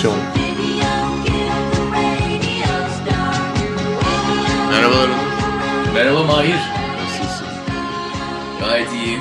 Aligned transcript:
Adaptasyon 0.00 0.18
Merhabalar. 4.70 5.10
Merhaba 5.94 6.24
Mahir. 6.24 6.54
Nasılsın? 7.02 7.46
Gayet 8.60 8.92
iyiyim. 8.92 9.20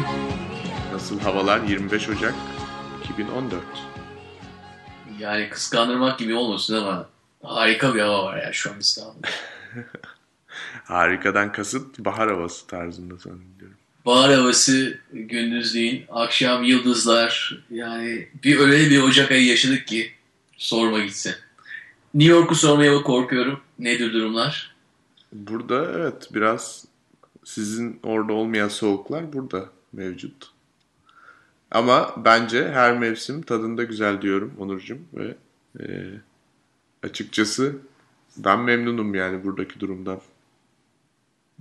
Nasıl 0.94 1.20
havalar? 1.20 1.64
25 1.64 2.10
Ocak 2.10 2.34
2014. 3.14 3.64
Yani 5.20 5.50
kıskandırmak 5.50 6.20
gibi 6.20 6.36
olmasın 6.36 6.76
ama 6.76 7.10
harika 7.44 7.96
bir 7.96 8.00
hava 8.00 8.24
var 8.24 8.38
ya 8.44 8.54
şu 8.54 8.72
an 8.72 8.80
İstanbul'da. 8.80 9.28
Harikadan 10.84 11.52
kasıt 11.52 12.00
bahar 12.00 12.30
havası 12.30 12.68
tarzında 12.68 13.16
zannediyorum. 13.16 13.78
Bahar 14.06 14.34
havası 14.34 14.98
gündüzleyin, 15.14 16.06
akşam 16.10 16.64
yıldızlar. 16.64 17.60
Yani 17.72 18.28
bir 18.44 18.60
öyle 18.60 18.90
bir 18.90 19.02
Ocak 19.02 19.32
ayı 19.32 19.46
yaşadık 19.46 19.88
ki 19.88 20.19
sorma 20.60 21.00
gitsin. 21.00 21.36
New 22.14 22.34
York'u 22.34 22.56
sormaya 22.56 23.02
korkuyorum. 23.02 23.60
Nedir 23.80 24.14
durumlar? 24.14 24.76
Burada 25.34 25.92
evet 25.96 26.30
biraz 26.34 26.86
sizin 27.44 28.00
orada 28.04 28.34
olmayan 28.34 28.68
soğuklar 28.68 29.34
burada 29.34 29.66
mevcut. 29.94 30.52
Ama 31.72 32.14
bence 32.18 32.72
her 32.72 32.98
mevsim 32.98 33.42
tadında 33.42 33.84
güzel 33.84 34.22
diyorum 34.22 34.54
Onurcuğum 34.60 35.00
ve 35.14 35.36
e, 35.80 35.86
açıkçası 37.04 37.76
ben 38.38 38.60
memnunum 38.60 39.16
yani 39.16 39.44
buradaki 39.44 39.80
durumdan. 39.80 40.22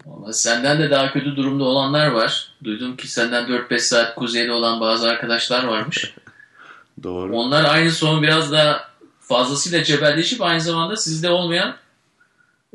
Vallahi 0.06 0.34
senden 0.34 0.78
de 0.78 0.90
daha 0.90 1.12
kötü 1.12 1.36
durumda 1.36 1.64
olanlar 1.64 2.06
var. 2.06 2.54
Duydum 2.64 2.96
ki 2.96 3.08
senden 3.08 3.44
4-5 3.44 3.78
saat 3.78 4.14
kuzeyde 4.14 4.52
olan 4.52 4.80
bazı 4.80 5.10
arkadaşlar 5.10 5.64
varmış. 5.64 6.14
Doğru. 7.02 7.36
Onlar 7.36 7.64
aynı 7.64 7.90
son 7.90 8.22
biraz 8.22 8.52
da 8.52 8.87
fazlasıyla 9.28 9.84
cebelleşip 9.84 10.42
aynı 10.42 10.60
zamanda 10.60 10.96
sizde 10.96 11.30
olmayan 11.30 11.76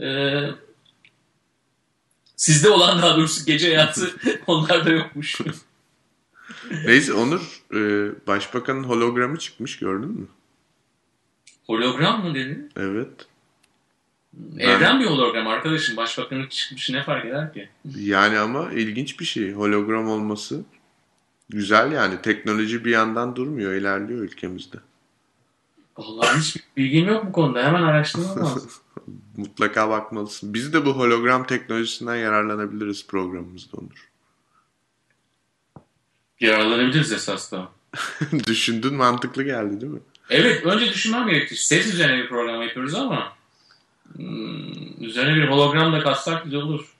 e, 0.01 0.39
sizde 2.35 2.69
olan 2.69 3.01
daha 3.01 3.17
doğrusu 3.17 3.45
gece 3.45 3.67
hayatı 3.67 4.11
onlarda 4.47 4.89
yokmuş. 4.89 5.41
Neyse 6.85 7.13
Onur 7.13 7.61
e, 7.73 7.79
başbakanın 8.27 8.83
hologramı 8.83 9.39
çıkmış 9.39 9.79
gördün 9.79 10.09
mü? 10.09 10.27
hologram 11.67 12.25
mı 12.25 12.35
dedin? 12.35 12.71
Evet. 12.77 13.27
Evren 14.59 14.99
bir 14.99 15.05
hologram 15.05 15.47
arkadaşım. 15.47 15.97
Başbakanın 15.97 16.47
çıkmışı 16.47 16.93
ne 16.93 17.03
fark 17.03 17.25
eder 17.25 17.53
ki? 17.53 17.69
Yani 17.95 18.39
ama 18.39 18.71
ilginç 18.71 19.19
bir 19.19 19.25
şey. 19.25 19.51
Hologram 19.51 20.09
olması 20.09 20.63
güzel 21.49 21.91
yani. 21.91 22.21
Teknoloji 22.21 22.85
bir 22.85 22.91
yandan 22.91 23.35
durmuyor, 23.35 23.73
ilerliyor 23.73 24.19
ülkemizde. 24.21 24.77
Vallahi 25.97 26.39
hiç 26.39 26.57
bilgim 26.77 27.07
yok 27.07 27.25
bu 27.25 27.31
konuda. 27.31 27.63
Hemen 27.63 27.83
araştırmam 27.83 28.39
lazım. 28.39 28.71
Mutlaka 29.37 29.89
bakmalısın. 29.89 30.53
Biz 30.53 30.73
de 30.73 30.85
bu 30.85 30.89
hologram 30.89 31.47
teknolojisinden 31.47 32.15
yararlanabiliriz 32.15 33.07
programımızda 33.07 33.77
Onur. 33.77 34.09
Yararlanabiliriz 36.39 37.11
esas 37.11 37.51
da. 37.51 37.69
Düşündün 38.47 38.93
mantıklı 38.93 39.43
geldi 39.43 39.81
değil 39.81 39.93
mi? 39.93 39.99
Evet 40.29 40.65
önce 40.65 40.89
düşünmem 40.89 41.27
gerekti. 41.27 41.55
Ses 41.55 41.93
üzerine 41.93 42.23
bir 42.23 42.29
program 42.29 42.61
yapıyoruz 42.61 42.95
ama 42.95 43.33
hmm, 44.15 45.03
üzerine 45.03 45.35
bir 45.35 45.47
hologram 45.47 45.93
da 45.93 45.99
katsak 45.99 46.43
güzel 46.43 46.59
olur. 46.59 46.95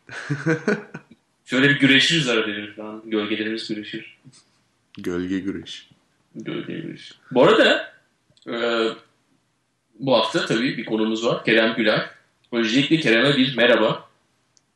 Şöyle 1.46 1.70
bir 1.70 1.80
güreşiriz 1.80 2.28
arada 2.28 2.74
falan. 2.76 3.02
Gölgelerimiz 3.06 3.68
güreşir. 3.68 4.18
Gölge 4.98 5.40
güreş. 5.40 5.90
Gölge 6.36 6.80
güreşir. 6.80 7.20
Bu 7.32 7.44
arada 7.44 7.93
e, 8.48 8.90
bu 10.00 10.16
hafta 10.18 10.46
tabii 10.46 10.78
bir 10.78 10.86
konumuz 10.86 11.26
var. 11.26 11.46
Kerem 11.46 11.76
Güler. 11.76 12.10
Öncelikle 12.52 13.00
Kerem'e 13.00 13.38
bir 13.38 13.58
merhaba. 13.58 14.10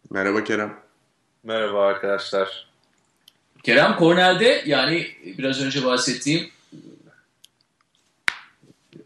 Merhaba 0.10 0.44
Kerem. 0.44 0.74
Merhaba 1.44 1.86
arkadaşlar. 1.86 2.68
Kerem 3.64 3.96
Cornell'de 4.00 4.64
yani 4.66 5.08
biraz 5.38 5.62
önce 5.62 5.86
bahsettiğim 5.86 6.50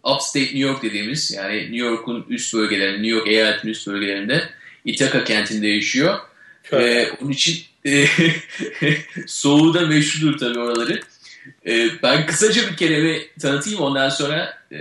Upstate 0.03 0.45
New 0.45 0.59
York 0.59 0.83
dediğimiz 0.83 1.31
yani 1.31 1.57
New 1.57 1.77
York'un 1.77 2.25
üst 2.29 2.53
bölgelerinde, 2.53 3.01
New 3.01 3.17
York 3.17 3.27
eyaletinin 3.27 3.71
üst 3.71 3.87
bölgelerinde 3.87 4.49
Ithaca 4.85 5.23
kentinde 5.23 5.67
yaşıyor. 5.67 6.19
Ee, 6.73 7.09
onun 7.21 7.31
için 7.31 7.63
e, 7.85 8.05
soğuğu 9.27 9.73
da 9.73 9.87
meşhurdur 9.87 10.37
tabii 10.37 10.59
oraları. 10.59 11.01
Ee, 11.67 11.89
ben 12.03 12.25
kısaca 12.25 12.71
bir 12.71 12.77
Kerem'i 12.77 13.21
tanıtayım 13.41 13.79
ondan 13.79 14.09
sonra 14.09 14.57
e, 14.71 14.77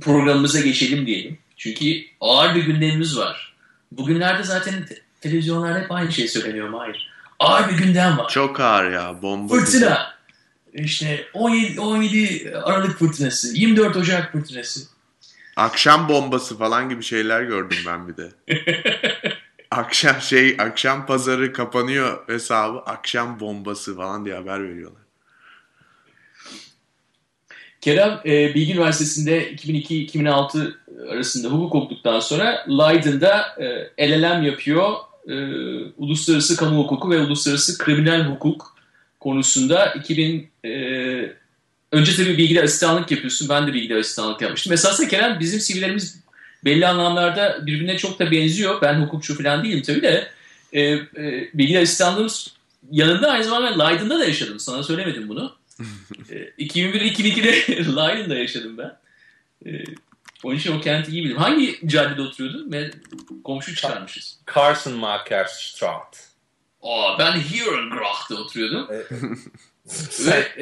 programımıza 0.00 0.60
geçelim 0.60 1.06
diyelim. 1.06 1.38
Çünkü 1.56 1.84
ağır 2.20 2.54
bir 2.54 2.64
gündemimiz 2.64 3.18
var. 3.18 3.56
Bugünlerde 3.92 4.42
zaten 4.42 4.86
te- 4.86 5.02
televizyonlarda 5.20 5.78
hep 5.78 5.92
aynı 5.92 6.12
şey 6.12 6.28
söyleniyor 6.28 6.68
Mahir. 6.68 7.10
Ağır 7.38 7.68
bir 7.68 7.76
gündem 7.76 8.18
var. 8.18 8.28
Çok 8.28 8.60
ağır 8.60 8.90
ya. 8.90 9.22
Bomba. 9.22 9.54
Fırtına. 9.54 10.16
İşte 10.72 11.26
17, 11.34 11.80
17 11.80 12.52
Aralık 12.64 12.98
fırtınası, 12.98 13.48
24 13.54 13.96
Ocak 13.96 14.32
fırtınası. 14.32 14.80
Akşam 15.56 16.08
bombası 16.08 16.58
falan 16.58 16.88
gibi 16.88 17.02
şeyler 17.02 17.42
gördüm 17.42 17.78
ben 17.86 18.08
bir 18.08 18.16
de. 18.16 18.32
akşam 19.70 20.20
şey 20.20 20.56
akşam 20.58 21.06
pazarı 21.06 21.52
kapanıyor 21.52 22.28
hesabı 22.28 22.78
akşam 22.78 23.40
bombası 23.40 23.96
falan 23.96 24.24
diye 24.24 24.34
haber 24.34 24.68
veriyorlar. 24.68 25.02
Kerem 27.86 28.20
e, 28.24 28.54
Bilgi 28.54 28.72
Üniversitesi'nde 28.72 29.52
2002-2006 29.52 30.72
arasında 31.10 31.48
hukuk 31.48 31.74
okuduktan 31.74 32.20
sonra 32.20 32.66
Leiden'da 32.68 33.46
e, 33.98 34.10
LLM 34.10 34.42
yapıyor. 34.42 34.94
E, 35.28 35.34
uluslararası 35.96 36.56
kamu 36.56 36.78
hukuku 36.78 37.10
ve 37.10 37.20
uluslararası 37.20 37.78
kriminal 37.78 38.24
hukuk 38.24 38.76
konusunda 39.20 39.86
2000 39.86 40.50
e, 40.64 40.70
önce 41.92 42.16
tabii 42.16 42.38
bilgiler 42.38 42.64
asistanlık 42.64 43.10
yapıyorsun. 43.10 43.48
Ben 43.48 43.66
de 43.66 43.74
bilgiler 43.74 43.96
asistanlık 43.96 44.42
yapmıştım. 44.42 44.72
Esasında 44.72 45.08
Kerem 45.08 45.40
bizim 45.40 45.60
CV'lerimiz 45.60 46.20
belli 46.64 46.86
anlamlarda 46.86 47.66
birbirine 47.66 47.96
çok 47.96 48.18
da 48.18 48.30
benziyor. 48.30 48.82
Ben 48.82 49.00
hukukçu 49.00 49.36
falan 49.38 49.64
değilim 49.64 49.82
tabii 49.82 50.02
de. 50.02 50.28
E, 50.72 50.82
e, 50.82 51.00
bilgiler 51.54 51.82
asistanlığımız 51.82 52.54
yanında 52.90 53.30
aynı 53.30 53.44
zamanda 53.44 53.84
Leiden'da 53.84 54.18
da 54.18 54.24
yaşadım. 54.24 54.60
Sana 54.60 54.82
söylemedim 54.82 55.28
bunu. 55.28 55.55
E, 56.30 56.34
2001-2002'de 56.34 57.76
Leiden'da 57.96 58.34
yaşadım 58.34 58.78
ben. 58.78 58.98
E, 59.66 59.84
onun 60.44 60.56
için 60.56 60.78
o 60.78 60.80
kenti 60.80 61.10
iyi 61.10 61.24
bilirim. 61.24 61.38
Hangi 61.38 61.88
caddede 61.88 62.22
oturuyordun? 62.22 62.72
Ben 62.72 62.92
komşu 63.44 63.74
çıkarmışız. 63.74 64.38
Carson 64.54 64.94
Makerstraat. 64.94 66.30
Aa, 66.82 67.18
ben 67.18 67.32
Herengracht'ta 67.32 68.34
oturuyordum. 68.34 68.88
E, 70.20 70.26
Ve 70.26 70.52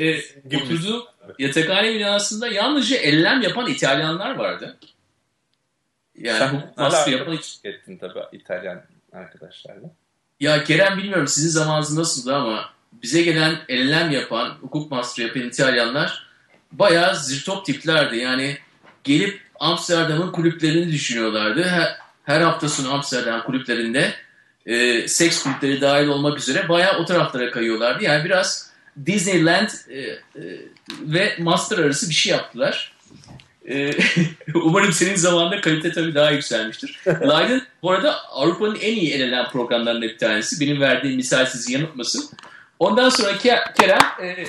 e, 0.50 0.56
oturduğum 0.56 1.04
yatakhane 1.38 1.94
binasında 1.94 2.48
yalnızca 2.48 2.96
ellem 2.96 3.42
yapan 3.42 3.66
İtalyanlar 3.66 4.34
vardı. 4.34 4.78
Yani 6.18 6.38
Sen 6.38 6.48
hukuk 6.48 6.76
master 6.78 7.12
yapan 7.12 7.38
ettin 7.64 7.98
tabii 7.98 8.18
İtalyan 8.32 8.82
arkadaşlarla. 9.12 9.90
Ya 10.40 10.64
Kerem 10.64 10.98
bilmiyorum 10.98 11.28
sizin 11.28 11.48
zamanınız 11.48 11.96
nasıldı 11.96 12.34
ama 12.34 12.70
bize 13.02 13.22
gelen 13.22 13.58
ellem 13.68 14.10
yapan, 14.10 14.56
hukuk 14.60 14.90
master 14.90 15.24
yapan 15.24 15.42
İtalyanlar 15.42 16.26
bayağı 16.72 17.16
zirtop 17.16 17.66
tiplerdi. 17.66 18.16
Yani 18.16 18.58
gelip 19.04 19.40
Amsterdam'ın 19.60 20.32
kulüplerini 20.32 20.92
düşünüyorlardı. 20.92 21.62
Her, 21.62 21.96
her 22.24 22.40
hafta 22.40 22.68
sonu 22.68 22.94
Amsterdam 22.94 23.42
kulüplerinde 23.42 24.14
e, 24.66 25.08
seks 25.08 25.42
kulüpleri 25.42 25.80
dahil 25.80 26.06
olmak 26.06 26.38
üzere 26.38 26.68
bayağı 26.68 26.98
o 26.98 27.04
taraflara 27.04 27.50
kayıyorlardı. 27.50 28.04
Yani 28.04 28.24
biraz 28.24 28.70
Disneyland 29.06 29.68
e, 29.88 30.00
e, 30.00 30.18
ve 31.00 31.36
master 31.38 31.78
arası 31.78 32.08
bir 32.08 32.14
şey 32.14 32.32
yaptılar. 32.32 32.94
E, 33.68 33.90
umarım 34.54 34.92
senin 34.92 35.16
zamanında 35.16 35.60
kalite 35.60 35.92
tabii 35.92 36.14
daha 36.14 36.30
yükselmiştir. 36.30 37.00
Leiden 37.06 37.62
bu 37.82 37.90
arada 37.90 38.24
Avrupa'nın 38.30 38.74
en 38.74 38.96
iyi 38.96 39.12
el 39.12 39.20
elenen 39.20 39.50
programlarından 39.50 40.02
bir 40.02 40.18
tanesi. 40.18 40.60
Benim 40.60 40.80
verdiğim 40.80 41.16
misal 41.16 41.46
sizi 41.46 41.72
yanıltmasın. 41.72 42.30
Ondan 42.78 43.08
sonra 43.08 43.32
Ke- 43.32 43.74
Kerem 43.74 43.98
e, 44.22 44.44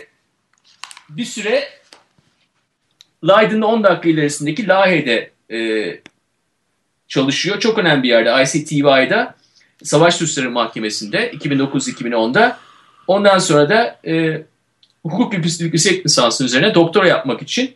bir 1.10 1.25
süre 1.25 1.63
Leiden'ın 3.27 3.62
10 3.62 3.83
dakika 3.83 4.10
ilerisindeki 4.10 4.68
Lahey'de 4.68 5.31
e, 5.51 5.60
çalışıyor. 7.07 7.60
Çok 7.60 7.77
önemli 7.77 8.04
bir 8.04 8.10
yerde 8.10 8.44
ICTY'da 8.44 9.36
Savaş 9.83 10.16
Suçları 10.16 10.51
Mahkemesi'nde 10.51 11.31
2009-2010'da. 11.31 12.60
Ondan 13.07 13.39
sonra 13.39 13.69
da 13.69 14.00
e, 14.07 14.42
hukuk 15.04 15.33
yüksek 15.60 16.06
lisansı 16.06 16.45
üzerine 16.45 16.75
doktora 16.75 17.07
yapmak 17.07 17.42
için 17.42 17.75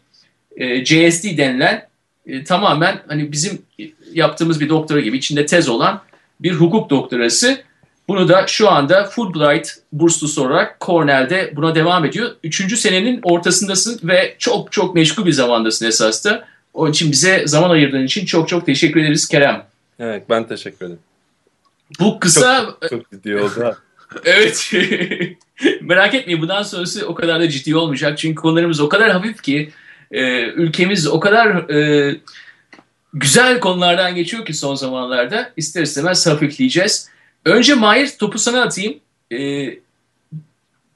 e, 0.57 0.85
JSD 0.85 1.37
denilen 1.37 1.87
e, 2.25 2.43
tamamen 2.43 3.01
hani 3.07 3.31
bizim 3.31 3.61
yaptığımız 4.13 4.59
bir 4.59 4.69
doktora 4.69 4.99
gibi 4.99 5.17
içinde 5.17 5.45
tez 5.45 5.69
olan 5.69 6.01
bir 6.39 6.51
hukuk 6.51 6.89
doktorası 6.89 7.63
Bunu 8.09 8.27
da 8.27 8.47
şu 8.47 8.69
anda 8.69 9.03
Fulbright 9.03 9.69
burslusu 9.91 10.47
olarak 10.47 10.81
Cornell'de 10.81 11.53
buna 11.55 11.75
devam 11.75 12.05
ediyor. 12.05 12.31
Üçüncü 12.43 12.77
senenin 12.77 13.19
ortasındasın 13.23 13.99
ve 14.03 14.35
çok 14.39 14.71
çok 14.71 14.95
meşgul 14.95 15.25
bir 15.25 15.31
zamandasın 15.31 15.85
esas 15.85 16.25
da. 16.25 16.45
Onun 16.73 16.91
için 16.91 17.11
bize 17.11 17.43
zaman 17.47 17.69
ayırdığın 17.69 18.03
için 18.03 18.25
çok 18.25 18.49
çok 18.49 18.65
teşekkür 18.65 19.01
ederiz 19.01 19.27
Kerem. 19.27 19.65
Evet 19.99 20.23
ben 20.29 20.47
teşekkür 20.47 20.85
ederim. 20.85 20.99
Bu 21.99 22.19
kısa... 22.19 22.65
Çok, 22.65 22.89
çok 22.89 23.11
ciddi 23.11 23.35
oldu 23.35 23.77
evet. 24.25 24.71
Merak 25.81 26.15
etmeyin 26.15 26.41
bundan 26.41 26.63
sonrası 26.63 27.07
o 27.07 27.15
kadar 27.15 27.39
da 27.39 27.49
ciddi 27.49 27.75
olmayacak. 27.75 28.17
Çünkü 28.17 28.35
konularımız 28.35 28.79
o 28.79 28.89
kadar 28.89 29.11
hafif 29.11 29.41
ki 29.41 29.71
e, 30.11 30.43
ülkemiz 30.43 31.07
o 31.07 31.19
kadar 31.19 31.69
e, 31.69 32.15
güzel 33.13 33.59
konulardan 33.59 34.15
geçiyor 34.15 34.45
ki 34.45 34.53
son 34.53 34.75
zamanlarda 34.75 35.51
ister 35.57 35.81
istemez 35.81 36.27
hafifleyeceğiz. 36.27 37.09
Önce 37.45 37.73
Mahir 37.73 38.09
topu 38.19 38.39
sana 38.39 38.61
atayım. 38.61 38.99
E, 39.31 39.69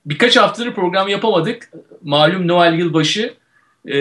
birkaç 0.05 0.37
haftadır 0.37 0.73
program 0.73 1.07
yapamadık. 1.07 1.71
Malum 2.03 2.47
Noel 2.47 2.73
yılbaşı. 2.73 3.33
E, 3.91 3.95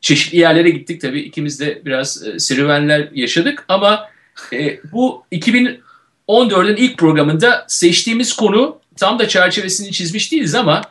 çeşitli 0.00 0.38
yerlere 0.38 0.70
gittik 0.70 1.00
tabii. 1.00 1.20
İkimiz 1.20 1.60
de 1.60 1.82
biraz 1.84 2.26
e, 2.26 2.38
serüvenler 2.38 3.08
yaşadık 3.12 3.64
ama 3.68 4.08
e, 4.52 4.80
bu 4.92 5.24
2014'ün 5.32 6.76
ilk 6.76 6.98
programında 6.98 7.64
seçtiğimiz 7.68 8.32
konu 8.32 8.78
tam 8.96 9.18
da 9.18 9.28
çerçevesini 9.28 9.92
çizmiş 9.92 10.32
değiliz 10.32 10.54
ama 10.54 10.82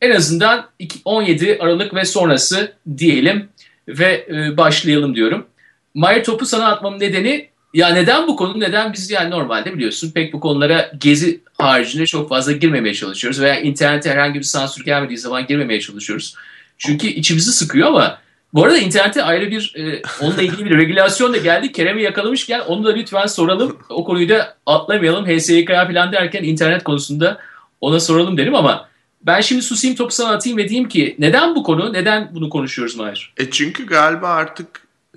en 0.00 0.10
azından 0.10 0.70
17 1.04 1.58
Aralık 1.60 1.94
ve 1.94 2.04
sonrası 2.04 2.72
diyelim 2.98 3.48
ve 3.88 4.26
e, 4.28 4.56
başlayalım 4.56 5.14
diyorum. 5.14 5.46
Mayer 5.94 6.24
topu 6.24 6.46
sana 6.46 6.68
atmamın 6.68 7.00
nedeni 7.00 7.48
ya 7.74 7.88
neden 7.88 8.26
bu 8.26 8.36
konu 8.36 8.60
neden 8.60 8.92
biz 8.92 9.10
yani 9.10 9.30
normalde 9.30 9.74
biliyorsun 9.74 10.12
pek 10.12 10.32
bu 10.32 10.40
konulara 10.40 10.90
gezi 11.00 11.40
haricinde 11.58 12.06
çok 12.06 12.28
fazla 12.28 12.52
girmemeye 12.52 12.94
çalışıyoruz 12.94 13.40
veya 13.40 13.60
internete 13.60 14.10
herhangi 14.10 14.38
bir 14.38 14.44
sansür 14.44 14.84
gelmediği 14.84 15.18
zaman 15.18 15.46
girmemeye 15.46 15.80
çalışıyoruz. 15.80 16.34
Çünkü 16.78 17.06
içimizi 17.06 17.52
sıkıyor 17.52 17.88
ama 17.88 18.18
bu 18.54 18.64
arada 18.64 18.78
internete 18.78 19.22
ayrı 19.22 19.50
bir 19.50 19.74
e, 19.76 20.02
onunla 20.20 20.42
ilgili 20.42 20.64
bir 20.64 20.78
regülasyon 20.78 21.32
da 21.32 21.36
geldi. 21.36 21.72
Kerem'i 21.72 22.02
yakalamışken 22.02 22.60
onu 22.60 22.84
da 22.84 22.92
lütfen 22.92 23.26
soralım. 23.26 23.78
O 23.88 24.04
konuyu 24.04 24.28
da 24.28 24.56
atlamayalım. 24.66 25.26
HSYK 25.26 25.68
falan 25.68 26.12
derken 26.12 26.42
internet 26.42 26.84
konusunda 26.84 27.38
ona 27.80 28.00
soralım 28.00 28.36
derim 28.36 28.54
ama 28.54 28.88
ben 29.22 29.40
şimdi 29.40 29.62
susayım 29.62 29.96
topu 29.96 30.14
sana 30.14 30.30
atayım 30.30 30.58
ve 30.58 30.68
diyeyim 30.68 30.88
ki 30.88 31.16
neden 31.18 31.54
bu 31.54 31.62
konu? 31.62 31.92
Neden 31.92 32.30
bunu 32.34 32.50
konuşuyoruz 32.50 32.96
Mahir? 32.96 33.32
E 33.36 33.50
çünkü 33.50 33.86
galiba 33.86 34.28
artık 34.28 34.66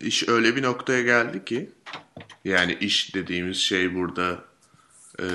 iş 0.01 0.30
öyle 0.30 0.56
bir 0.56 0.63
noktaya 0.63 1.01
geldi 1.01 1.45
ki 1.45 1.69
yani 2.47 2.77
iş 2.81 3.15
dediğimiz 3.15 3.57
şey 3.57 3.95
burada 3.95 4.44
e, 5.19 5.25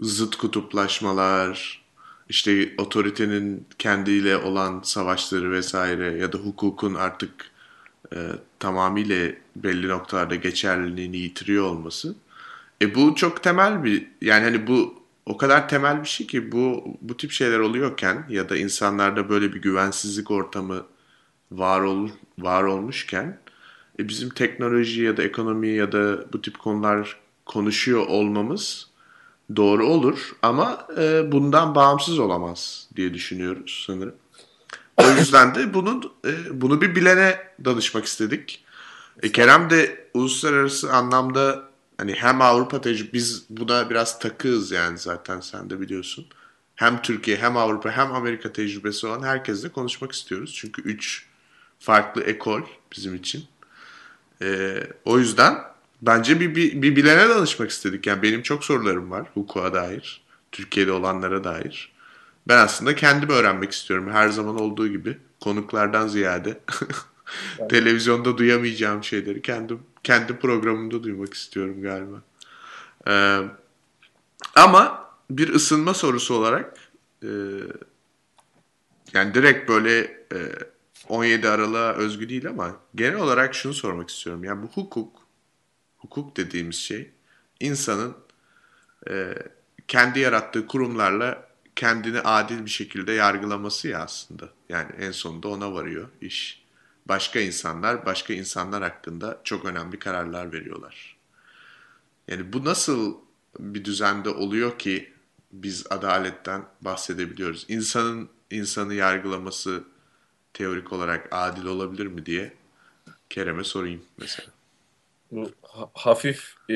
zıt 0.00 0.36
kutuplaşmalar, 0.36 1.84
işte 2.28 2.74
otoritenin 2.78 3.66
kendiyle 3.78 4.36
olan 4.36 4.80
savaşları 4.84 5.52
vesaire 5.52 6.18
ya 6.18 6.32
da 6.32 6.38
hukukun 6.38 6.94
artık 6.94 7.30
e, 8.14 8.18
tamamıyla 8.58 9.32
belli 9.56 9.88
noktalarda 9.88 10.34
geçerliliğini 10.34 11.16
yitiriyor 11.16 11.64
olması. 11.64 12.14
E 12.82 12.94
bu 12.94 13.14
çok 13.14 13.42
temel 13.42 13.84
bir 13.84 14.06
yani 14.20 14.44
hani 14.44 14.66
bu 14.66 15.04
o 15.26 15.36
kadar 15.36 15.68
temel 15.68 16.02
bir 16.02 16.08
şey 16.08 16.26
ki 16.26 16.52
bu 16.52 16.84
bu 17.00 17.16
tip 17.16 17.30
şeyler 17.30 17.58
oluyorken 17.58 18.26
ya 18.28 18.48
da 18.48 18.56
insanlarda 18.56 19.28
böyle 19.28 19.52
bir 19.54 19.62
güvensizlik 19.62 20.30
ortamı 20.30 20.86
var 21.52 21.80
ol, 21.80 22.08
var 22.38 22.62
olmuşken 22.62 23.38
e 23.98 24.08
bizim 24.08 24.30
teknoloji 24.30 25.02
ya 25.02 25.16
da 25.16 25.22
ekonomi 25.22 25.68
ya 25.68 25.92
da 25.92 26.32
bu 26.32 26.42
tip 26.42 26.58
konular 26.58 27.16
konuşuyor 27.46 28.06
olmamız 28.06 28.90
doğru 29.56 29.86
olur 29.86 30.36
ama 30.42 30.86
e, 30.98 31.32
bundan 31.32 31.74
bağımsız 31.74 32.18
olamaz 32.18 32.88
diye 32.96 33.14
düşünüyoruz 33.14 33.84
sanırım. 33.86 34.14
O 34.96 35.10
yüzden 35.10 35.54
de 35.54 35.74
bunu 35.74 36.12
e, 36.26 36.60
bunu 36.60 36.80
bir 36.80 36.96
bilene 36.96 37.38
danışmak 37.64 38.04
istedik. 38.04 38.64
E, 39.22 39.32
Kerem 39.32 39.70
de 39.70 40.08
uluslararası 40.14 40.92
anlamda 40.92 41.62
hani 41.98 42.12
hem 42.12 42.40
Avrupa 42.40 42.80
tecrübe 42.80 43.12
biz 43.12 43.44
buna 43.50 43.90
biraz 43.90 44.18
takığız 44.18 44.70
yani 44.70 44.98
zaten 44.98 45.40
sen 45.40 45.70
de 45.70 45.80
biliyorsun. 45.80 46.26
Hem 46.74 47.02
Türkiye 47.02 47.36
hem 47.36 47.56
Avrupa 47.56 47.90
hem 47.90 48.12
Amerika 48.12 48.52
tecrübesi 48.52 49.06
olan 49.06 49.22
herkesle 49.22 49.68
konuşmak 49.68 50.12
istiyoruz. 50.12 50.54
Çünkü 50.54 50.82
üç 50.82 51.26
farklı 51.78 52.22
ekol 52.22 52.62
bizim 52.92 53.14
için. 53.14 53.44
E, 54.42 54.76
o 55.04 55.18
yüzden 55.18 55.58
bence 56.02 56.40
bir, 56.40 56.54
bir, 56.54 56.82
bir 56.82 56.96
bilene 56.96 57.28
danışmak 57.28 57.70
istedik. 57.70 58.06
Yani 58.06 58.22
benim 58.22 58.42
çok 58.42 58.64
sorularım 58.64 59.10
var 59.10 59.26
hukuka 59.34 59.74
dair, 59.74 60.22
Türkiye'de 60.52 60.92
olanlara 60.92 61.44
dair. 61.44 61.92
Ben 62.48 62.58
aslında 62.58 62.96
kendim 62.96 63.28
öğrenmek 63.28 63.72
istiyorum 63.72 64.10
her 64.12 64.28
zaman 64.28 64.60
olduğu 64.60 64.88
gibi. 64.88 65.18
Konuklardan 65.40 66.08
ziyade 66.08 66.60
televizyonda 67.70 68.38
duyamayacağım 68.38 69.04
şeyleri 69.04 69.42
kendim 69.42 69.80
kendi 70.02 70.36
programımda 70.36 71.02
duymak 71.02 71.34
istiyorum 71.34 71.82
galiba. 71.82 72.22
Ee, 73.08 73.40
ama 74.56 75.10
bir 75.30 75.54
ısınma 75.54 75.94
sorusu 75.94 76.34
olarak 76.34 76.74
e, 77.22 77.28
yani 79.12 79.34
direkt 79.34 79.68
böyle 79.68 80.00
e, 80.32 80.38
17 81.08 81.48
Aralık'a 81.48 81.92
özgü 81.92 82.28
değil 82.28 82.48
ama 82.48 82.76
genel 82.94 83.16
olarak 83.16 83.54
şunu 83.54 83.74
sormak 83.74 84.10
istiyorum. 84.10 84.44
Yani 84.44 84.62
bu 84.62 84.66
hukuk, 84.66 85.16
hukuk 85.96 86.36
dediğimiz 86.36 86.76
şey 86.76 87.10
insanın 87.60 88.16
e, 89.10 89.34
kendi 89.88 90.20
yarattığı 90.20 90.66
kurumlarla 90.66 91.48
kendini 91.76 92.20
adil 92.20 92.64
bir 92.64 92.70
şekilde 92.70 93.12
yargılaması 93.12 93.88
ya 93.88 93.98
aslında. 93.98 94.48
Yani 94.68 94.92
en 94.98 95.10
sonunda 95.10 95.48
ona 95.48 95.74
varıyor 95.74 96.08
iş. 96.20 96.64
Başka 97.06 97.40
insanlar, 97.40 98.06
başka 98.06 98.34
insanlar 98.34 98.82
hakkında 98.82 99.40
çok 99.44 99.64
önemli 99.64 99.98
kararlar 99.98 100.52
veriyorlar. 100.52 101.16
Yani 102.28 102.52
bu 102.52 102.64
nasıl 102.64 103.16
bir 103.58 103.84
düzende 103.84 104.28
oluyor 104.28 104.78
ki 104.78 105.12
biz 105.52 105.86
adaletten 105.90 106.64
bahsedebiliyoruz? 106.80 107.66
İnsanın 107.68 108.28
insanı 108.50 108.94
yargılaması 108.94 109.84
teorik 110.54 110.92
olarak 110.92 111.28
adil 111.30 111.66
olabilir 111.66 112.06
mi 112.06 112.26
diye 112.26 112.52
Kerem'e 113.30 113.64
sorayım 113.64 114.02
mesela. 114.18 114.48
Hafif 115.94 116.54
e, 116.70 116.74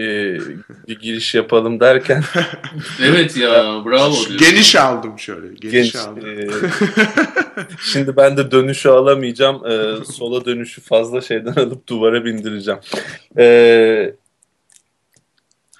bir 0.88 1.00
giriş 1.00 1.34
yapalım 1.34 1.80
derken. 1.80 2.24
evet 3.02 3.36
ya 3.36 3.82
bravo. 3.84 4.14
Geniş 4.38 4.76
aldım 4.76 5.18
şöyle. 5.18 5.46
Geniş, 5.46 5.72
geniş 5.72 5.96
aldım. 5.96 6.26
E, 6.26 6.48
şimdi 7.92 8.16
ben 8.16 8.36
de 8.36 8.50
dönüşü 8.50 8.88
alamayacağım. 8.88 9.66
E, 9.66 10.04
sola 10.04 10.44
dönüşü 10.44 10.80
fazla 10.80 11.20
şeyden 11.20 11.52
alıp 11.52 11.86
duvara 11.86 12.24
bindireceğim. 12.24 12.80
E, 13.38 14.14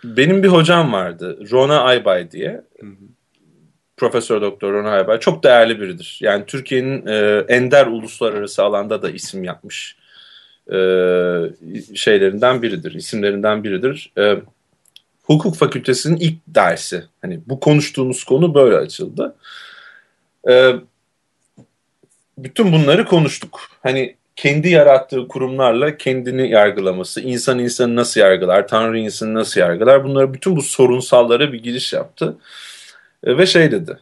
benim 0.04 0.42
bir 0.42 0.48
hocam 0.48 0.92
vardı. 0.92 1.38
Rona 1.50 1.80
Aybay 1.80 2.30
diye. 2.30 2.64
Hı 2.80 2.86
hı. 2.86 3.17
Profesör 3.98 4.42
Doktor 4.42 4.72
Ron 4.72 4.84
Haber 4.84 5.20
çok 5.20 5.44
değerli 5.44 5.80
biridir. 5.80 6.18
Yani 6.22 6.44
Türkiye'nin 6.46 7.06
e, 7.06 7.44
ender 7.48 7.86
uluslararası 7.86 8.62
alanda 8.62 9.02
da 9.02 9.10
isim 9.10 9.44
yapmış 9.44 9.96
e, 10.72 10.76
şeylerinden 11.94 12.62
biridir, 12.62 12.94
isimlerinden 12.94 13.64
biridir. 13.64 14.12
E, 14.18 14.36
hukuk 15.22 15.56
fakültesinin 15.56 16.16
ilk 16.16 16.38
dersi. 16.48 17.04
Hani 17.22 17.40
bu 17.46 17.60
konuştuğumuz 17.60 18.24
konu 18.24 18.54
böyle 18.54 18.76
açıldı. 18.76 19.36
E, 20.48 20.72
bütün 22.38 22.72
bunları 22.72 23.04
konuştuk. 23.04 23.60
Hani 23.82 24.16
kendi 24.36 24.68
yarattığı 24.68 25.28
kurumlarla 25.28 25.96
kendini 25.96 26.50
yargılaması, 26.50 27.20
insan 27.20 27.58
insanı 27.58 27.96
nasıl 27.96 28.20
yargılar, 28.20 28.68
Tanrı 28.68 28.98
insanı 28.98 29.34
nasıl 29.34 29.60
yargılar 29.60 30.04
bunları 30.04 30.34
bütün 30.34 30.56
bu 30.56 30.62
sorunsallara 30.62 31.52
bir 31.52 31.62
giriş 31.62 31.92
yaptı. 31.92 32.36
E, 33.25 33.38
ve 33.38 33.46
şey 33.46 33.70
dedi. 33.70 33.98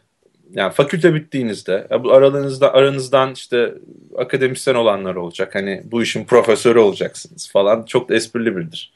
Yani 0.51 0.73
fakülte 0.73 1.13
bittiğinizde 1.13 1.87
aranızda 1.89 2.73
aranızdan 2.73 3.33
işte 3.33 3.73
akademisyen 4.17 4.75
olanlar 4.75 5.15
olacak. 5.15 5.55
Hani 5.55 5.81
bu 5.85 6.03
işin 6.03 6.25
profesörü 6.25 6.79
olacaksınız 6.79 7.51
falan. 7.51 7.83
Çok 7.83 8.09
da 8.09 8.15
esprili 8.15 8.55
biridir. 8.55 8.93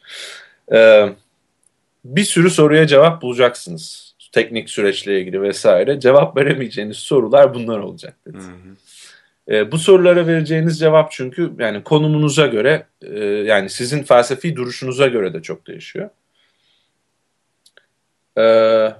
Ee, 0.73 1.09
bir 2.05 2.23
sürü 2.23 2.49
soruya 2.49 2.87
cevap 2.87 3.21
bulacaksınız. 3.21 4.11
Teknik 4.31 4.69
süreçle 4.69 5.21
ilgili 5.21 5.41
vesaire. 5.41 5.99
Cevap 5.99 6.37
veremeyeceğiniz 6.37 6.97
sorular 6.97 7.53
bunlar 7.53 7.79
olacak 7.79 8.15
dedi. 8.27 8.37
Hı 8.37 8.41
hı. 8.41 9.55
E, 9.55 9.71
bu 9.71 9.77
sorulara 9.77 10.27
vereceğiniz 10.27 10.79
cevap 10.79 11.11
çünkü 11.11 11.51
yani 11.59 11.83
konumunuza 11.83 12.47
göre 12.47 12.85
e, 13.01 13.19
yani 13.23 13.69
sizin 13.69 14.03
felsefi 14.03 14.55
duruşunuza 14.55 15.07
göre 15.07 15.33
de 15.33 15.41
çok 15.41 15.67
değişiyor. 15.67 16.09
Eee 18.37 18.95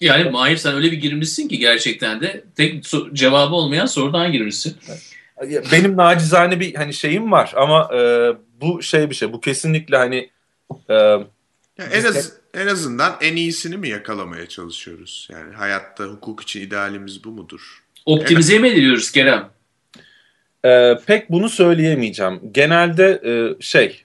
yani 0.00 0.30
Mahir 0.30 0.56
sen 0.56 0.74
öyle 0.74 0.92
bir 0.92 0.96
girmişsin 0.96 1.48
ki 1.48 1.58
gerçekten 1.58 2.20
de 2.20 2.44
tek 2.56 2.84
so- 2.84 3.14
cevabı 3.14 3.54
olmayan 3.54 3.86
sorudan 3.86 4.32
girmişsin. 4.32 4.76
Benim 5.72 5.96
nacizane 5.96 6.60
bir 6.60 6.74
hani 6.74 6.94
şeyim 6.94 7.32
var 7.32 7.52
ama 7.56 7.90
e, 7.94 8.32
bu 8.60 8.82
şey 8.82 9.10
bir 9.10 9.14
şey. 9.14 9.32
Bu 9.32 9.40
kesinlikle 9.40 9.96
hani 9.96 10.30
e, 10.90 10.94
en 11.78 12.04
az 12.04 12.32
en 12.54 12.66
azından 12.66 13.16
en 13.20 13.36
iyisini 13.36 13.76
mi 13.76 13.88
yakalamaya 13.88 14.48
çalışıyoruz? 14.48 15.28
Yani 15.32 15.54
hayatta 15.54 16.04
hukuk 16.04 16.42
için 16.42 16.60
idealimiz 16.60 17.24
bu 17.24 17.30
mudur? 17.30 17.84
Optimize 18.06 18.58
mi 18.58 18.68
ediyoruz 18.68 19.10
Kerem? 19.10 19.50
Ee, 20.64 20.98
pek 21.06 21.30
bunu 21.30 21.48
söyleyemeyeceğim. 21.48 22.40
Genelde 22.52 23.22
e, 23.24 23.62
şey 23.62 24.04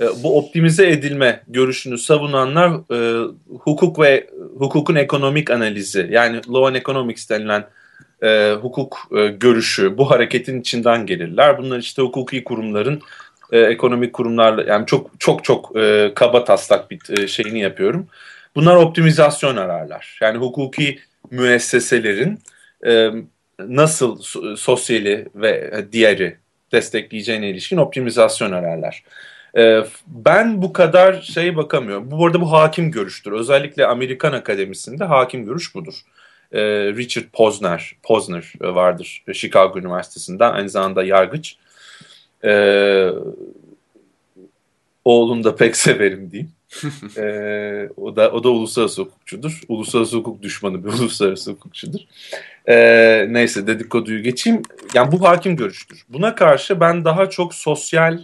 bu 0.00 0.38
optimize 0.38 0.88
edilme 0.90 1.42
görüşünü 1.48 1.98
savunanlar 1.98 2.70
e, 2.70 3.28
hukuk 3.58 4.00
ve 4.00 4.26
hukukun 4.58 4.94
ekonomik 4.94 5.50
analizi 5.50 6.08
yani 6.10 6.36
law 6.36 6.68
and 6.68 6.74
economics 6.74 7.30
denilen 7.30 7.64
e, 8.22 8.52
hukuk 8.62 9.08
e, 9.16 9.26
görüşü 9.26 9.98
bu 9.98 10.10
hareketin 10.10 10.60
içinden 10.60 11.06
gelirler. 11.06 11.58
Bunlar 11.58 11.78
işte 11.78 12.02
hukuki 12.02 12.44
kurumların 12.44 13.02
e, 13.52 13.60
ekonomik 13.60 14.12
kurumlarla 14.12 14.62
yani 14.62 14.86
çok 14.86 15.20
çok 15.20 15.44
çok 15.44 15.76
e, 15.76 16.12
kaba 16.14 16.44
taslak 16.44 16.90
bir 16.90 17.18
e, 17.18 17.28
şeyini 17.28 17.60
yapıyorum. 17.60 18.06
Bunlar 18.54 18.76
optimizasyon 18.76 19.56
ararlar. 19.56 20.18
Yani 20.22 20.38
hukuki 20.38 20.98
müesseselerin 21.30 22.38
e, 22.86 23.10
nasıl 23.58 24.22
sosyali 24.56 25.28
ve 25.34 25.84
diğeri 25.92 26.36
destekleyeceğine 26.72 27.50
ilişkin 27.50 27.76
optimizasyon 27.76 28.52
ararlar. 28.52 29.02
E, 29.56 29.84
ben 30.06 30.62
bu 30.62 30.72
kadar 30.72 31.20
şey 31.22 31.56
bakamıyorum. 31.56 32.10
Bu 32.10 32.26
arada 32.26 32.40
bu 32.40 32.52
hakim 32.52 32.90
görüştür. 32.90 33.32
Özellikle 33.32 33.86
Amerikan 33.86 34.32
Akademisi'nde 34.32 35.04
hakim 35.04 35.44
görüş 35.44 35.74
budur. 35.74 35.94
E, 36.52 36.60
Richard 36.96 37.24
Posner, 37.32 37.96
Posner 38.02 38.52
vardır 38.60 39.24
Chicago 39.32 39.78
Üniversitesi'nden 39.78 40.52
aynı 40.52 40.68
zamanda 40.68 41.04
yargıç. 41.04 41.56
E, 42.44 43.10
oğlunu 45.04 45.44
da 45.44 45.56
pek 45.56 45.76
severim 45.86 46.30
diyeyim. 46.30 46.52
ee, 47.16 47.88
o 47.96 48.16
da 48.16 48.32
o 48.32 48.44
da 48.44 48.48
uluslararası 48.48 49.02
hukukçudur. 49.02 49.60
Uluslararası 49.68 50.16
hukuk 50.16 50.42
düşmanı 50.42 50.84
bir 50.84 50.88
uluslararası 51.00 51.50
hukukçudur. 51.50 52.00
Ee, 52.68 53.26
neyse 53.28 53.66
dedikoduyu 53.66 54.22
geçeyim. 54.22 54.62
Yani 54.94 55.12
bu 55.12 55.22
hakim 55.22 55.56
görüştür. 55.56 56.04
Buna 56.08 56.34
karşı 56.34 56.80
ben 56.80 57.04
daha 57.04 57.30
çok 57.30 57.54
sosyal 57.54 58.18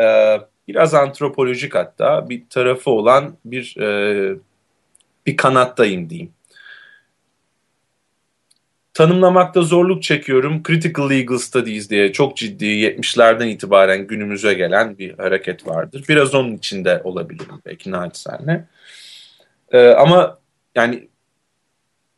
e, 0.00 0.38
biraz 0.68 0.94
antropolojik 0.94 1.74
hatta 1.74 2.28
bir 2.28 2.48
tarafı 2.50 2.90
olan 2.90 3.36
bir 3.44 3.76
e, 3.80 4.36
bir 5.26 5.36
kanattayım 5.36 6.10
diyeyim 6.10 6.32
tanımlamakta 8.96 9.62
zorluk 9.62 10.02
çekiyorum. 10.02 10.62
Critical 10.62 11.10
Legal 11.10 11.38
Studies 11.38 11.90
diye 11.90 12.12
çok 12.12 12.36
ciddi 12.36 12.64
70'lerden 12.64 13.48
itibaren 13.48 14.06
günümüze 14.06 14.54
gelen 14.54 14.98
bir 14.98 15.18
hareket 15.18 15.66
vardır. 15.66 16.04
Biraz 16.08 16.34
onun 16.34 16.56
içinde 16.56 17.00
olabilirim 17.04 17.62
belki 17.66 17.90
naçizane. 17.90 18.64
Ee, 19.72 19.88
ama 19.88 20.38
yani 20.74 21.08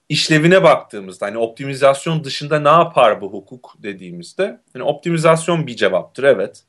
işlevine 0.09 0.63
baktığımızda 0.63 1.27
hani 1.27 1.39
optimizasyon 1.39 2.25
dışında 2.25 2.61
ne 2.61 2.69
yapar 2.69 3.21
bu 3.21 3.33
hukuk 3.33 3.75
dediğimizde 3.83 4.61
hani 4.73 4.83
optimizasyon 4.83 5.67
bir 5.67 5.77
cevaptır 5.77 6.25
evet. 6.25 6.63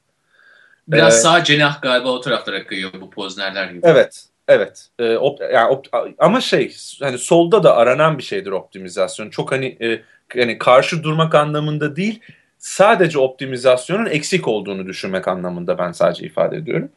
Biraz 0.90 1.18
ee, 1.18 1.20
sağ 1.20 1.44
cenah 1.44 1.82
galiba 1.82 2.10
o 2.10 2.22
taraflara 2.22 2.68
kayıyor 2.68 2.92
bu 3.02 3.10
poznerler 3.10 3.68
gibi. 3.68 3.80
Evet. 3.84 4.26
Evet. 4.48 4.88
E, 5.00 5.18
op, 5.18 5.42
yani 5.54 5.68
op, 5.68 5.86
ama 6.18 6.42
şey 6.42 6.76
hani 7.00 7.18
solda 7.18 7.64
da 7.64 7.76
aranan 7.76 8.18
bir 8.18 8.24
şeydir 8.24 8.52
optimizasyon. 8.52 9.30
Çok 9.30 9.52
hani 9.52 9.78
e, 9.82 10.02
hani 10.40 10.58
karşı 10.58 11.04
durmak 11.04 11.36
anlamında 11.36 11.96
değil, 11.96 12.20
sadece 12.58 13.20
optimizasyonun 13.20 14.06
eksik 14.06 14.48
olduğunu 14.48 14.88
düşünmek 14.88 15.28
anlamında 15.28 15.78
ben 15.78 15.92
sadece 15.92 16.26
ifade 16.26 16.58
ediyorum. 16.58 16.90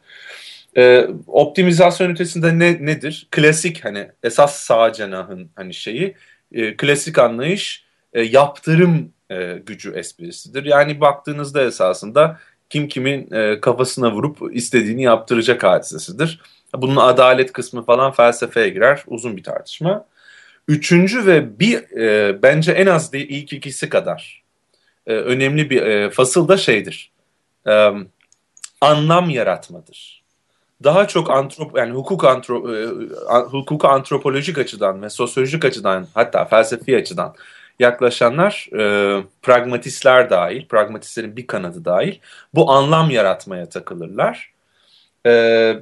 E, 0.77 1.07
optimizasyon 1.27 2.11
ötesinde 2.11 2.59
ne 2.59 2.85
nedir? 2.85 3.27
Klasik 3.31 3.85
hani 3.85 4.07
esas 4.23 4.55
sağ 4.55 4.93
cenahın 4.93 5.49
hani 5.55 5.73
şeyi 5.73 6.15
e, 6.51 6.77
klasik 6.77 7.19
anlayış 7.19 7.85
e, 8.13 8.21
yaptırım 8.21 9.13
e, 9.29 9.53
gücü 9.65 9.93
esprisidir. 9.95 10.65
Yani 10.65 11.01
baktığınızda 11.01 11.63
esasında 11.63 12.39
kim 12.73 12.87
kimin 12.87 13.31
e, 13.31 13.59
kafasına 13.59 14.11
vurup 14.11 14.37
istediğini 14.55 15.03
yaptıracak 15.03 15.63
hadisesidir. 15.63 16.41
Bunun 16.75 16.95
adalet 16.95 17.53
kısmı 17.53 17.85
falan 17.85 18.11
felsefeye 18.11 18.69
girer. 18.69 19.03
Uzun 19.07 19.37
bir 19.37 19.43
tartışma. 19.43 20.05
Üçüncü 20.67 21.25
ve 21.25 21.59
bir 21.59 21.97
e, 21.97 22.41
bence 22.43 22.71
en 22.71 22.87
az 22.87 23.13
değil 23.13 23.27
ilk 23.29 23.53
ikisi 23.53 23.89
kadar 23.89 24.43
e, 25.07 25.13
önemli 25.13 25.69
bir 25.69 25.81
e, 25.81 26.09
fasıl 26.09 26.47
da 26.47 26.57
şeydir. 26.57 27.11
E, 27.67 27.91
anlam 28.81 29.29
yaratmadır. 29.29 30.23
Daha 30.83 31.07
çok 31.07 31.31
antrop 31.31 31.77
yani 31.77 31.91
hukuk 31.91 32.23
antro, 32.25 32.75
e, 32.75 32.87
hukuku 33.39 33.87
antropolojik 33.87 34.57
açıdan 34.57 35.01
ve 35.01 35.09
sosyolojik 35.09 35.65
açıdan 35.65 36.07
hatta 36.13 36.45
felsefi 36.45 36.97
açıdan 36.97 37.35
yaklaşanlar 37.79 38.69
e, 38.79 39.23
pragmatistler 39.41 40.29
dahil, 40.29 40.67
pragmatistlerin 40.67 41.37
bir 41.37 41.47
kanadı 41.47 41.85
dahil 41.85 42.15
bu 42.53 42.71
anlam 42.71 43.09
yaratmaya 43.09 43.69
takılırlar. 43.69 44.53
E, 45.25 45.73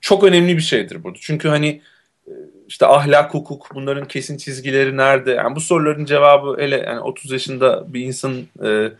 çok 0.00 0.24
önemli 0.24 0.56
bir 0.56 0.62
şeydir 0.62 1.04
burada. 1.04 1.18
Çünkü 1.22 1.48
hani 1.48 1.82
e, 2.26 2.32
işte 2.68 2.86
ahlak, 2.86 3.34
hukuk 3.34 3.70
bunların 3.74 4.08
kesin 4.08 4.36
çizgileri 4.36 4.96
nerede? 4.96 5.30
Yani 5.30 5.56
bu 5.56 5.60
soruların 5.60 6.04
cevabı 6.04 6.56
hele 6.60 6.76
yani 6.76 7.00
30 7.00 7.30
yaşında 7.30 7.94
bir 7.94 8.00
insan 8.00 8.32
e, 8.64 8.90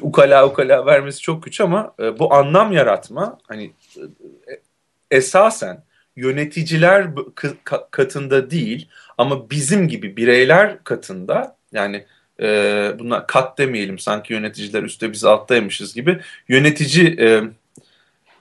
ukala 0.00 0.46
ukala 0.46 0.86
vermesi 0.86 1.20
çok 1.20 1.42
güç 1.42 1.60
ama 1.60 1.94
e, 2.00 2.18
bu 2.18 2.34
anlam 2.34 2.72
yaratma 2.72 3.38
hani 3.48 3.72
e, 3.96 4.02
esasen 5.10 5.82
yöneticiler 6.16 7.06
katında 7.90 8.50
değil 8.50 8.88
ama 9.18 9.50
bizim 9.50 9.88
gibi 9.88 10.16
bireyler 10.16 10.84
katında 10.84 11.56
yani 11.72 12.06
e, 12.40 12.46
buna 12.98 13.26
kat 13.26 13.58
demeyelim 13.58 13.98
sanki 13.98 14.32
yöneticiler 14.32 14.82
üstte 14.82 15.12
biz 15.12 15.24
alttaymışız 15.24 15.94
gibi 15.94 16.20
yönetici 16.48 17.16
e, 17.20 17.42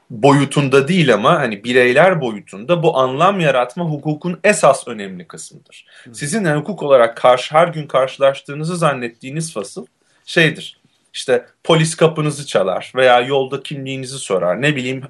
boyutunda 0.10 0.88
değil 0.88 1.14
ama 1.14 1.40
hani 1.40 1.64
bireyler 1.64 2.22
boyutunda 2.22 2.84
bu 2.84 2.98
anlam 2.98 3.40
yaratma 3.40 3.86
hukukun 3.86 4.40
esas 4.44 4.88
önemli 4.88 5.28
kısmıdır. 5.28 5.86
Sizin 6.14 6.46
yani 6.46 6.60
hukuk 6.60 6.84
olarak 6.84 7.18
karşı 7.18 7.56
her 7.56 7.68
gün 7.68 7.88
karşılaştığınızı 7.88 8.78
zannettiğiniz 8.78 9.54
fasıl 9.54 9.86
şeydir. 10.26 10.80
İşte 11.14 11.46
polis 11.64 11.96
kapınızı 11.96 12.48
çalar 12.48 12.92
veya 12.96 13.22
yolda 13.22 13.64
kimliğinizi 13.64 14.18
sorar. 14.18 14.62
Ne 14.62 14.76
bileyim 14.76 15.04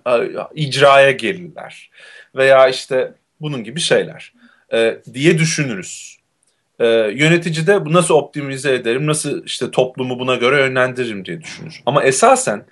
icraya 0.56 1.12
gelirler 1.12 1.90
veya 2.36 2.68
işte 2.68 3.14
bunun 3.42 3.64
gibi 3.64 3.80
şeyler 3.80 4.34
e, 4.74 5.02
diye 5.14 5.40
düşünürüz. 5.40 6.18
E, 6.80 6.86
yönetici 7.16 7.68
de 7.68 7.86
bu 7.86 7.94
nasıl 7.94 8.14
optimize 8.14 8.74
ederim, 8.74 9.08
nasıl 9.08 9.46
işte 9.46 9.72
toplumu 9.72 10.20
buna 10.20 10.36
göre 10.36 10.62
yönlendiririm 10.62 11.26
diye 11.26 11.42
düşünür. 11.42 11.82
Ama 11.86 12.04
esasen 12.04 12.66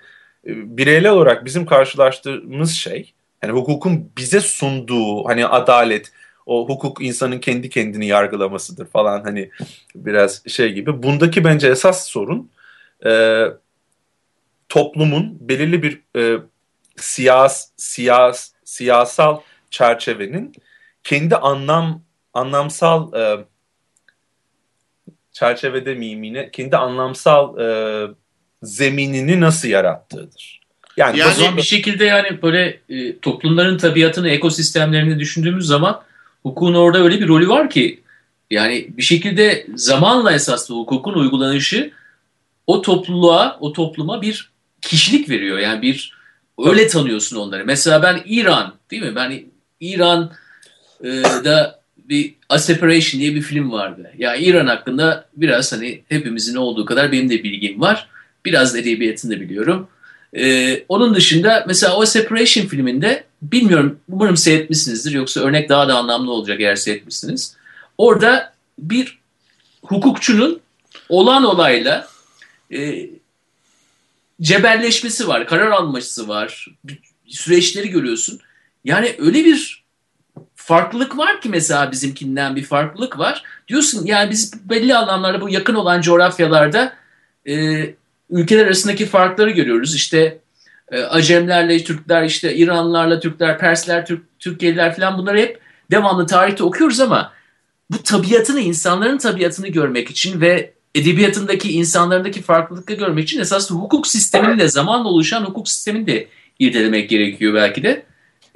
bireysel 0.44 1.10
olarak 1.10 1.44
bizim 1.44 1.66
karşılaştığımız 1.66 2.72
şey 2.72 3.12
hani 3.40 3.52
hukukun 3.52 4.12
bize 4.18 4.40
sunduğu 4.40 5.24
hani 5.24 5.46
adalet 5.46 6.12
o 6.46 6.68
hukuk 6.68 7.02
insanın 7.02 7.38
kendi 7.38 7.70
kendini 7.70 8.06
yargılamasıdır 8.06 8.86
falan 8.86 9.22
hani 9.22 9.50
biraz 9.94 10.42
şey 10.46 10.72
gibi. 10.72 11.02
Bundaki 11.02 11.44
bence 11.44 11.68
esas 11.68 12.08
sorun 12.08 12.50
e, 13.06 13.44
toplumun 14.68 15.38
belirli 15.40 15.82
bir 15.82 16.02
e, 16.16 16.38
siyas, 16.96 17.68
siyas, 17.76 18.52
siyasal 18.68 19.40
çerçevenin 19.70 20.52
kendi 21.04 21.36
anlam 21.36 22.02
anlamsal 22.34 23.14
e, 23.14 23.44
çerçevede 25.32 25.94
miyim 25.94 26.50
kendi 26.52 26.76
anlamsal 26.76 27.58
e, 27.60 27.66
zeminini 28.62 29.40
nasıl 29.40 29.68
yarattığıdır. 29.68 30.60
Yani, 30.96 31.18
yani 31.18 31.56
bir 31.56 31.62
şekilde 31.62 32.04
yani 32.04 32.42
böyle 32.42 32.80
e, 32.88 33.18
toplumların 33.18 33.78
tabiatını, 33.78 34.28
ekosistemlerini 34.28 35.18
düşündüğümüz 35.18 35.66
zaman 35.66 36.02
hukukun 36.42 36.74
orada 36.74 36.98
öyle 36.98 37.20
bir 37.20 37.28
rolü 37.28 37.48
var 37.48 37.70
ki 37.70 38.00
yani 38.50 38.88
bir 38.90 39.02
şekilde 39.02 39.66
zamanla 39.74 40.32
esaslı 40.32 40.74
hukukun 40.74 41.14
uygulanışı 41.14 41.90
o 42.66 42.82
topluluğa, 42.82 43.56
o 43.60 43.72
topluma 43.72 44.22
bir 44.22 44.50
kişilik 44.80 45.28
veriyor. 45.28 45.58
Yani 45.58 45.82
bir 45.82 46.17
öyle 46.66 46.88
tanıyorsun 46.88 47.36
onları. 47.36 47.64
Mesela 47.64 48.02
ben 48.02 48.20
İran 48.26 48.74
değil 48.90 49.02
mi? 49.02 49.14
Ben 49.14 49.42
İran 49.80 50.32
e, 51.04 51.22
bir 52.08 52.34
A 52.48 52.58
Separation 52.58 53.20
diye 53.20 53.34
bir 53.34 53.42
film 53.42 53.72
vardı. 53.72 54.10
Ya 54.18 54.36
İran 54.36 54.66
hakkında 54.66 55.28
biraz 55.36 55.72
hani 55.72 56.02
hepimizin 56.08 56.56
olduğu 56.56 56.84
kadar 56.84 57.12
benim 57.12 57.30
de 57.30 57.44
bilgim 57.44 57.80
var. 57.80 58.08
Biraz 58.44 58.76
edebiyatını 58.76 59.36
da 59.36 59.40
biliyorum. 59.40 59.88
Ee, 60.36 60.84
onun 60.88 61.14
dışında 61.14 61.64
mesela 61.68 61.96
o 61.96 62.06
Separation 62.06 62.66
filminde 62.66 63.24
bilmiyorum 63.42 64.00
umarım 64.08 64.36
seyretmişsinizdir 64.36 65.12
yoksa 65.12 65.40
örnek 65.40 65.68
daha 65.68 65.88
da 65.88 65.94
anlamlı 65.94 66.32
olacak 66.32 66.60
eğer 66.60 66.76
seyretmişsiniz. 66.76 67.56
Orada 67.98 68.52
bir 68.78 69.18
hukukçunun 69.82 70.60
olan 71.08 71.44
olayla 71.44 72.08
e, 72.72 73.06
cebelleşmesi 74.40 75.28
var, 75.28 75.46
karar 75.46 75.70
alması 75.70 76.28
var, 76.28 76.66
süreçleri 77.26 77.88
görüyorsun. 77.88 78.40
Yani 78.84 79.16
öyle 79.18 79.44
bir 79.44 79.84
farklılık 80.54 81.18
var 81.18 81.40
ki 81.40 81.48
mesela 81.48 81.92
bizimkinden 81.92 82.56
bir 82.56 82.64
farklılık 82.64 83.18
var. 83.18 83.42
Diyorsun 83.68 84.06
yani 84.06 84.30
biz 84.30 84.68
belli 84.70 84.96
alanlarda 84.96 85.40
bu 85.40 85.48
yakın 85.48 85.74
olan 85.74 86.00
coğrafyalarda 86.00 86.92
e, 87.48 87.54
ülkeler 88.30 88.66
arasındaki 88.66 89.06
farkları 89.06 89.50
görüyoruz. 89.50 89.94
İşte 89.94 90.38
e, 90.92 91.02
Acemlerle 91.02 91.84
Türkler, 91.84 92.24
işte 92.24 92.54
İranlılarla 92.54 93.20
Türkler, 93.20 93.58
Persler, 93.58 94.06
Türk, 94.06 94.22
Türkiye'liler 94.38 94.96
falan 94.96 95.18
bunları 95.18 95.38
hep 95.38 95.60
devamlı 95.90 96.26
tarihte 96.26 96.64
okuyoruz 96.64 97.00
ama 97.00 97.32
bu 97.90 98.02
tabiatını, 98.02 98.60
insanların 98.60 99.18
tabiatını 99.18 99.68
görmek 99.68 100.10
için 100.10 100.40
ve 100.40 100.72
edebiyatındaki 100.94 101.72
insanlarındaki 101.72 102.42
farklılıkları 102.42 102.98
görmek 102.98 103.24
için 103.24 103.40
esas 103.40 103.70
hukuk 103.70 104.06
sistemini 104.06 104.58
de 104.58 104.68
zamanla 104.68 105.08
oluşan 105.08 105.44
hukuk 105.44 105.68
sistemini 105.68 106.06
de 106.06 106.28
irdelemek 106.58 107.10
gerekiyor 107.10 107.54
belki 107.54 107.82
de. 107.82 108.06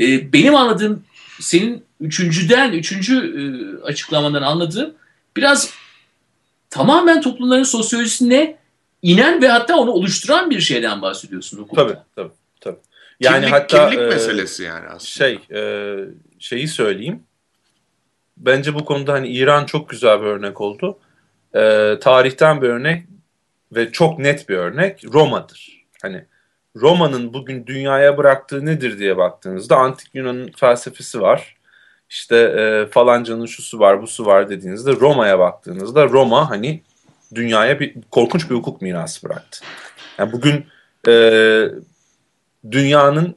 E, 0.00 0.32
benim 0.32 0.54
anladığım 0.54 1.04
senin 1.40 1.84
üçüncüden, 2.00 2.72
üçüncü 2.72 3.16
e, 3.16 3.42
açıklamandan 3.84 4.42
anladığım 4.42 4.94
biraz 5.36 5.70
tamamen 6.70 7.20
toplumların 7.20 7.62
sosyolojisine 7.62 8.56
inen 9.02 9.42
ve 9.42 9.48
hatta 9.48 9.76
onu 9.76 9.90
oluşturan 9.90 10.50
bir 10.50 10.60
şeyden 10.60 11.02
bahsediyorsun 11.02 11.58
hukukta. 11.58 11.86
Tabii 11.86 11.98
tabii. 12.16 12.32
tabii. 12.60 12.78
Yani 13.20 13.40
kimlik, 13.40 13.52
hatta 13.52 13.90
kimlik 13.90 14.04
e, 14.04 14.08
meselesi 14.08 14.62
yani 14.62 14.86
aslında. 14.86 14.98
şey 15.00 15.38
e, 15.50 15.94
şeyi 16.38 16.68
söyleyeyim. 16.68 17.22
Bence 18.36 18.74
bu 18.74 18.84
konuda 18.84 19.12
hani 19.12 19.28
İran 19.28 19.66
çok 19.66 19.88
güzel 19.88 20.20
bir 20.20 20.26
örnek 20.26 20.60
oldu. 20.60 20.98
E, 21.54 21.94
tarihten 22.00 22.62
bir 22.62 22.68
örnek 22.68 23.04
ve 23.72 23.92
çok 23.92 24.18
net 24.18 24.48
bir 24.48 24.56
örnek 24.56 25.04
Roma'dır. 25.12 25.86
Hani 26.02 26.24
Roma'nın 26.76 27.34
bugün 27.34 27.66
dünyaya 27.66 28.18
bıraktığı 28.18 28.66
nedir 28.66 28.98
diye 28.98 29.16
baktığınızda 29.16 29.76
antik 29.76 30.14
Yunan'ın 30.14 30.52
felsefesi 30.56 31.20
var. 31.20 31.56
İşte 32.10 32.36
e, 32.36 32.86
falancanın 32.90 33.46
şusu 33.46 33.78
var, 33.78 34.02
busu 34.02 34.26
var 34.26 34.50
dediğinizde 34.50 34.92
Roma'ya 34.92 35.38
baktığınızda 35.38 36.08
Roma 36.08 36.50
hani 36.50 36.82
dünyaya 37.34 37.80
bir 37.80 37.94
korkunç 38.10 38.50
bir 38.50 38.54
hukuk 38.54 38.82
mirası 38.82 39.28
bıraktı. 39.28 39.64
Yani 40.18 40.32
bugün 40.32 40.66
e, 41.08 41.12
dünyanın 42.70 43.36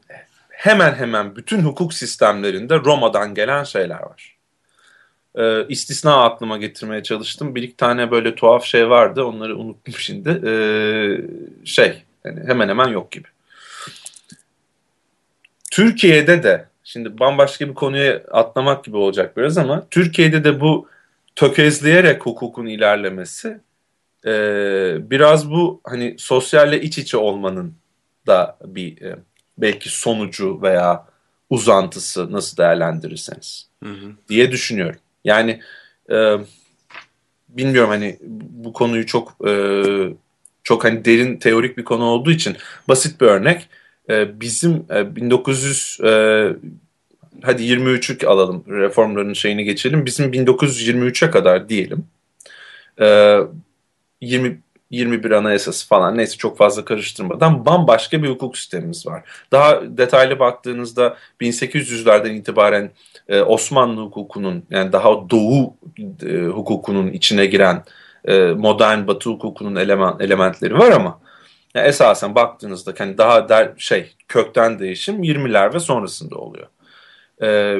hemen 0.49 0.93
hemen 0.93 1.35
bütün 1.35 1.59
hukuk 1.59 1.93
sistemlerinde 1.93 2.75
Roma'dan 2.75 3.33
gelen 3.33 3.63
şeyler 3.63 4.01
var. 4.01 4.34
E, 5.37 5.67
istisna 5.67 6.23
aklıma 6.23 6.57
getirmeye 6.57 7.03
çalıştım. 7.03 7.55
Bir 7.55 7.63
iki 7.63 7.75
tane 7.77 8.11
böyle 8.11 8.35
tuhaf 8.35 8.65
şey 8.65 8.89
vardı. 8.89 9.23
Onları 9.23 9.57
unuttum 9.57 9.93
şimdi. 9.97 10.29
E, 10.29 10.51
şey 11.65 12.03
yani 12.25 12.39
hemen 12.47 12.69
hemen 12.69 12.87
yok 12.87 13.11
gibi. 13.11 13.27
Türkiye'de 15.71 16.43
de 16.43 16.65
şimdi 16.83 17.19
bambaşka 17.19 17.69
bir 17.69 17.73
konuya 17.73 18.21
atlamak 18.31 18.83
gibi 18.83 18.97
olacak 18.97 19.37
biraz 19.37 19.57
ama 19.57 19.87
Türkiye'de 19.91 20.43
de 20.43 20.61
bu 20.61 20.89
tökezleyerek 21.35 22.25
hukukun 22.25 22.65
ilerlemesi 22.65 23.59
e, 24.25 24.31
biraz 24.99 25.51
bu 25.51 25.81
hani 25.83 26.15
sosyalle 26.17 26.81
iç 26.81 26.97
içe 26.97 27.17
olmanın 27.17 27.73
da 28.27 28.57
bir 28.65 29.01
e, 29.01 29.15
belki 29.57 29.89
sonucu 29.89 30.61
veya 30.61 31.05
uzantısı 31.49 32.31
nasıl 32.31 32.57
değerlendirirseniz 32.57 33.67
Hı 33.83 33.89
hı. 33.89 34.11
diye 34.29 34.51
düşünüyorum. 34.51 34.99
Yani 35.25 35.59
e, 36.11 36.35
bilmiyorum 37.49 37.89
hani 37.89 38.19
bu 38.49 38.73
konuyu 38.73 39.05
çok 39.05 39.47
e, 39.47 39.51
çok 40.63 40.83
hani 40.83 41.05
derin 41.05 41.37
teorik 41.37 41.77
bir 41.77 41.83
konu 41.83 42.03
olduğu 42.03 42.31
için 42.31 42.57
basit 42.87 43.21
bir 43.21 43.25
örnek. 43.25 43.69
E, 44.09 44.41
bizim 44.41 44.85
e, 44.93 45.15
1900 45.15 45.99
e, 46.03 46.09
hadi 47.41 47.63
23'ü 47.63 48.27
alalım 48.27 48.63
reformların 48.67 49.33
şeyini 49.33 49.63
geçelim. 49.63 50.05
Bizim 50.05 50.31
1923'e 50.31 51.31
kadar 51.31 51.69
diyelim. 51.69 52.05
E, 53.01 53.37
20 54.21 54.59
21 54.95 55.31
anayasası 55.31 55.87
falan 55.87 56.17
neyse 56.17 56.37
çok 56.37 56.57
fazla 56.57 56.85
karıştırmadan 56.85 57.65
bambaşka 57.65 58.23
bir 58.23 58.29
hukuk 58.29 58.57
sistemimiz 58.57 59.07
var. 59.07 59.23
Daha 59.51 59.97
detaylı 59.97 60.39
baktığınızda 60.39 61.17
1800'lerden 61.41 62.33
itibaren 62.33 62.91
e, 63.27 63.41
Osmanlı 63.41 64.01
hukukunun 64.01 64.63
yani 64.69 64.91
daha 64.91 65.29
doğu 65.29 65.73
e, 66.25 66.37
hukukunun 66.37 67.07
içine 67.07 67.45
giren 67.45 67.83
e, 68.25 68.39
modern 68.39 69.07
batı 69.07 69.29
hukukunun 69.29 69.75
eleman, 69.75 70.17
elementleri 70.19 70.79
var 70.79 70.91
ama 70.91 71.19
yani 71.75 71.87
esasen 71.87 72.35
baktığınızda 72.35 72.93
hani 72.97 73.17
daha 73.17 73.49
der, 73.49 73.73
şey 73.77 74.15
kökten 74.27 74.79
değişim 74.79 75.23
20'ler 75.23 75.73
ve 75.73 75.79
sonrasında 75.79 76.35
oluyor. 76.35 76.67
E, 77.41 77.79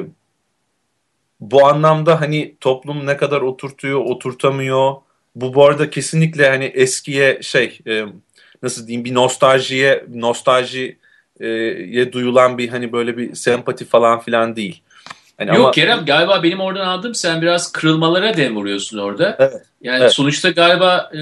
bu 1.40 1.66
anlamda 1.66 2.20
hani 2.20 2.56
toplum 2.60 3.06
ne 3.06 3.16
kadar 3.16 3.40
oturtuyor, 3.40 4.00
oturtamıyor. 4.00 4.94
Bu 5.36 5.54
bu 5.54 5.64
arada 5.64 5.90
kesinlikle 5.90 6.48
hani 6.48 6.64
eskiye 6.64 7.42
şey 7.42 7.78
e, 7.86 8.04
nasıl 8.62 8.86
diyeyim 8.86 9.04
bir 9.04 9.14
nostaljiye 9.14 10.04
nostaljiye 10.14 12.12
duyulan 12.12 12.58
bir 12.58 12.68
hani 12.68 12.92
böyle 12.92 13.16
bir 13.16 13.34
sempati 13.34 13.84
falan 13.84 14.20
filan 14.20 14.56
değil. 14.56 14.82
Hani 15.38 15.48
Yok 15.48 15.58
ama... 15.58 15.70
Kerem 15.70 16.04
galiba 16.04 16.42
benim 16.42 16.60
oradan 16.60 16.86
aldığım 16.86 17.14
sen 17.14 17.42
biraz 17.42 17.72
kırılmalara 17.72 18.36
dem 18.36 18.56
vuruyorsun 18.56 18.98
orada. 18.98 19.36
Evet. 19.38 19.62
Yani 19.82 20.00
evet. 20.00 20.12
sonuçta 20.12 20.50
galiba 20.50 21.10
e, 21.14 21.18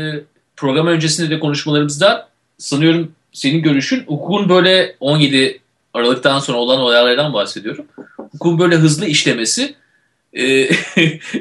program 0.56 0.86
öncesinde 0.86 1.30
de 1.30 1.40
konuşmalarımızda 1.40 2.28
sanıyorum 2.58 3.12
senin 3.32 3.62
görüşün 3.62 4.00
hukukun 4.00 4.48
böyle 4.48 4.96
17 5.00 5.60
Aralık'tan 5.94 6.38
sonra 6.38 6.58
olan 6.58 6.80
olaylardan 6.80 7.32
bahsediyorum. 7.32 7.86
Hukukun 8.16 8.58
böyle 8.58 8.76
hızlı 8.76 9.06
işlemesi 9.06 9.74
e, 10.34 10.44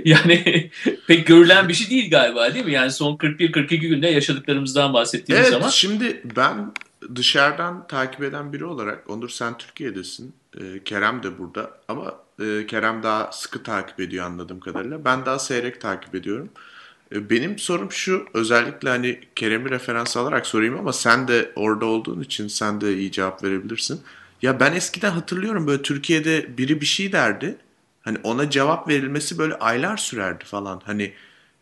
yani 0.06 0.70
pek 1.08 1.28
görülen 1.28 1.70
bir 1.70 1.74
şey 1.74 1.90
değil 1.90 2.12
galiba 2.12 2.54
değil 2.54 2.66
mi? 2.66 2.72
Yani 2.72 2.92
son 2.92 3.16
41-42 3.16 3.76
günde 3.76 4.08
yaşadıklarımızdan 4.08 4.94
bahsettiğimiz 4.94 5.42
evet, 5.42 5.52
zaman. 5.52 5.64
Evet 5.64 5.74
şimdi 5.74 6.22
ben 6.36 6.74
dışarıdan 7.16 7.88
takip 7.88 8.24
eden 8.24 8.54
biri 8.54 8.66
olarak 8.66 9.10
Onur 9.10 9.30
sen 9.30 9.58
Türkiye'desin. 9.58 10.34
E, 10.58 10.84
Kerem 10.84 11.24
de 11.24 11.38
burada 11.38 11.72
ama 11.88 12.16
e, 12.40 12.68
Kerem 12.68 13.04
daha 13.04 13.32
sıkı 13.32 13.64
takip 13.64 14.00
ediyor 14.00 14.26
anladığım 14.26 14.60
kadarıyla. 14.60 15.06
Ben 15.06 15.26
daha 15.26 15.40
seyrek 15.40 15.82
takip 15.82 16.16
ediyorum. 16.16 16.50
E, 17.16 17.30
benim 17.30 17.60
sorum 17.60 17.92
şu 17.92 18.26
özellikle 18.34 18.90
hani 18.90 19.20
Kerem'i 19.36 19.70
referans 19.70 20.18
alarak 20.18 20.48
sorayım 20.48 20.80
ama 20.80 20.94
sen 20.94 21.28
de 21.28 21.52
orada 21.56 21.86
olduğun 21.86 22.22
için 22.22 22.48
sen 22.48 22.82
de 22.82 22.98
iyi 22.98 23.12
cevap 23.12 23.44
verebilirsin. 23.44 24.02
Ya 24.42 24.60
ben 24.60 24.74
eskiden 24.74 25.12
hatırlıyorum 25.12 25.68
böyle 25.68 25.82
Türkiye'de 25.82 26.58
biri 26.58 26.82
bir 26.82 26.86
şey 26.86 27.12
derdi. 27.12 27.58
Hani 28.04 28.18
ona 28.24 28.50
cevap 28.50 28.88
verilmesi 28.88 29.38
böyle 29.38 29.56
aylar 29.56 29.98
sürerdi 29.98 30.46
falan. 30.46 30.82
Hani 30.86 31.14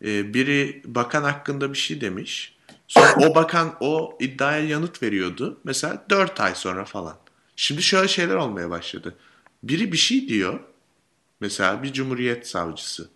e, 0.06 0.34
biri 0.34 0.82
bakan 0.86 1.24
hakkında 1.24 1.74
bir 1.74 1.78
şey 1.78 2.02
demiş. 2.02 2.56
Sonra 2.88 3.16
o 3.16 3.36
bakan 3.36 3.76
o 3.80 4.18
iddiaya 4.20 4.66
yanıt 4.66 5.04
veriyordu. 5.04 5.60
Mesela 5.64 6.06
4 6.10 6.40
ay 6.40 6.56
sonra 6.56 6.86
falan. 6.86 7.18
Şimdi 7.56 7.84
şöyle 7.84 8.08
şeyler 8.08 8.36
olmaya 8.36 8.70
başladı. 8.70 9.16
Biri 9.64 9.92
bir 9.92 9.98
şey 9.98 10.28
diyor. 10.28 10.60
Mesela 11.40 11.84
bir 11.84 11.94
cumhuriyet 11.94 12.48
savcısı. 12.48 13.10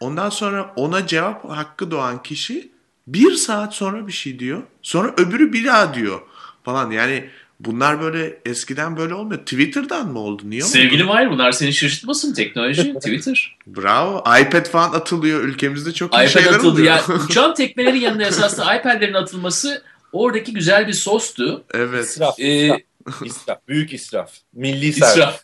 Ondan 0.00 0.30
sonra 0.30 0.72
ona 0.76 1.06
cevap 1.06 1.50
hakkı 1.50 1.90
doğan 1.90 2.22
kişi 2.22 2.72
bir 3.06 3.32
saat 3.32 3.74
sonra 3.74 4.06
bir 4.06 4.12
şey 4.12 4.38
diyor. 4.38 4.62
Sonra 4.82 5.14
öbürü 5.16 5.52
bir 5.52 5.64
daha 5.64 5.94
diyor 5.94 6.20
falan. 6.64 6.90
Yani 6.90 7.30
bunlar 7.60 8.00
böyle 8.00 8.38
eskiden 8.46 8.96
böyle 8.96 9.14
olmuyor. 9.14 9.40
Twitter'dan 9.40 10.08
mı 10.08 10.18
oldu? 10.18 10.42
Niye 10.46 10.62
oldu? 10.64 10.70
Sevgili 10.70 11.08
var 11.08 11.30
bunlar 11.30 11.52
seni 11.52 11.72
şaşırtmasın 11.72 12.34
teknoloji 12.34 12.94
Twitter. 12.98 13.56
Bravo. 13.66 14.18
iPad 14.40 14.66
falan 14.66 14.92
atılıyor. 14.92 15.40
Ülkemizde 15.44 15.92
çok 15.92 16.14
iyi 16.14 16.16
iPad 16.16 16.28
şeyler 16.28 16.52
atıldı. 16.52 16.68
oluyor. 16.68 16.86
Yani 16.86 17.22
uçan 17.24 17.54
tekmelerin 17.54 18.00
yanında 18.00 18.24
esasında 18.24 18.76
iPad'lerin 18.76 19.14
atılması 19.14 19.82
oradaki 20.12 20.52
güzel 20.54 20.88
bir 20.88 20.92
sostu. 20.92 21.64
Evet. 21.74 22.04
İsraf, 22.04 22.40
Ee, 22.40 22.66
israf, 22.66 22.80
israf, 23.24 23.58
büyük 23.68 23.92
israf. 23.92 24.32
Milli 24.52 24.92
servet. 24.92 25.12
İsraf. 25.16 25.40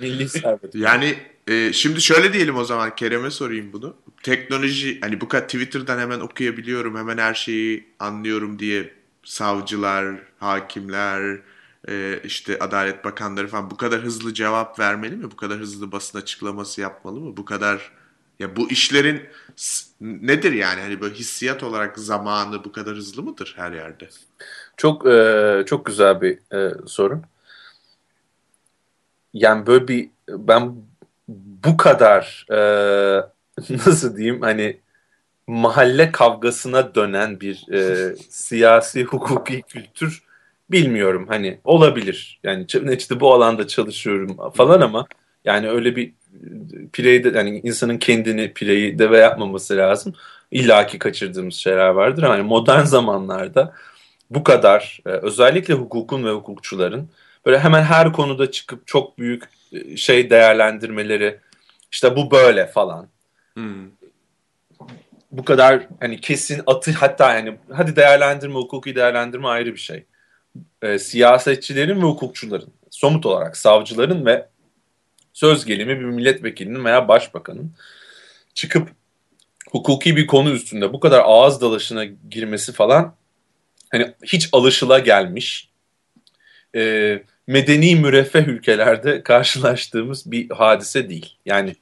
Milli 0.00 0.28
servet. 0.28 0.74
Yani 0.74 1.14
e, 1.48 1.72
şimdi 1.72 2.00
şöyle 2.02 2.32
diyelim 2.32 2.56
o 2.56 2.64
zaman 2.64 2.94
Kerem'e 2.94 3.30
sorayım 3.30 3.72
bunu. 3.72 3.96
Teknoloji 4.22 5.00
hani 5.00 5.20
bu 5.20 5.28
kadar 5.28 5.44
Twitter'dan 5.44 5.98
hemen 5.98 6.20
okuyabiliyorum, 6.20 6.96
hemen 6.96 7.18
her 7.18 7.34
şeyi 7.34 7.84
anlıyorum 7.98 8.58
diye 8.58 8.94
savcılar, 9.24 10.14
hakimler, 10.42 11.40
e, 11.88 12.20
işte 12.24 12.58
adalet 12.58 13.04
bakanları 13.04 13.48
falan 13.48 13.70
bu 13.70 13.76
kadar 13.76 14.00
hızlı 14.00 14.34
cevap 14.34 14.78
vermeli 14.78 15.16
mi? 15.16 15.30
Bu 15.30 15.36
kadar 15.36 15.58
hızlı 15.58 15.92
basın 15.92 16.18
açıklaması 16.18 16.80
yapmalı 16.80 17.20
mı? 17.20 17.36
Bu 17.36 17.44
kadar 17.44 17.92
ya 18.38 18.56
bu 18.56 18.70
işlerin 18.70 19.22
nedir 20.00 20.52
yani? 20.52 20.80
Hani 20.80 21.00
böyle 21.00 21.14
hissiyat 21.14 21.62
olarak 21.62 21.98
zamanı 21.98 22.64
bu 22.64 22.72
kadar 22.72 22.96
hızlı 22.96 23.22
mıdır 23.22 23.54
her 23.56 23.72
yerde? 23.72 24.08
Çok 24.76 25.06
e, 25.06 25.64
çok 25.66 25.86
güzel 25.86 26.20
bir 26.20 26.38
e, 26.56 26.74
soru. 26.86 27.22
Yani 29.34 29.66
böyle 29.66 29.88
bir 29.88 30.10
ben 30.28 30.76
bu 31.28 31.76
kadar 31.76 32.46
e, 32.50 32.58
nasıl 33.70 34.16
diyeyim 34.16 34.42
hani 34.42 34.80
mahalle 35.46 36.12
kavgasına 36.12 36.94
dönen 36.94 37.40
bir 37.40 37.72
e, 37.72 38.14
siyasi 38.16 39.04
hukuki 39.04 39.62
kültür 39.62 40.22
bilmiyorum 40.72 41.26
hani 41.28 41.58
olabilir. 41.64 42.40
Yani 42.42 42.66
işte 42.98 43.20
bu 43.20 43.34
alanda 43.34 43.66
çalışıyorum 43.66 44.36
falan 44.54 44.80
ama 44.80 45.06
yani 45.44 45.70
öyle 45.70 45.96
bir 45.96 46.12
pireyi 46.92 47.24
de 47.24 47.38
yani 47.38 47.60
insanın 47.64 47.98
kendini 47.98 48.52
pireyi 48.52 48.98
deve 48.98 49.18
yapmaması 49.18 49.76
lazım. 49.76 50.14
İlla 50.50 50.86
ki 50.86 50.98
kaçırdığımız 50.98 51.54
şeyler 51.54 51.88
vardır 51.88 52.22
ama 52.22 52.36
yani 52.36 52.46
modern 52.46 52.84
zamanlarda 52.84 53.74
bu 54.30 54.44
kadar 54.44 55.00
e, 55.06 55.08
özellikle 55.08 55.74
hukukun 55.74 56.24
ve 56.24 56.30
hukukçuların 56.30 57.08
böyle 57.46 57.58
hemen 57.58 57.82
her 57.82 58.12
konuda 58.12 58.50
çıkıp 58.50 58.86
çok 58.86 59.18
büyük 59.18 59.44
e, 59.72 59.96
şey 59.96 60.30
değerlendirmeleri 60.30 61.38
işte 61.92 62.16
bu 62.16 62.30
böyle 62.30 62.66
falan. 62.66 63.08
Hmm. 63.54 63.90
Bu 65.32 65.44
kadar 65.44 65.86
hani 66.00 66.20
kesin 66.20 66.62
atı 66.66 66.92
hatta 66.92 67.34
yani 67.34 67.58
hadi 67.72 67.96
değerlendirme 67.96 68.54
hukuki 68.54 68.94
değerlendirme 68.96 69.48
ayrı 69.48 69.72
bir 69.72 69.80
şey. 69.80 70.04
E, 70.82 70.98
siyasetçilerin 70.98 71.96
ve 71.96 72.06
hukukçuların 72.06 72.68
somut 72.90 73.26
olarak 73.26 73.56
savcıların 73.56 74.26
ve 74.26 74.48
söz 75.32 75.64
gelimi 75.64 76.00
bir 76.00 76.04
milletvekilinin 76.04 76.84
veya 76.84 77.08
başbakanın 77.08 77.72
çıkıp 78.54 78.88
hukuki 79.70 80.16
bir 80.16 80.26
konu 80.26 80.50
üstünde 80.50 80.92
bu 80.92 81.00
kadar 81.00 81.22
ağız 81.24 81.60
dalaşına 81.60 82.04
girmesi 82.04 82.72
falan 82.72 83.14
hani 83.90 84.14
hiç 84.24 84.48
alışıla 84.52 84.98
gelmiş 84.98 85.68
e, 86.74 87.22
medeni 87.46 87.96
müreffeh 87.96 88.48
ülkelerde 88.48 89.22
karşılaştığımız 89.24 90.30
bir 90.30 90.50
hadise 90.50 91.08
değil. 91.08 91.36
Yani 91.46 91.76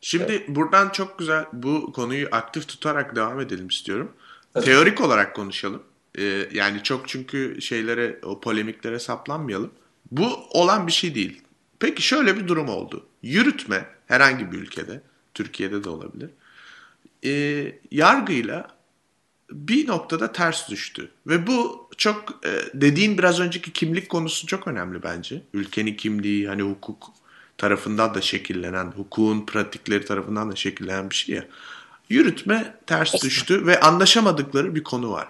Şimdi 0.00 0.32
evet. 0.32 0.48
buradan 0.48 0.88
çok 0.88 1.18
güzel 1.18 1.44
bu 1.52 1.92
konuyu 1.92 2.28
aktif 2.32 2.68
tutarak 2.68 3.16
devam 3.16 3.40
edelim 3.40 3.68
istiyorum. 3.68 4.12
Evet. 4.54 4.64
Teorik 4.64 5.00
olarak 5.00 5.36
konuşalım. 5.36 5.82
Ee, 6.18 6.48
yani 6.52 6.82
çok 6.82 7.08
çünkü 7.08 7.62
şeylere 7.62 8.18
o 8.22 8.40
polemiklere 8.40 8.98
saplanmayalım. 8.98 9.70
Bu 10.10 10.28
olan 10.50 10.86
bir 10.86 10.92
şey 10.92 11.14
değil. 11.14 11.42
Peki 11.78 12.02
şöyle 12.02 12.36
bir 12.36 12.48
durum 12.48 12.68
oldu. 12.68 13.06
Yürütme 13.22 13.86
herhangi 14.06 14.52
bir 14.52 14.58
ülkede, 14.58 15.02
Türkiye'de 15.34 15.84
de 15.84 15.88
olabilir. 15.88 16.30
E, 17.24 17.32
yargıyla 17.90 18.76
bir 19.50 19.88
noktada 19.88 20.32
ters 20.32 20.70
düştü. 20.70 21.10
Ve 21.26 21.46
bu 21.46 21.88
çok 21.96 22.46
e, 22.46 22.50
dediğin 22.74 23.18
biraz 23.18 23.40
önceki 23.40 23.72
kimlik 23.72 24.08
konusu 24.08 24.46
çok 24.46 24.68
önemli 24.68 25.02
bence. 25.02 25.42
Ülkenin 25.54 25.94
kimliği 25.94 26.48
hani 26.48 26.62
hukuk 26.62 27.12
tarafından 27.58 28.14
da 28.14 28.20
şekillenen, 28.20 28.86
hukukun 28.86 29.46
pratikleri 29.46 30.04
tarafından 30.04 30.52
da 30.52 30.56
şekillenen 30.56 31.10
bir 31.10 31.14
şey 31.14 31.34
ya. 31.36 31.46
Yürütme 32.08 32.76
ters 32.86 33.22
düştü 33.22 33.66
ve 33.66 33.80
anlaşamadıkları 33.80 34.74
bir 34.74 34.82
konu 34.82 35.10
var. 35.10 35.28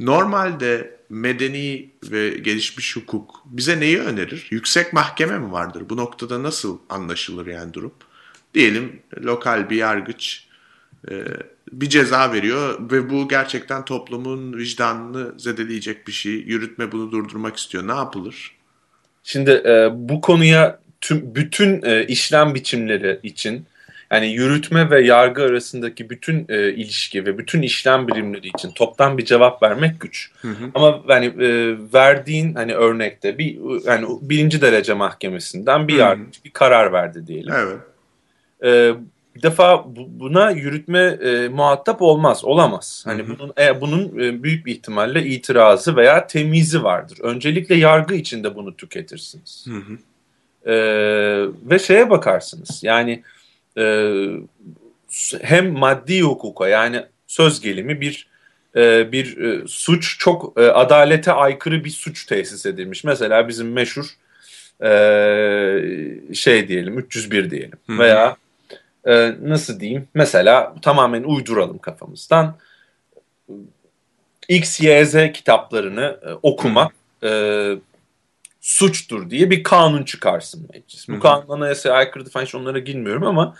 Normalde 0.00 0.96
medeni 1.08 1.90
ve 2.10 2.28
gelişmiş 2.28 2.96
hukuk 2.96 3.42
bize 3.44 3.80
neyi 3.80 4.00
önerir? 4.00 4.46
Yüksek 4.50 4.92
mahkeme 4.92 5.38
mi 5.38 5.52
vardır? 5.52 5.82
Bu 5.90 5.96
noktada 5.96 6.42
nasıl 6.42 6.78
anlaşılır 6.88 7.46
yani 7.46 7.74
durum? 7.74 7.94
Diyelim 8.54 9.02
lokal 9.18 9.70
bir 9.70 9.76
yargıç 9.76 10.46
e, 11.10 11.24
bir 11.72 11.88
ceza 11.88 12.32
veriyor 12.32 12.90
ve 12.90 13.10
bu 13.10 13.28
gerçekten 13.28 13.84
toplumun 13.84 14.58
vicdanını 14.58 15.38
zedeleyecek 15.38 16.06
bir 16.06 16.12
şey. 16.12 16.32
Yürütme 16.32 16.92
bunu 16.92 17.10
durdurmak 17.10 17.56
istiyor. 17.56 17.88
Ne 17.88 17.94
yapılır? 17.94 18.56
Şimdi 19.22 19.50
e, 19.50 19.88
bu 19.94 20.20
konuya 20.20 20.80
tüm 21.00 21.34
bütün 21.34 21.82
e, 21.82 22.06
işlem 22.06 22.54
biçimleri 22.54 23.20
için 23.22 23.66
yani 24.10 24.32
yürütme 24.32 24.90
ve 24.90 25.04
yargı 25.04 25.42
arasındaki 25.42 26.10
bütün 26.10 26.46
e, 26.48 26.72
ilişki 26.72 27.26
ve 27.26 27.38
bütün 27.38 27.62
işlem 27.62 28.08
birimleri 28.08 28.48
için 28.48 28.70
toptan 28.70 29.18
bir 29.18 29.24
cevap 29.24 29.62
vermek 29.62 30.00
güç. 30.00 30.30
Hı 30.42 30.48
hı. 30.48 30.70
Ama 30.74 31.02
yani 31.08 31.26
e, 31.26 31.76
verdiğin 31.94 32.54
hani 32.54 32.74
örnekte 32.74 33.38
bir 33.38 33.58
yani 33.86 34.06
birinci 34.22 34.60
derece 34.60 34.94
mahkemesinden 34.94 35.88
bir 35.88 35.94
yargıç 35.94 36.44
bir 36.44 36.50
karar 36.50 36.92
verdi 36.92 37.26
diyelim. 37.26 37.54
Evet. 37.54 37.78
E, 38.64 38.94
bir 39.36 39.42
defa 39.42 39.84
buna 39.96 40.50
yürütme 40.50 41.00
e, 41.00 41.48
muhatap 41.48 42.02
olmaz, 42.02 42.44
olamaz. 42.44 43.02
Hani 43.06 43.22
hı 43.22 43.26
hı. 43.26 43.38
bunun 43.38 43.52
e, 43.58 43.80
bunun 43.80 44.20
e, 44.20 44.42
büyük 44.42 44.66
bir 44.66 44.72
ihtimalle 44.72 45.22
itirazı 45.22 45.96
veya 45.96 46.26
temizi 46.26 46.84
vardır. 46.84 47.18
Öncelikle 47.22 47.74
yargı 47.74 48.14
içinde 48.14 48.54
bunu 48.54 48.76
tüketirsiniz. 48.76 49.66
Hı 49.68 49.76
hı. 49.76 49.98
E, 50.70 50.74
ve 51.70 51.78
şeye 51.78 52.10
bakarsınız. 52.10 52.80
Yani 52.82 53.22
e, 53.78 53.84
hem 55.42 55.72
maddi 55.72 56.22
hukuka 56.22 56.68
yani 56.68 57.04
söz 57.26 57.60
gelimi 57.60 58.00
bir 58.00 58.28
e, 58.76 59.12
bir 59.12 59.38
e, 59.38 59.62
suç 59.66 60.18
çok 60.18 60.60
e, 60.60 60.62
adalete 60.62 61.32
aykırı 61.32 61.84
bir 61.84 61.90
suç 61.90 62.26
tesis 62.26 62.66
edilmiş. 62.66 63.04
Mesela 63.04 63.48
bizim 63.48 63.72
meşhur 63.72 64.06
e, 64.82 64.90
şey 66.34 66.68
diyelim 66.68 66.98
301 66.98 67.50
diyelim 67.50 67.78
Hı. 67.86 67.98
veya 67.98 68.36
e, 69.06 69.34
nasıl 69.42 69.80
diyeyim 69.80 70.08
mesela 70.14 70.74
tamamen 70.82 71.22
uyduralım 71.22 71.78
kafamızdan 71.78 72.56
X, 74.48 74.80
Y, 74.80 75.04
Z 75.04 75.32
kitaplarını 75.32 76.18
e, 76.26 76.32
okumak 76.42 76.92
e, 77.22 77.30
suçtur 78.64 79.30
diye 79.30 79.50
bir 79.50 79.62
kanun 79.62 80.02
çıkarsın 80.02 80.68
meclis. 80.72 81.08
Bu 81.08 81.20
kanun 81.20 81.48
anayasaya 81.48 81.94
aykırı 81.94 82.24
falan 82.24 82.44
hiç 82.44 82.54
onlara 82.54 82.78
girmiyorum 82.78 83.26
ama 83.26 83.56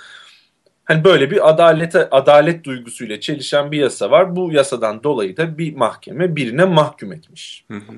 hani 0.84 1.04
böyle 1.04 1.30
bir 1.30 1.48
adalete 1.48 2.10
adalet 2.10 2.64
duygusuyla 2.64 3.20
çelişen 3.20 3.72
bir 3.72 3.78
yasa 3.78 4.10
var. 4.10 4.36
Bu 4.36 4.52
yasadan 4.52 5.02
dolayı 5.02 5.36
da 5.36 5.58
bir 5.58 5.74
mahkeme 5.76 6.36
birine 6.36 6.64
mahkum 6.64 7.12
etmiş. 7.12 7.64
Hı 7.70 7.76
hı. 7.76 7.92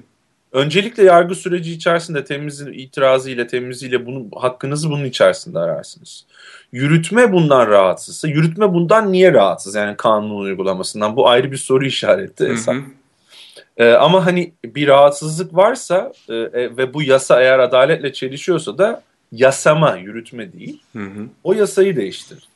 Öncelikle 0.52 1.02
yargı 1.02 1.34
süreci 1.34 1.72
içerisinde 1.72 2.24
temizin 2.24 2.72
itirazıyla 2.72 3.46
temiziyle 3.46 4.06
bunu 4.06 4.28
hakkınızı 4.36 4.90
bunun 4.90 5.04
içerisinde 5.04 5.58
ararsınız. 5.58 6.26
Yürütme 6.72 7.32
bundan 7.32 7.66
rahatsızsa, 7.66 8.28
yürütme 8.28 8.74
bundan 8.74 9.12
niye 9.12 9.32
rahatsız? 9.32 9.74
Yani 9.74 9.96
kanun 9.96 10.40
uygulamasından 10.40 11.16
bu 11.16 11.28
ayrı 11.28 11.52
bir 11.52 11.56
soru 11.56 11.86
işareti. 11.86 12.44
Hı 12.48 12.70
hı. 12.70 12.82
Ee, 13.76 13.90
ama 13.90 14.26
hani 14.26 14.52
bir 14.64 14.88
rahatsızlık 14.88 15.54
varsa 15.54 16.12
e, 16.28 16.34
e, 16.34 16.76
ve 16.76 16.94
bu 16.94 17.02
yasa 17.02 17.40
eğer 17.42 17.58
adaletle 17.58 18.12
çelişiyorsa 18.12 18.78
da 18.78 19.02
yasama, 19.32 19.96
yürütme 19.96 20.52
değil. 20.52 20.82
Hı 20.92 21.02
hı. 21.02 21.26
O 21.44 21.52
yasayı 21.52 21.96
değiştir. 21.96 22.48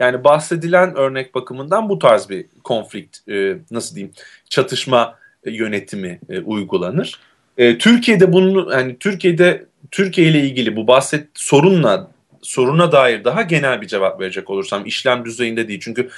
Yani 0.00 0.24
bahsedilen 0.24 0.96
örnek 0.96 1.34
bakımından 1.34 1.88
bu 1.88 1.98
tarz 1.98 2.30
bir 2.30 2.46
konflikt, 2.64 3.28
e, 3.28 3.56
nasıl 3.70 3.96
diyeyim, 3.96 4.14
çatışma 4.48 5.18
yönetimi 5.46 6.20
e, 6.28 6.40
uygulanır. 6.40 7.20
E, 7.58 7.78
Türkiye'de 7.78 8.32
bunu, 8.32 8.74
hani 8.74 8.98
Türkiye'de 8.98 9.66
Türkiye 9.90 10.28
ile 10.28 10.40
ilgili 10.40 10.76
bu 10.76 10.86
bahset 10.86 11.28
sorunla 11.34 12.10
soruna 12.42 12.92
dair 12.92 13.24
daha 13.24 13.42
genel 13.42 13.80
bir 13.80 13.86
cevap 13.86 14.20
verecek 14.20 14.50
olursam 14.50 14.86
işlem 14.86 15.24
düzeyinde 15.24 15.68
değil. 15.68 15.80
Çünkü 15.82 16.08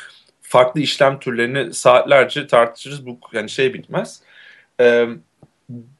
farklı 0.42 0.80
işlem 0.80 1.18
türlerini 1.18 1.74
saatlerce 1.74 2.46
tartışırız. 2.46 3.06
Bu 3.06 3.18
yani 3.32 3.50
şey 3.50 3.74
bitmez. 3.74 4.20
E, 4.80 5.06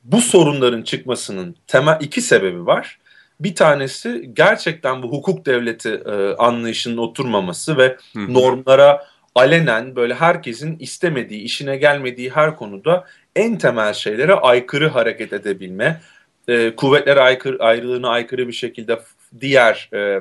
bu 0.05 0.21
sorunların 0.21 0.83
çıkmasının 0.83 1.57
temel 1.67 1.99
iki 2.01 2.21
sebebi 2.21 2.67
var. 2.67 2.99
Bir 3.41 3.55
tanesi 3.55 4.31
gerçekten 4.33 5.03
bu 5.03 5.13
hukuk 5.13 5.47
devleti 5.47 5.91
e, 5.91 6.35
anlayışının 6.35 6.97
oturmaması 6.97 7.79
ve 7.79 7.97
Hı. 8.13 8.35
normlara 8.35 9.07
alenen 9.35 9.97
böyle 9.97 10.15
herkesin 10.15 10.79
istemediği, 10.79 11.41
işine 11.43 11.77
gelmediği 11.77 12.31
her 12.31 12.57
konuda 12.57 13.05
en 13.37 13.59
temel 13.59 13.93
şeylere 13.93 14.35
aykırı 14.35 14.89
hareket 14.89 15.33
edebilme, 15.33 16.01
e, 16.49 16.77
kuvvetler 16.77 17.17
aykırı, 17.17 17.65
ayrılığına 17.65 18.09
aykırı 18.09 18.49
bir 18.49 18.53
şekilde 18.53 18.99
diğer 19.41 19.91
e, 19.95 20.21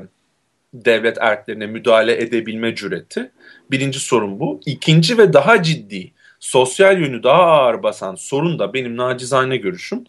devlet 0.74 1.18
erklerine 1.22 1.68
müdahale 1.68 2.22
edebilme 2.22 2.76
cüreti. 2.76 3.32
Birinci 3.72 4.00
sorun 4.00 4.40
bu. 4.40 4.60
İkinci 4.66 5.18
ve 5.18 5.34
daha 5.34 5.64
ciddi, 5.64 6.12
sosyal 6.46 7.00
yönü 7.00 7.24
daha 7.24 7.42
ağır 7.42 7.84
basan 7.84 8.16
sorun 8.16 8.60
da 8.60 8.74
benim 8.74 8.98
nacizane 8.98 9.58
görüşüm. 9.58 10.04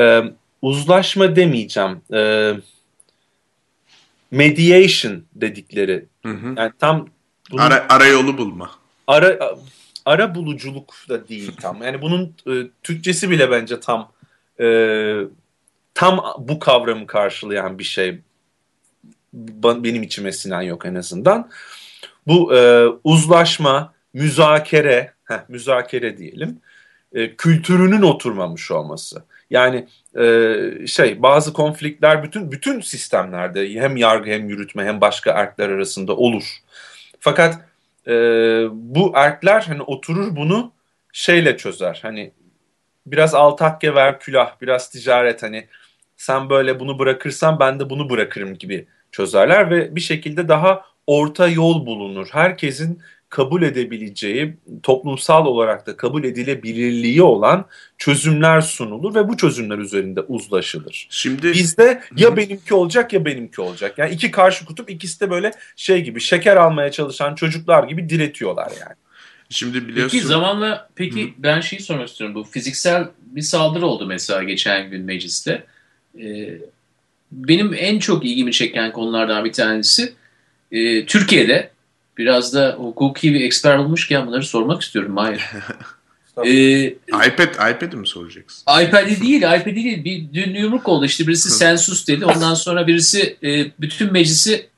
E, 0.00 0.22
uzlaşma 0.62 1.36
demeyeceğim. 1.36 2.00
E, 2.12 2.52
mediation 4.30 5.22
dedikleri. 5.34 6.06
Hı 6.22 6.32
hı. 6.32 6.54
Yani 6.56 6.72
tam 6.78 7.08
bunun, 7.50 7.62
ara, 7.62 7.86
ara 7.88 8.06
yolu 8.06 8.38
bulma. 8.38 8.70
Ara 9.06 9.38
ara 10.04 10.34
buluculuk 10.34 10.94
da 11.08 11.28
değil 11.28 11.52
tam. 11.60 11.82
Yani 11.82 12.02
bunun 12.02 12.34
e, 12.46 12.52
Türkçesi 12.82 13.30
bile 13.30 13.50
bence 13.50 13.80
tam 13.80 14.12
e, 14.60 14.66
tam 15.94 16.24
bu 16.38 16.58
kavramı 16.58 17.06
karşılayan 17.06 17.78
bir 17.78 17.84
şey. 17.84 18.20
Benim 19.62 20.02
içime 20.02 20.32
sinen 20.32 20.62
yok 20.62 20.86
en 20.86 20.94
azından. 20.94 21.50
Bu 22.26 22.54
e, 22.54 22.86
uzlaşma, 23.04 23.92
müzakere, 24.12 25.17
heh, 25.28 25.48
müzakere 25.48 26.18
diyelim, 26.18 26.60
e, 27.12 27.36
kültürünün 27.36 28.02
oturmamış 28.02 28.70
olması. 28.70 29.24
Yani 29.50 29.86
e, 30.18 30.86
şey 30.86 31.22
bazı 31.22 31.52
konfliktler 31.52 32.22
bütün 32.22 32.52
bütün 32.52 32.80
sistemlerde 32.80 33.74
hem 33.74 33.96
yargı 33.96 34.30
hem 34.30 34.48
yürütme 34.48 34.84
hem 34.84 35.00
başka 35.00 35.30
erkler 35.30 35.68
arasında 35.68 36.16
olur. 36.16 36.58
Fakat 37.20 37.58
e, 38.06 38.12
bu 38.72 39.12
erkler 39.16 39.60
hani 39.60 39.82
oturur 39.82 40.36
bunu 40.36 40.72
şeyle 41.12 41.56
çözer. 41.56 41.98
Hani 42.02 42.32
biraz 43.06 43.34
altakke 43.34 43.94
ver 43.94 44.20
külah, 44.20 44.60
biraz 44.60 44.90
ticaret 44.90 45.42
hani 45.42 45.66
sen 46.16 46.50
böyle 46.50 46.80
bunu 46.80 46.98
bırakırsan 46.98 47.60
ben 47.60 47.80
de 47.80 47.90
bunu 47.90 48.10
bırakırım 48.10 48.54
gibi 48.54 48.86
çözerler 49.12 49.70
ve 49.70 49.96
bir 49.96 50.00
şekilde 50.00 50.48
daha 50.48 50.84
orta 51.06 51.48
yol 51.48 51.86
bulunur. 51.86 52.28
Herkesin 52.32 53.02
kabul 53.30 53.62
edebileceği, 53.62 54.56
toplumsal 54.82 55.46
olarak 55.46 55.86
da 55.86 55.96
kabul 55.96 56.24
edilebilirliği 56.24 57.22
olan 57.22 57.66
çözümler 57.98 58.60
sunulur 58.60 59.14
ve 59.14 59.28
bu 59.28 59.36
çözümler 59.36 59.78
üzerinde 59.78 60.20
uzlaşılır. 60.20 61.06
Şimdi 61.10 61.52
bizde 61.52 62.02
ya 62.16 62.36
benimki 62.36 62.74
olacak 62.74 63.12
ya 63.12 63.24
benimki 63.24 63.60
olacak. 63.60 63.98
Yani 63.98 64.14
iki 64.14 64.30
karşı 64.30 64.64
kutup 64.64 64.90
ikisi 64.90 65.20
de 65.20 65.30
böyle 65.30 65.52
şey 65.76 66.04
gibi 66.04 66.20
şeker 66.20 66.56
almaya 66.56 66.90
çalışan 66.90 67.34
çocuklar 67.34 67.84
gibi 67.84 68.08
diretiyorlar 68.08 68.70
yani. 68.80 68.96
Şimdi 69.50 69.88
biliyorsun. 69.88 70.18
Peki 70.18 70.26
zamanla 70.26 70.88
peki 70.94 71.24
Hı. 71.24 71.30
ben 71.38 71.60
şeyi 71.60 71.80
sormak 71.80 72.08
istiyorum. 72.08 72.34
Bu 72.34 72.44
fiziksel 72.44 73.08
bir 73.20 73.42
saldırı 73.42 73.86
oldu 73.86 74.06
mesela 74.06 74.42
geçen 74.42 74.90
gün 74.90 75.04
mecliste. 75.04 75.64
Ee, 76.20 76.58
benim 77.32 77.74
en 77.74 77.98
çok 77.98 78.24
ilgimi 78.24 78.52
çeken 78.52 78.92
konulardan 78.92 79.44
bir 79.44 79.52
tanesi 79.52 80.12
e, 80.72 81.06
Türkiye'de 81.06 81.70
biraz 82.18 82.54
da 82.54 82.74
hukuki 82.78 83.34
bir 83.34 83.40
eksper 83.40 83.76
olmuşken 83.76 84.26
bunları 84.26 84.42
sormak 84.42 84.82
istiyorum. 84.82 85.16
Hayır. 85.16 85.42
ee, 86.44 86.84
iPad, 87.26 87.70
iPad'i 87.74 87.96
mi 87.96 88.08
soracaksın? 88.08 88.62
iPad'i 88.82 89.20
değil, 89.22 89.42
iPad'i 89.42 89.76
değil. 89.76 90.04
Bir 90.04 90.32
dün 90.32 90.54
yumruk 90.54 90.88
oldu. 90.88 91.04
İşte 91.04 91.26
birisi 91.26 91.50
sensus 91.50 92.08
dedi. 92.08 92.24
Ondan 92.24 92.54
sonra 92.54 92.86
birisi 92.86 93.36
e, 93.42 93.66
bütün 93.80 94.12
meclisi 94.12 94.68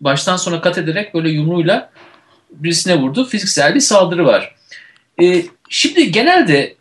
baştan 0.00 0.36
sona 0.36 0.60
kat 0.60 0.78
ederek 0.78 1.14
böyle 1.14 1.30
yumruğuyla 1.30 1.90
birisine 2.50 2.98
vurdu. 2.98 3.24
Fiziksel 3.24 3.74
bir 3.74 3.80
saldırı 3.80 4.26
var. 4.26 4.54
E, 5.22 5.42
şimdi 5.68 6.12
genelde 6.12 6.76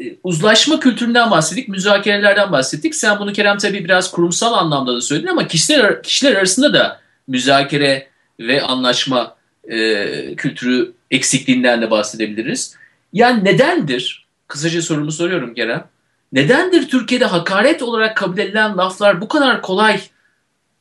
e, 0.00 0.04
uzlaşma 0.24 0.80
kültüründen 0.80 1.30
bahsettik, 1.30 1.68
müzakerelerden 1.68 2.52
bahsettik. 2.52 2.94
Sen 2.94 3.18
bunu 3.18 3.32
Kerem 3.32 3.58
tabii 3.58 3.84
biraz 3.84 4.10
kurumsal 4.10 4.52
anlamda 4.52 4.96
da 4.96 5.00
söyledin 5.00 5.28
ama 5.28 5.48
kişiler, 5.48 6.02
kişiler 6.02 6.34
arasında 6.34 6.74
da 6.74 7.00
müzakere 7.26 8.08
ve 8.40 8.62
anlaşma 8.62 9.37
e, 9.68 10.34
kültürü 10.36 10.92
eksikliğinden 11.10 11.82
de 11.82 11.90
bahsedebiliriz. 11.90 12.76
Yani 13.12 13.44
nedendir, 13.44 14.26
kısaca 14.48 14.82
sorumu 14.82 15.12
soruyorum 15.12 15.54
Kerem, 15.54 15.86
nedendir 16.32 16.88
Türkiye'de 16.88 17.24
hakaret 17.24 17.82
olarak 17.82 18.16
kabul 18.16 18.38
edilen 18.38 18.76
laflar 18.76 19.20
bu 19.20 19.28
kadar 19.28 19.62
kolay, 19.62 20.00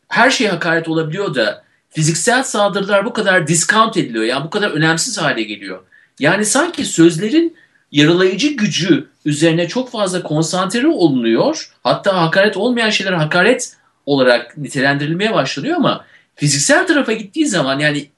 her 0.08 0.30
şey 0.30 0.47
hakaret 0.47 0.88
olabiliyor 0.88 1.36
da 1.36 1.63
fiziksel 1.89 2.43
saldırılar 2.43 3.06
bu 3.06 3.13
kadar 3.13 3.47
discount 3.47 3.97
ediliyor, 3.97 4.23
yani 4.23 4.45
bu 4.45 4.50
kadar 4.50 4.71
önemsiz 4.71 5.17
hale 5.17 5.43
geliyor. 5.43 5.84
Yani 6.19 6.45
sanki 6.45 6.86
sözlerin 6.86 7.58
yaralayıcı 7.91 8.47
gücü 8.47 9.08
üzerine 9.26 9.67
çok 9.67 9.91
fazla 9.91 10.23
konsantre 10.23 10.88
olunuyor. 10.88 11.71
Hatta 11.84 12.21
hakaret 12.21 12.58
olmayan 12.58 12.89
şeyler 12.89 13.13
hakaret 13.13 13.73
olarak 14.06 14.58
nitelendirilmeye 14.58 15.34
başlanıyor 15.34 15.76
ama 15.76 16.06
fiziksel 16.36 16.88
tarafa 16.88 17.13
gittiği 17.13 17.47
zaman 17.47 17.80
yani 17.80 18.10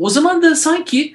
o 0.00 0.10
zaman 0.10 0.42
da 0.42 0.54
sanki 0.54 1.14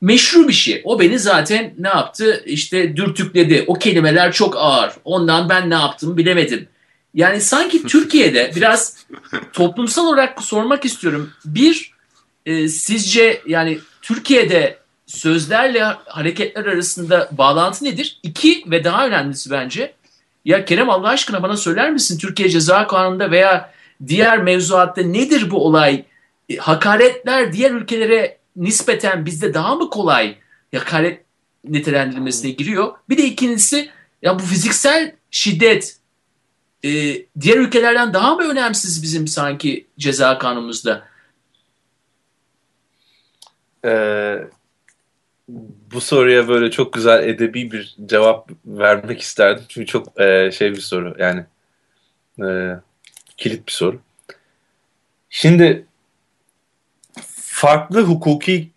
meşru 0.00 0.48
bir 0.48 0.52
şey. 0.52 0.82
O 0.84 1.00
beni 1.00 1.18
zaten 1.18 1.74
ne 1.78 1.88
yaptı? 1.88 2.42
İşte 2.46 2.96
dürtükledi. 2.96 3.64
O 3.66 3.74
kelimeler 3.74 4.32
çok 4.32 4.56
ağır. 4.56 4.92
Ondan 5.04 5.48
ben 5.48 5.70
ne 5.70 5.74
yaptım 5.74 6.16
bilemedim. 6.16 6.68
Yani 7.14 7.40
sanki 7.40 7.82
Türkiye'de 7.86 8.52
biraz 8.56 9.06
toplumsal 9.52 10.06
olarak 10.06 10.42
sormak 10.42 10.84
istiyorum. 10.84 11.30
Bir, 11.44 11.92
e, 12.46 12.68
sizce 12.68 13.42
yani 13.46 13.78
Türkiye'de 14.02 14.78
sözlerle 15.06 15.82
hareketler 16.06 16.66
arasında 16.66 17.28
bağlantı 17.32 17.84
nedir? 17.84 18.18
İki 18.22 18.64
ve 18.66 18.84
daha 18.84 19.06
önemlisi 19.06 19.50
bence. 19.50 19.94
Ya 20.44 20.64
Kerem 20.64 20.90
Allah 20.90 21.08
aşkına 21.08 21.42
bana 21.42 21.56
söyler 21.56 21.92
misin 21.92 22.18
Türkiye 22.18 22.48
Ceza 22.48 22.86
Kanunu'nda 22.86 23.30
veya 23.30 23.70
diğer 24.06 24.42
mevzuatta 24.42 25.02
nedir 25.02 25.50
bu 25.50 25.66
olay? 25.66 26.04
E, 26.48 26.56
hakaretler 26.56 27.52
diğer 27.52 27.70
ülkelere 27.70 28.38
nispeten 28.56 29.26
bizde 29.26 29.54
daha 29.54 29.74
mı 29.74 29.90
kolay 29.90 30.36
hakaret 30.74 31.24
nitelendirilmesine 31.64 32.50
giriyor? 32.50 32.94
Bir 33.08 33.18
de 33.18 33.24
ikincisi 33.24 33.90
ya 34.22 34.38
bu 34.38 34.42
fiziksel 34.42 35.14
şiddet 35.30 35.96
e, 36.84 36.90
diğer 37.40 37.56
ülkelerden 37.56 38.14
daha 38.14 38.34
mı 38.34 38.42
önemsiz 38.42 39.02
bizim 39.02 39.28
sanki 39.28 39.86
ceza 39.98 40.38
kanunumuzda? 40.38 41.04
Ee, 43.84 44.38
bu 45.92 46.00
soruya 46.00 46.48
böyle 46.48 46.70
çok 46.70 46.92
güzel 46.92 47.28
edebi 47.28 47.72
bir 47.72 47.96
cevap 48.06 48.50
vermek 48.66 49.20
isterdim. 49.20 49.64
Çünkü 49.68 49.86
çok 49.86 50.20
e, 50.20 50.50
şey 50.52 50.72
bir 50.72 50.80
soru 50.80 51.14
yani 51.18 51.44
e, 52.42 52.76
kilit 53.36 53.66
bir 53.66 53.72
soru. 53.72 54.00
Şimdi 55.30 55.86
farklı 57.54 58.02
hukuki 58.02 58.70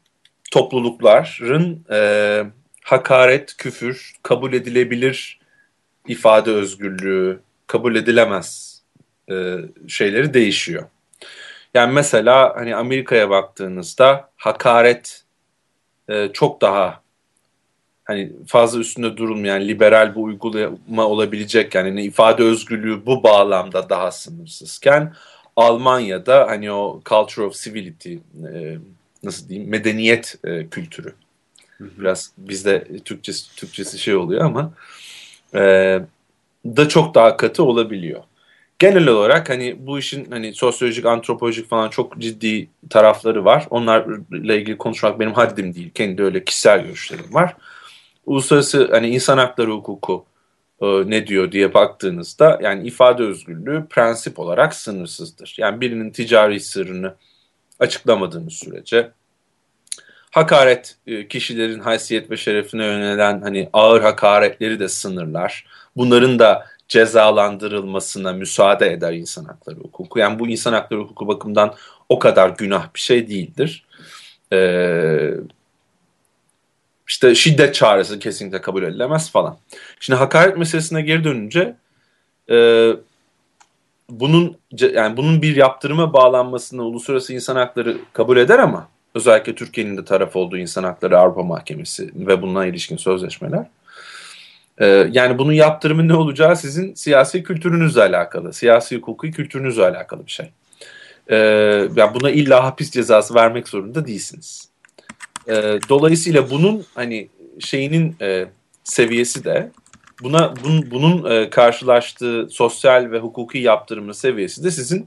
toplulukların 0.52 1.86
e, 1.92 2.44
hakaret, 2.84 3.58
küfür, 3.58 4.14
kabul 4.24 4.54
edilebilir 4.54 5.40
ifade 6.08 6.52
özgürlüğü, 6.52 7.40
kabul 7.68 7.96
edilemez 7.96 8.82
e, 9.32 9.56
şeyleri 9.88 10.34
değişiyor. 10.34 10.84
Yani 11.74 11.94
mesela 11.94 12.54
hani 12.56 12.76
Amerika'ya 12.76 13.30
baktığınızda 13.30 14.30
hakaret 14.36 15.24
e, 16.10 16.30
çok 16.34 16.62
daha 16.62 17.02
hani 18.06 18.32
fazla 18.48 18.80
üstünde 18.80 19.18
durulmayan 19.18 19.62
liberal 19.62 20.16
bir 20.16 20.22
uygulama 20.22 21.06
olabilecek 21.06 21.76
yani 21.76 22.04
ifade 22.04 22.44
özgürlüğü 22.44 23.06
bu 23.06 23.24
bağlamda 23.24 23.90
daha 23.90 24.12
sınırsızken 24.12 25.14
Almanya'da 25.58 26.48
hani 26.48 26.72
o 26.72 27.02
culture 27.06 27.46
of 27.46 27.56
civility 27.56 28.14
e, 28.54 28.78
nasıl 29.24 29.50
diyeyim 29.50 29.70
medeniyet 29.70 30.36
e, 30.44 30.68
kültürü 30.68 31.14
biraz 31.80 32.32
bizde 32.38 32.88
Türkçesi, 33.06 33.56
Türkçesi 33.56 34.00
şey 34.00 34.16
oluyor 34.16 34.46
ama 34.46 34.74
e, 35.56 36.00
da 36.66 36.90
çok 36.90 37.16
daha 37.16 37.38
katı 37.38 37.64
olabiliyor. 37.64 38.24
Genel 38.80 39.08
olarak 39.08 39.50
hani 39.50 39.76
bu 39.80 40.00
işin 40.00 40.32
hani 40.32 40.54
sosyolojik, 40.54 41.06
antropolojik 41.06 41.70
falan 41.70 41.90
çok 41.90 42.18
ciddi 42.18 42.68
tarafları 42.90 43.46
var. 43.46 43.68
Onlarla 43.70 44.56
ilgili 44.56 44.78
konuşmak 44.78 45.20
benim 45.20 45.34
haddim 45.34 45.76
değil. 45.76 45.92
Kendi 45.94 46.24
öyle 46.24 46.44
kişisel 46.46 46.84
görüşlerim 46.84 47.34
var. 47.34 47.56
Uluslararası 48.26 48.88
hani 48.92 49.10
insan 49.10 49.38
hakları 49.38 49.72
hukuku 49.72 50.26
e, 50.82 50.86
ne 50.86 51.28
diyor 51.28 51.52
diye 51.52 51.74
baktığınızda 51.74 52.60
yani 52.62 52.88
ifade 52.88 53.24
özgürlüğü 53.24 53.86
prensip 53.90 54.40
olarak 54.40 54.76
sınırsızdır. 54.76 55.56
Yani 55.58 55.82
birinin 55.82 56.12
ticari 56.12 56.60
sırrını 56.60 57.16
açıklamadığınız 57.80 58.54
sürece 58.54 59.12
hakaret 60.32 60.96
e, 61.08 61.28
kişilerin 61.28 61.80
haysiyet 61.80 62.32
ve 62.32 62.38
şerefine 62.38 62.86
yönelen 62.86 63.42
hani 63.42 63.70
ağır 63.74 64.02
hakaretleri 64.02 64.80
de 64.80 64.88
sınırlar. 64.88 65.66
Bunların 65.96 66.40
da 66.40 66.68
cezalandırılmasına 66.88 68.34
müsaade 68.34 68.92
eder 68.92 69.14
insan 69.14 69.46
hakları 69.46 69.76
hukuku. 69.76 70.20
Yani 70.20 70.40
bu 70.40 70.48
insan 70.48 70.74
hakları 70.74 71.00
hukuku 71.00 71.28
bakımından 71.28 71.74
o 72.10 72.20
kadar 72.20 72.50
günah 72.50 72.94
bir 72.96 73.00
şey 73.00 73.28
değildir. 73.28 73.86
Ee, 74.54 75.34
işte 77.08 77.36
şiddet 77.36 77.76
çağrısı 77.76 78.20
kesinlikle 78.20 78.62
kabul 78.62 78.84
edilemez 78.84 79.32
falan. 79.32 79.58
Şimdi 80.00 80.20
hakaret 80.20 80.58
meselesine 80.58 81.02
geri 81.02 81.24
dönünce 81.24 81.76
e, 82.50 82.90
bunun 84.10 84.58
yani 84.80 85.18
bunun 85.18 85.42
bir 85.42 85.56
yaptırıma 85.56 86.14
bağlanmasını 86.14 86.84
uluslararası 86.84 87.34
insan 87.34 87.56
hakları 87.56 87.98
kabul 88.14 88.38
eder 88.38 88.60
ama 88.60 88.90
özellikle 89.16 89.56
Türkiye'nin 89.56 89.98
de 89.98 90.06
taraf 90.06 90.36
olduğu 90.36 90.58
insan 90.58 90.84
hakları 90.84 91.20
Avrupa 91.20 91.44
Mahkemesi 91.44 92.12
ve 92.16 92.42
bununla 92.42 92.66
ilişkin 92.66 92.98
sözleşmeler. 92.98 93.66
E, 94.78 94.86
yani 95.12 95.38
bunun 95.38 95.54
yaptırımı 95.54 96.08
ne 96.08 96.16
olacağı 96.16 96.56
sizin 96.56 96.94
siyasi 96.94 97.44
kültürünüzle 97.44 98.02
alakalı, 98.02 98.54
siyasi 98.54 98.98
hukuki 98.98 99.32
kültürünüzle 99.32 99.84
alakalı 99.84 100.26
bir 100.26 100.32
şey. 100.32 100.50
E, 101.30 101.36
yani 101.96 102.14
buna 102.14 102.30
illa 102.32 102.64
hapis 102.64 102.92
cezası 102.92 103.36
vermek 103.36 103.68
zorunda 103.68 104.08
değilsiniz. 104.08 104.67
E, 105.48 105.80
dolayısıyla 105.90 106.50
bunun 106.50 106.86
hani 106.96 107.30
şeyinin 107.60 108.16
e, 108.22 108.46
seviyesi 108.84 109.44
de 109.44 109.72
buna 110.24 110.54
bun, 110.64 110.92
bunun 110.92 111.32
e, 111.32 111.50
karşılaştığı 111.50 112.48
sosyal 112.52 113.12
ve 113.12 113.20
hukuki 113.20 113.58
yaptırımın 113.58 114.12
seviyesi 114.12 114.64
de 114.64 114.72
sizin 114.72 115.06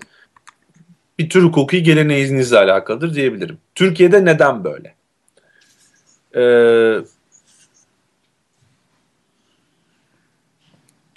bir 1.19 1.29
tür 1.29 1.43
hukuki 1.43 1.83
geleneğinizle 1.83 2.59
alakalıdır 2.59 3.15
diyebilirim. 3.15 3.59
Türkiye'de 3.75 4.25
neden 4.25 4.65
böyle? 4.65 4.95
Ee, 6.37 7.05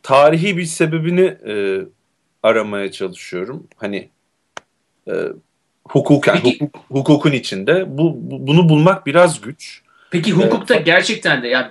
tarihi 0.03 0.57
bir 0.57 0.65
sebebini 0.65 1.38
e, 1.47 1.86
aramaya 2.43 2.91
çalışıyorum. 2.91 3.67
Hani 3.75 4.09
e, 5.07 5.13
hukuken, 5.89 6.39
Peki, 6.43 6.59
hukuk, 6.59 6.85
hukukun 6.87 7.31
içinde 7.31 7.97
bu, 7.97 8.17
bu 8.17 8.47
bunu 8.47 8.69
bulmak 8.69 9.05
biraz 9.05 9.41
güç. 9.41 9.81
Peki 10.11 10.31
hukukta 10.31 10.75
ee, 10.75 10.81
gerçekten 10.81 11.43
de 11.43 11.47
yani 11.47 11.67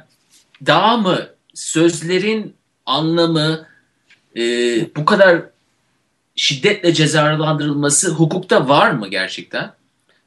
daha 0.67 0.97
mı 0.97 1.19
sözlerin 1.55 2.55
anlamı 2.87 3.67
e, 4.37 4.41
bu 4.97 5.05
kadar 5.05 5.43
şiddetle 6.37 6.95
cezalandırılması 6.95 8.11
hukukta 8.11 8.69
var 8.69 8.91
mı 8.91 9.09
gerçekten? 9.09 9.75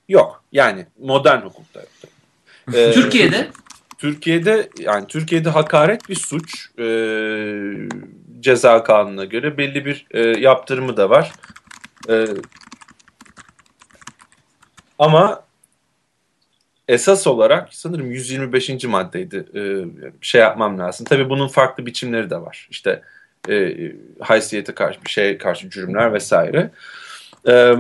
Yok. 0.09 0.43
Yani 0.51 0.85
modern 0.99 1.41
hukukta 1.41 1.79
yok. 1.79 1.89
Ee, 2.73 2.91
Türkiye'de? 2.91 3.47
Türkiye'de 3.97 4.69
yani 4.79 5.07
Türkiye'de 5.07 5.49
hakaret 5.49 6.09
bir 6.09 6.15
suç. 6.15 6.69
E, 6.79 6.87
ceza 8.39 8.83
kanununa 8.83 9.25
göre 9.25 9.57
belli 9.57 9.85
bir 9.85 10.05
e, 10.11 10.19
yaptırımı 10.21 10.97
da 10.97 11.09
var. 11.09 11.31
E, 12.09 12.25
ama 14.99 15.43
esas 16.87 17.27
olarak 17.27 17.73
sanırım 17.73 18.11
125. 18.11 18.83
maddeydi. 18.83 19.45
E, 19.55 19.61
şey 20.21 20.41
yapmam 20.41 20.79
lazım. 20.79 21.05
Tabii 21.05 21.29
bunun 21.29 21.47
farklı 21.47 21.85
biçimleri 21.85 22.29
de 22.29 22.41
var. 22.41 22.67
İşte 22.71 23.01
e, 23.49 23.75
haysiyete 24.19 24.73
karşı 24.73 24.99
bir 25.05 25.09
şeye 25.09 25.37
karşı 25.37 25.69
cürümler 25.69 26.13
vesaire. 26.13 26.71
E, 27.47 27.73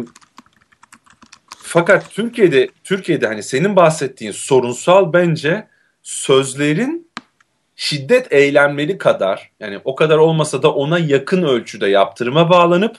fakat 1.57 2.11
Türkiye'de 2.11 2.69
Türkiye'de 2.83 3.27
hani 3.27 3.43
senin 3.43 3.75
bahsettiğin 3.75 4.31
sorunsal 4.31 5.13
bence 5.13 5.67
sözlerin 6.03 7.07
şiddet 7.75 8.33
eylemleri 8.33 8.97
kadar 8.97 9.51
yani 9.59 9.79
o 9.83 9.95
kadar 9.95 10.17
olmasa 10.17 10.63
da 10.63 10.73
ona 10.73 10.99
yakın 10.99 11.43
ölçüde 11.43 11.87
yaptırıma 11.87 12.49
bağlanıp 12.49 12.97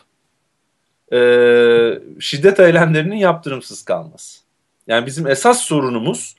e, 1.13 1.19
şiddet 2.21 2.61
eylemlerinin 2.61 3.17
yaptırımsız 3.17 3.85
kalması. 3.85 4.41
Yani 4.87 5.07
bizim 5.07 5.27
esas 5.27 5.61
sorunumuz 5.61 6.37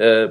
e, 0.00 0.26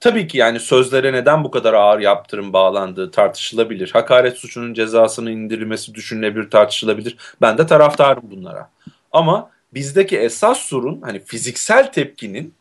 tabii 0.00 0.28
ki 0.28 0.38
yani 0.38 0.60
sözlere 0.60 1.12
neden 1.12 1.44
bu 1.44 1.50
kadar 1.50 1.74
ağır 1.74 2.00
yaptırım 2.00 2.52
bağlandığı 2.52 3.10
tartışılabilir. 3.10 3.90
Hakaret 3.90 4.36
suçunun 4.36 4.74
cezasının 4.74 5.30
indirilmesi 5.30 5.94
düşünülebilir, 5.94 6.50
tartışılabilir. 6.50 7.16
Ben 7.40 7.58
de 7.58 7.66
taraftarım 7.66 8.30
bunlara. 8.30 8.70
Ama 9.12 9.50
bizdeki 9.74 10.18
esas 10.18 10.58
sorun 10.58 11.00
hani 11.02 11.24
fiziksel 11.24 11.92
tepkinin 11.92 12.54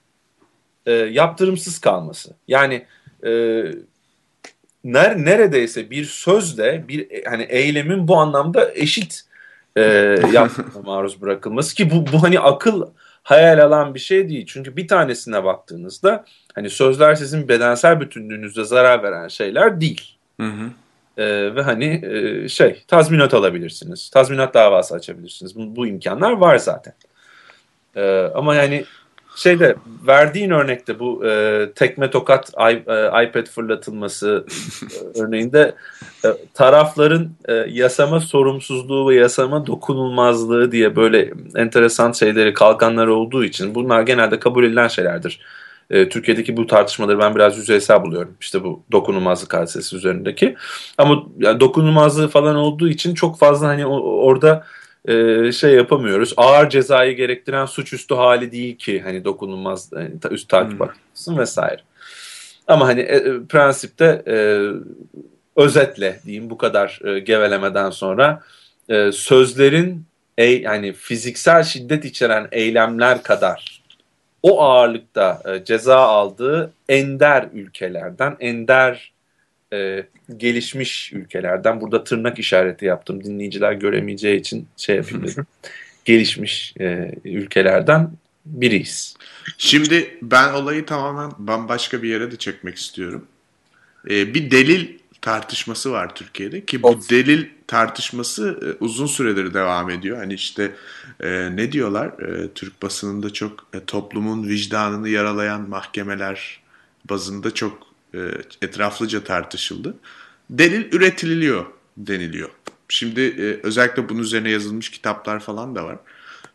e, 0.85 0.91
yaptırımsız 0.91 1.79
kalması. 1.79 2.35
Yani 2.47 2.85
e, 3.25 3.31
ner, 4.83 5.17
neredeyse 5.17 5.89
bir 5.89 6.05
sözle 6.05 6.87
bir 6.87 7.25
hani 7.25 7.43
eylemin 7.43 8.07
bu 8.07 8.17
anlamda 8.17 8.71
eşit 8.73 9.26
e, 9.77 9.81
yaptırıma 10.33 10.81
maruz 10.85 11.21
bırakılması 11.21 11.75
ki 11.75 11.91
bu, 11.91 12.05
bu 12.13 12.23
hani 12.23 12.39
akıl 12.39 12.85
hayal 13.23 13.63
alan 13.63 13.95
bir 13.95 13.99
şey 13.99 14.29
değil. 14.29 14.45
Çünkü 14.47 14.77
bir 14.77 14.87
tanesine 14.87 15.43
baktığınızda 15.43 16.25
hani 16.55 16.69
sözler 16.69 17.15
sizin 17.15 17.47
bedensel 17.47 17.99
bütünlüğünüze 17.99 18.63
zarar 18.63 19.03
veren 19.03 19.27
şeyler 19.27 19.81
değil. 19.81 20.17
Hı 20.39 20.47
hı. 20.47 20.69
Ee, 21.17 21.55
ve 21.55 21.61
hani 21.61 22.01
e, 22.05 22.49
şey 22.49 22.83
tazminat 22.87 23.33
alabilirsiniz. 23.33 24.09
Tazminat 24.09 24.53
davası 24.53 24.95
açabilirsiniz. 24.95 25.55
Bu, 25.55 25.75
bu 25.75 25.87
imkanlar 25.87 26.31
var 26.31 26.57
zaten. 26.57 26.93
Ee, 27.95 28.31
ama 28.35 28.55
yani 28.55 28.85
şeyde 29.37 29.75
verdiğin 30.07 30.49
örnekte 30.49 30.99
bu 30.99 31.25
e, 31.25 31.65
tekme 31.75 32.09
tokat 32.09 32.49
I, 32.49 32.73
e, 32.73 33.25
iPad 33.25 33.45
fırlatılması 33.45 34.45
e, 35.15 35.19
örneğinde 35.21 35.75
e, 36.25 36.27
tarafların 36.53 37.29
e, 37.45 37.53
yasama 37.53 38.19
sorumsuzluğu 38.19 39.09
ve 39.09 39.15
yasama 39.15 39.67
dokunulmazlığı 39.67 40.71
diye 40.71 40.95
böyle 40.95 41.33
enteresan 41.55 42.11
şeyleri 42.11 42.53
kalkanları 42.53 43.13
olduğu 43.13 43.43
için 43.43 43.75
bunlar 43.75 44.01
genelde 44.01 44.39
kabul 44.39 44.63
edilen 44.63 44.87
şeylerdir. 44.87 45.39
E, 45.89 46.09
Türkiye'deki 46.09 46.57
bu 46.57 46.67
tartışmaları 46.67 47.19
ben 47.19 47.35
biraz 47.35 47.57
yüzeysel 47.57 48.03
buluyorum. 48.03 48.37
İşte 48.41 48.63
bu 48.63 48.83
dokunulmazlık 48.91 49.53
hadisesi 49.53 49.95
üzerindeki. 49.95 50.55
Ama 50.97 51.23
yani 51.37 51.59
dokunulmazlığı 51.59 52.27
falan 52.27 52.55
olduğu 52.55 52.89
için 52.89 53.13
çok 53.13 53.39
fazla 53.39 53.67
hani 53.67 53.85
orada 53.85 54.63
e, 55.07 55.51
şey 55.51 55.73
yapamıyoruz. 55.73 56.33
Ağır 56.37 56.69
cezayı 56.69 57.15
gerektiren 57.15 57.65
suçüstü 57.65 58.15
hali 58.15 58.51
değil 58.51 58.77
ki 58.77 59.01
hani 59.01 59.25
dokunulmaz 59.25 59.89
yani, 59.93 60.11
üst 60.31 60.49
takip 60.49 60.79
hmm. 60.79 61.37
vesaire. 61.37 61.81
Ama 62.67 62.87
hani 62.87 63.01
e, 63.01 63.23
prensipte 63.49 64.23
e, 64.27 64.37
özetle 65.55 66.19
diyeyim 66.25 66.49
bu 66.49 66.57
kadar 66.57 66.99
e, 67.05 67.19
gevelemeden 67.19 67.89
sonra 67.89 68.43
e, 68.89 69.11
sözlerin 69.11 70.05
e, 70.37 70.45
yani 70.45 70.93
fiziksel 70.93 71.63
şiddet 71.63 72.05
içeren 72.05 72.47
eylemler 72.51 73.23
kadar 73.23 73.81
o 74.43 74.61
ağırlıkta 74.61 75.41
e, 75.45 75.65
ceza 75.65 75.97
aldığı 75.97 76.73
ender 76.89 77.47
ülkelerden, 77.53 78.37
ender 78.39 79.11
e, 79.73 80.03
gelişmiş 80.37 81.13
ülkelerden 81.13 81.81
burada 81.81 82.03
tırnak 82.03 82.39
işareti 82.39 82.85
yaptım 82.85 83.23
dinleyiciler 83.23 83.73
göremeyeceği 83.73 84.39
için 84.39 84.67
şey 84.77 84.95
yapayım 84.95 85.27
dedim. 85.27 85.45
gelişmiş 86.05 86.73
e, 86.79 87.11
ülkelerden 87.25 88.11
biriyiz. 88.45 89.15
Şimdi 89.57 90.17
ben 90.21 90.53
olayı 90.53 90.85
tamamen 90.85 91.31
bambaşka 91.37 92.03
bir 92.03 92.09
yere 92.09 92.31
de 92.31 92.35
çekmek 92.35 92.77
istiyorum. 92.77 93.25
Ee, 94.09 94.33
bir 94.33 94.51
delil 94.51 94.97
tartışması 95.21 95.91
var 95.91 96.15
Türkiye'de 96.15 96.65
ki 96.65 96.83
bu 96.83 96.87
of. 96.87 97.09
delil 97.09 97.45
tartışması 97.67 98.59
e, 98.65 98.83
uzun 98.83 99.05
süredir 99.05 99.53
devam 99.53 99.89
ediyor. 99.89 100.17
Hani 100.17 100.33
işte 100.33 100.71
e, 101.19 101.55
ne 101.55 101.71
diyorlar 101.71 102.07
e, 102.07 102.53
Türk 102.53 102.81
basınında 102.81 103.33
çok 103.33 103.67
e, 103.73 103.79
toplumun 103.79 104.47
vicdanını 104.47 105.09
yaralayan 105.09 105.69
mahkemeler 105.69 106.59
bazında 107.09 107.53
çok 107.53 107.86
etraflıca 108.61 109.23
tartışıldı. 109.23 109.97
Delil 110.49 110.93
üretiliyor 110.93 111.65
deniliyor. 111.97 112.49
Şimdi 112.89 113.21
e, 113.21 113.59
özellikle 113.63 114.09
bunun 114.09 114.19
üzerine 114.19 114.49
yazılmış 114.49 114.91
kitaplar 114.91 115.39
falan 115.39 115.75
da 115.75 115.85
var. 115.85 115.97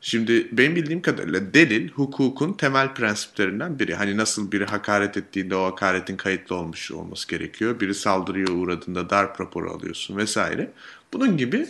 Şimdi 0.01 0.49
benim 0.53 0.77
bildiğim 0.77 1.03
kadarıyla 1.03 1.55
delil 1.55 1.89
hukukun 1.89 2.53
temel 2.53 2.95
prensiplerinden 2.95 3.79
biri. 3.79 3.95
Hani 3.95 4.17
nasıl 4.17 4.53
biri 4.53 4.65
hakaret 4.65 5.17
ettiğinde 5.17 5.57
o 5.57 5.65
hakaretin 5.65 6.17
kayıtlı 6.17 6.57
olmuş 6.57 6.93
olması 6.93 7.29
gerekiyor. 7.29 7.81
Biri 7.81 7.95
saldırıya 7.95 8.47
uğradığında 8.47 9.11
darp 9.11 9.41
raporu 9.41 9.71
alıyorsun 9.71 10.17
vesaire. 10.17 10.73
Bunun 11.13 11.37
gibi 11.37 11.67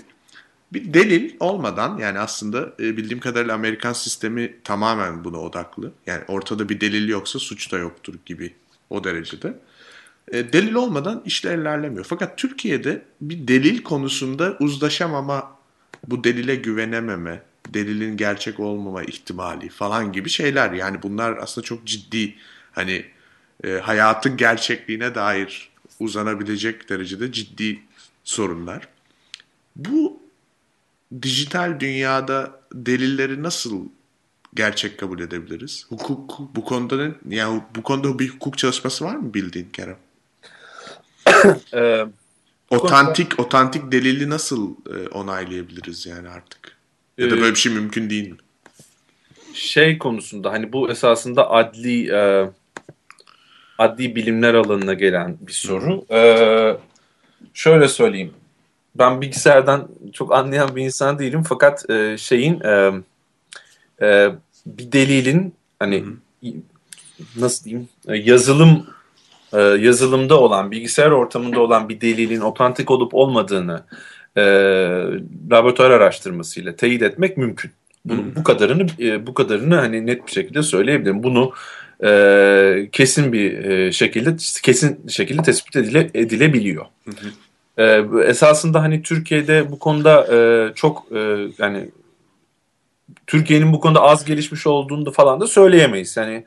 bir 0.73 0.95
delil 0.95 1.37
olmadan 1.41 1.99
yani 1.99 2.19
aslında 2.19 2.79
bildiğim 2.79 3.21
kadarıyla 3.21 3.55
Amerikan 3.55 3.93
sistemi 3.93 4.55
tamamen 4.65 5.25
buna 5.25 5.39
odaklı. 5.39 5.93
Yani 6.07 6.23
ortada 6.29 6.69
bir 6.69 6.81
delil 6.81 7.09
yoksa 7.09 7.39
suç 7.39 7.73
da 7.73 7.79
yoktur 7.79 8.15
gibi 8.27 8.55
o 8.91 9.05
derecede. 9.05 9.55
E, 10.33 10.53
delil 10.53 10.75
olmadan 10.75 11.23
işler 11.25 11.59
ilerlemiyor. 11.59 12.05
Fakat 12.05 12.39
Türkiye'de 12.39 13.03
bir 13.21 13.49
delil 13.49 13.83
konusunda 13.83 14.57
uzlaşamama, 14.61 15.57
bu 16.07 16.25
delile 16.25 16.55
güvenememe, 16.55 17.43
delilin 17.69 18.17
gerçek 18.17 18.61
olmama 18.61 19.03
ihtimali 19.03 19.69
falan 19.69 20.13
gibi 20.13 20.29
şeyler. 20.29 20.73
Yani 20.73 21.03
bunlar 21.03 21.37
aslında 21.37 21.65
çok 21.65 21.85
ciddi 21.87 22.35
hani 22.73 23.05
e, 23.65 23.71
hayatın 23.71 24.37
gerçekliğine 24.37 25.15
dair 25.15 25.71
uzanabilecek 26.01 26.89
derecede 26.89 27.33
ciddi 27.33 27.81
sorunlar. 28.25 28.89
Bu 29.77 30.23
dijital 31.23 31.81
dünyada 31.81 32.61
delilleri 32.75 33.43
nasıl 33.43 33.89
gerçek 34.55 34.99
kabul 34.99 35.21
edebiliriz? 35.21 35.87
Hukuk 35.89 36.39
bu 36.57 36.65
konuda 36.65 37.07
ne, 37.07 37.37
yani 37.37 37.63
bu 37.77 37.83
konuda 37.83 38.19
bir 38.19 38.29
hukuk 38.29 38.59
çalışması 38.59 39.05
var 39.05 39.17
mı 39.17 39.35
bildiğin 39.35 39.69
Kerem? 39.73 39.97
E, 41.75 42.07
otantik 42.71 43.31
konuda... 43.31 43.43
otantik 43.43 43.93
delili 43.93 44.31
nasıl 44.31 44.71
e, 44.71 45.09
onaylayabiliriz 45.09 46.07
yani 46.07 46.29
artık? 46.29 46.77
Ya 47.19 47.31
da 47.31 47.31
böyle 47.31 47.51
bir 47.51 47.59
şey 47.59 47.73
mümkün 47.73 48.11
değil 48.11 48.31
mi? 48.31 48.37
Şey 49.55 49.99
konusunda 49.99 50.53
hani 50.53 50.73
bu 50.73 50.91
esasında 50.91 51.51
adli 51.51 52.11
e, 52.11 52.51
adli 53.79 54.17
bilimler 54.17 54.55
alanına 54.55 54.95
gelen 54.95 55.37
bir 55.41 55.53
soru. 55.53 56.05
E, 56.11 56.77
şöyle 57.55 57.89
söyleyeyim. 57.89 58.35
Ben 58.95 59.21
bilgisayardan 59.21 59.89
çok 60.13 60.35
anlayan 60.35 60.77
bir 60.77 60.83
insan 60.83 61.19
değilim 61.19 61.43
fakat 61.43 61.91
e, 61.91 62.19
şeyin 62.19 62.61
e, 62.61 62.93
e, 64.03 64.33
bir 64.67 64.93
delilin 64.93 65.55
hani 65.79 66.05
Hı. 66.43 66.49
nasıl 67.37 67.65
diyeyim 67.65 67.89
e, 68.09 68.17
yazılım 68.17 68.87
e, 69.53 69.61
yazılımda 69.61 70.41
olan, 70.41 70.71
bilgisayar 70.71 71.11
ortamında 71.11 71.61
olan 71.61 71.89
bir 71.89 72.01
delilin 72.01 72.41
otantik 72.41 72.91
olup 72.91 73.15
olmadığını 73.15 73.83
e, 74.37 74.43
laboratuvar 75.51 75.91
araştırmasıyla 75.91 76.77
teyit 76.77 77.03
etmek 77.03 77.37
mümkün. 77.37 77.71
Bunu, 78.05 78.37
bu 78.37 78.45
kadarını 78.45 78.87
e, 79.01 79.27
bu 79.27 79.35
kadarını 79.35 79.75
hani 79.75 80.07
net 80.07 80.27
bir 80.27 80.33
şekilde 80.33 80.63
söyleyebilirim. 80.63 81.23
Bunu 81.23 81.53
e, 82.05 82.89
kesin 82.93 83.33
bir 83.33 83.65
e, 83.65 83.93
şekilde 83.93 84.37
kesin 84.63 85.09
şekilde 85.09 85.43
tespit 85.43 85.77
edile, 85.77 86.11
edilebiliyor. 86.15 86.85
Hı 87.05 87.13
E, 87.79 88.05
esasında 88.27 88.83
hani 88.83 89.03
Türkiye'de 89.03 89.71
bu 89.71 89.79
konuda 89.79 90.37
e, 90.37 90.39
çok 90.75 91.07
e, 91.13 91.49
yani 91.59 91.91
Türkiye'nin 93.27 93.73
bu 93.73 93.81
konuda 93.81 94.01
az 94.03 94.25
gelişmiş 94.25 94.67
olduğunu 94.67 95.07
da 95.07 95.11
falan 95.11 95.41
da 95.41 95.47
söyleyemeyiz. 95.47 96.17
Yani 96.17 96.45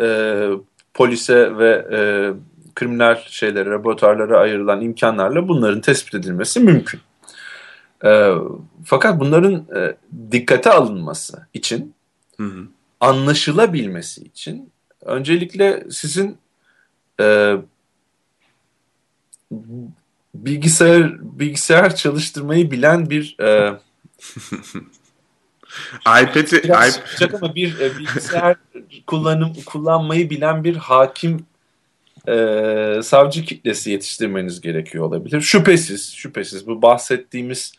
e, 0.00 0.06
polise 0.94 1.58
ve 1.58 1.86
e, 1.92 1.98
kriminal 2.74 3.16
şeylere, 3.26 3.70
laboratuvarlara 3.70 4.38
ayrılan 4.38 4.80
imkanlarla 4.80 5.48
bunların 5.48 5.80
tespit 5.80 6.14
edilmesi 6.14 6.60
mümkün. 6.60 7.00
E, 8.04 8.30
fakat 8.84 9.20
bunların 9.20 9.54
e, 9.54 9.96
dikkate 10.32 10.70
alınması 10.70 11.46
için, 11.54 11.94
hı 12.36 12.44
hı. 12.44 12.64
anlaşılabilmesi 13.00 14.24
için 14.24 14.70
öncelikle 15.02 15.84
sizin 15.90 16.38
e, 17.20 17.56
bilgisayar 20.34 21.38
bilgisayar 21.38 21.96
çalıştırmayı 21.96 22.70
bilen 22.70 23.10
bir 23.10 23.36
e, 23.40 23.78
iPad'i 26.00 26.56
iPad 26.56 27.32
ama 27.42 27.54
bir 27.54 27.80
e, 27.80 27.98
bilgisayar 27.98 28.56
kullanım 29.06 29.52
kullanmayı 29.66 30.30
bilen 30.30 30.64
bir 30.64 30.76
hakim 30.76 31.46
e, 32.28 33.00
savcı 33.02 33.44
kitlesi 33.44 33.90
yetiştirmeniz 33.90 34.60
gerekiyor 34.60 35.04
olabilir. 35.04 35.40
Şüphesiz, 35.40 36.14
şüphesiz 36.14 36.66
bu 36.66 36.82
bahsettiğimiz 36.82 37.72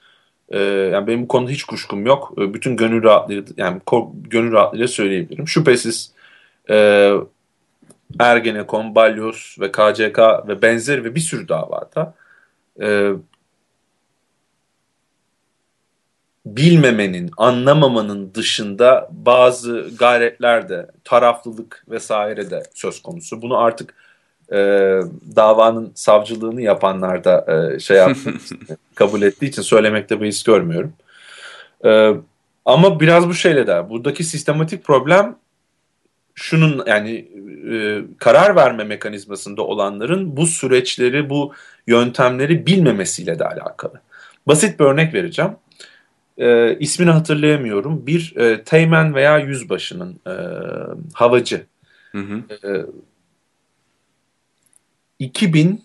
e, 0.50 0.60
yani 0.60 1.08
benim 1.08 1.24
bu 1.24 1.28
konuda 1.28 1.52
hiç 1.52 1.64
kuşkum 1.64 2.06
yok. 2.06 2.34
E, 2.38 2.54
bütün 2.54 2.78
gönül 2.78 3.04
rahatlığıyla 3.04 3.44
yani 3.58 3.82
gönül 4.14 4.52
rahatlığıyla 4.52 4.88
söyleyebilirim. 4.88 5.48
Şüphesiz 5.48 6.12
e, 6.70 7.12
Ergenekon, 8.20 8.96
Balyoz 8.96 9.58
ve 9.60 9.72
KCK 9.72 10.20
ve 10.48 10.62
benzeri 10.62 11.04
ve 11.04 11.16
bir 11.16 11.20
sürü 11.20 11.48
davada 11.48 12.14
e, 12.82 13.12
bilmemenin, 16.46 17.32
anlamamanın 17.38 18.34
dışında 18.34 19.10
bazı 19.12 19.90
gayretler 20.00 20.70
de, 20.70 20.88
taraflılık 21.04 21.86
vesaire 21.90 22.50
de 22.50 22.64
söz 22.74 23.02
konusu. 23.02 23.42
Bunu 23.42 23.58
artık 23.58 23.94
e, 24.52 24.58
davanın 25.36 25.92
savcılığını 25.96 26.62
yapanlar 26.62 27.24
da 27.24 27.46
e, 27.76 27.80
şey 27.80 27.98
yaptı, 27.98 28.34
kabul 28.96 29.22
ettiği 29.22 29.46
için 29.46 29.62
söylemekte 29.62 30.22
bir 30.22 30.28
his 30.28 30.44
görmüyorum. 30.44 30.94
E, 31.86 32.12
ama 32.66 33.00
biraz 33.00 33.28
bu 33.28 33.34
şeyle 33.34 33.68
de, 33.68 33.90
buradaki 33.90 34.24
sistematik 34.24 34.84
problem 34.84 35.36
şunun 36.36 36.84
yani 36.88 37.28
e, 37.72 38.02
karar 38.18 38.56
verme 38.56 38.84
mekanizmasında 38.84 39.62
olanların 39.62 40.38
bu 40.38 40.46
süreçleri, 40.48 41.30
bu 41.30 41.54
yöntemleri 41.88 42.66
bilmemesiyle 42.66 43.40
de 43.40 43.46
alakalı. 43.46 44.02
Basit 44.48 44.80
bir 44.80 44.86
örnek 44.86 45.14
vereceğim. 45.14 45.52
E, 46.38 46.78
ismini 46.80 47.10
hatırlayamıyorum. 47.10 48.08
Bir 48.08 48.36
e, 48.36 48.64
teğmen 48.64 49.16
veya 49.16 49.40
yüzbaşının 49.40 50.20
e, 50.28 50.36
havacı. 51.14 51.66
Hı 52.12 52.18
hı. 52.18 52.44
E, 52.68 52.86
2000 55.20 55.84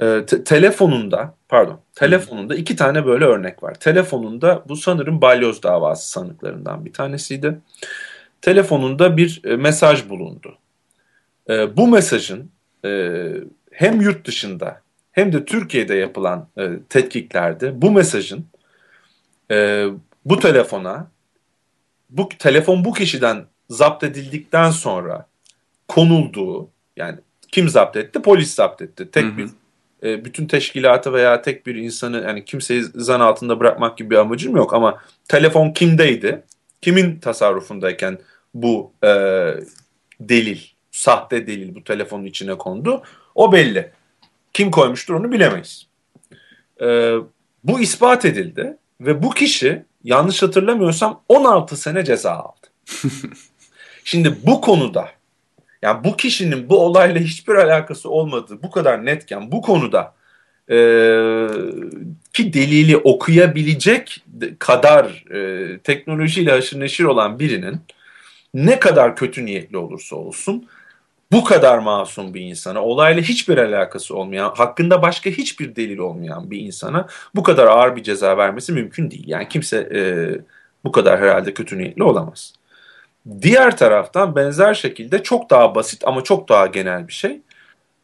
e, 0.00 0.26
te- 0.26 0.44
telefonunda 0.44 1.34
pardon 1.48 1.80
telefonunda 1.94 2.54
iki 2.54 2.76
tane 2.76 3.06
böyle 3.06 3.24
örnek 3.24 3.62
var. 3.62 3.74
Telefonunda 3.74 4.64
bu 4.68 4.76
sanırım 4.76 5.20
balyoz 5.20 5.62
davası 5.62 6.10
sanıklarından 6.10 6.84
bir 6.84 6.92
tanesiydi. 6.92 7.58
Telefonunda 8.42 9.16
bir 9.16 9.40
e, 9.44 9.56
mesaj 9.56 10.08
bulundu. 10.08 10.58
E, 11.50 11.76
bu 11.76 11.88
mesajın 11.88 12.50
e, 12.84 13.20
hem 13.70 14.00
yurt 14.00 14.26
dışında 14.26 14.80
hem 15.12 15.32
de 15.32 15.44
Türkiye'de 15.44 15.94
yapılan 15.94 16.48
e, 16.58 16.70
tetkiklerde 16.88 17.82
bu 17.82 17.90
mesajın 17.90 18.46
e, 19.50 19.86
bu 20.24 20.38
telefona 20.38 21.10
bu 22.10 22.28
telefon 22.28 22.84
bu 22.84 22.92
kişiden 22.92 23.46
zapt 23.70 24.04
edildikten 24.04 24.70
sonra 24.70 25.26
konulduğu 25.88 26.70
yani 26.96 27.18
kim 27.52 27.68
zapt 27.68 27.96
etti? 27.96 28.22
Polis 28.22 28.54
zapt 28.54 28.82
etti. 28.82 29.10
Tek 29.10 29.24
hı 29.24 29.28
hı. 29.28 29.36
bir 29.36 29.48
e, 30.02 30.24
bütün 30.24 30.46
teşkilatı 30.46 31.12
veya 31.12 31.42
tek 31.42 31.66
bir 31.66 31.74
insanı 31.74 32.22
yani 32.22 32.44
kimseyi 32.44 32.82
zan 32.82 33.20
altında 33.20 33.60
bırakmak 33.60 33.98
gibi 33.98 34.10
bir 34.10 34.16
amacım 34.16 34.56
yok 34.56 34.74
ama 34.74 35.02
telefon 35.28 35.70
kimdeydi? 35.70 36.44
Kimin 36.80 37.18
tasarrufundayken 37.18 38.18
bu 38.54 38.92
e, 39.04 39.10
delil, 40.20 40.60
sahte 40.90 41.46
delil 41.46 41.74
bu 41.74 41.84
telefonun 41.84 42.24
içine 42.24 42.54
kondu? 42.54 43.02
O 43.34 43.52
belli. 43.52 43.90
Kim 44.52 44.70
koymuştur 44.70 45.14
onu 45.14 45.32
bilemeyiz. 45.32 45.86
E, 46.80 47.14
bu 47.64 47.80
ispat 47.80 48.24
edildi 48.24 48.76
ve 49.00 49.22
bu 49.22 49.30
kişi 49.30 49.84
yanlış 50.04 50.42
hatırlamıyorsam 50.42 51.22
16 51.28 51.76
sene 51.76 52.04
ceza 52.04 52.32
aldı. 52.32 52.66
Şimdi 54.04 54.36
bu 54.46 54.60
konuda 54.60 55.08
yani 55.82 56.04
bu 56.04 56.16
kişinin 56.16 56.68
bu 56.68 56.84
olayla 56.84 57.20
hiçbir 57.20 57.54
alakası 57.54 58.10
olmadığı 58.10 58.62
bu 58.62 58.70
kadar 58.70 59.04
netken 59.04 59.52
bu 59.52 59.62
konuda 59.62 60.14
e, 60.68 60.76
ki 62.32 62.52
delili 62.52 62.96
okuyabilecek 62.96 64.24
kadar 64.58 65.24
e, 65.34 65.78
teknolojiyle 65.78 66.50
haşır 66.50 66.80
neşir 66.80 67.04
olan 67.04 67.38
birinin 67.38 67.76
ne 68.54 68.78
kadar 68.78 69.16
kötü 69.16 69.46
niyetli 69.46 69.76
olursa 69.76 70.16
olsun 70.16 70.68
bu 71.32 71.44
kadar 71.44 71.78
masum 71.78 72.34
bir 72.34 72.40
insana, 72.40 72.84
olayla 72.84 73.22
hiçbir 73.22 73.58
alakası 73.58 74.16
olmayan, 74.16 74.52
hakkında 74.56 75.02
başka 75.02 75.30
hiçbir 75.30 75.76
delil 75.76 75.98
olmayan 75.98 76.50
bir 76.50 76.60
insana 76.60 77.06
bu 77.34 77.42
kadar 77.42 77.66
ağır 77.66 77.96
bir 77.96 78.02
ceza 78.02 78.36
vermesi 78.36 78.72
mümkün 78.72 79.10
değil. 79.10 79.24
Yani 79.26 79.48
kimse 79.48 79.76
e, 79.94 80.00
bu 80.84 80.92
kadar 80.92 81.20
herhalde 81.20 81.54
kötü 81.54 81.78
niyetli 81.78 82.02
olamaz. 82.02 82.52
Diğer 83.42 83.76
taraftan 83.76 84.36
benzer 84.36 84.74
şekilde 84.74 85.22
çok 85.22 85.50
daha 85.50 85.74
basit 85.74 86.02
ama 86.06 86.24
çok 86.24 86.48
daha 86.48 86.66
genel 86.66 87.08
bir 87.08 87.12
şey. 87.12 87.40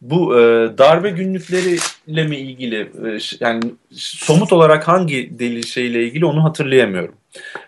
Bu 0.00 0.40
e, 0.40 0.42
darbe 0.78 1.10
günlükleriyle 1.10 2.24
mi 2.24 2.36
ilgili 2.36 2.80
e, 2.80 3.18
yani 3.40 3.62
somut 4.00 4.52
olarak 4.52 4.88
hangi 4.88 5.38
delil 5.38 5.62
şeyle 5.62 6.04
ilgili 6.04 6.26
onu 6.26 6.44
hatırlayamıyorum. 6.44 7.14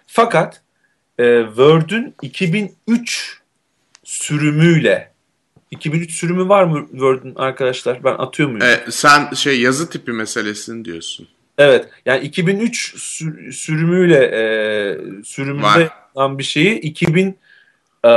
Fakat 0.07 0.63
e, 1.19 1.45
Word'ün 1.47 2.15
2003 2.23 3.41
sürümüyle 4.05 5.16
2003 5.71 6.13
sürümü 6.13 6.49
var 6.49 6.65
mı 6.65 6.87
Word'ün 6.91 7.35
arkadaşlar? 7.35 8.05
Ben 8.05 8.15
atıyor 8.15 8.49
muyum? 8.49 8.63
E, 8.63 8.91
sen 8.91 9.35
şey 9.35 9.61
yazı 9.61 9.91
tipi 9.91 10.13
meselesini 10.13 10.85
diyorsun. 10.85 11.29
Evet. 11.59 11.89
Yani 12.07 12.25
2003 12.25 13.03
sür, 13.03 13.53
sürümüyle 13.53 14.25
e, 14.25 14.43
sürümünde 15.25 15.91
var. 16.17 16.39
bir 16.39 16.45
şeyi 16.45 16.81
2000 16.81 17.39
e, 18.05 18.11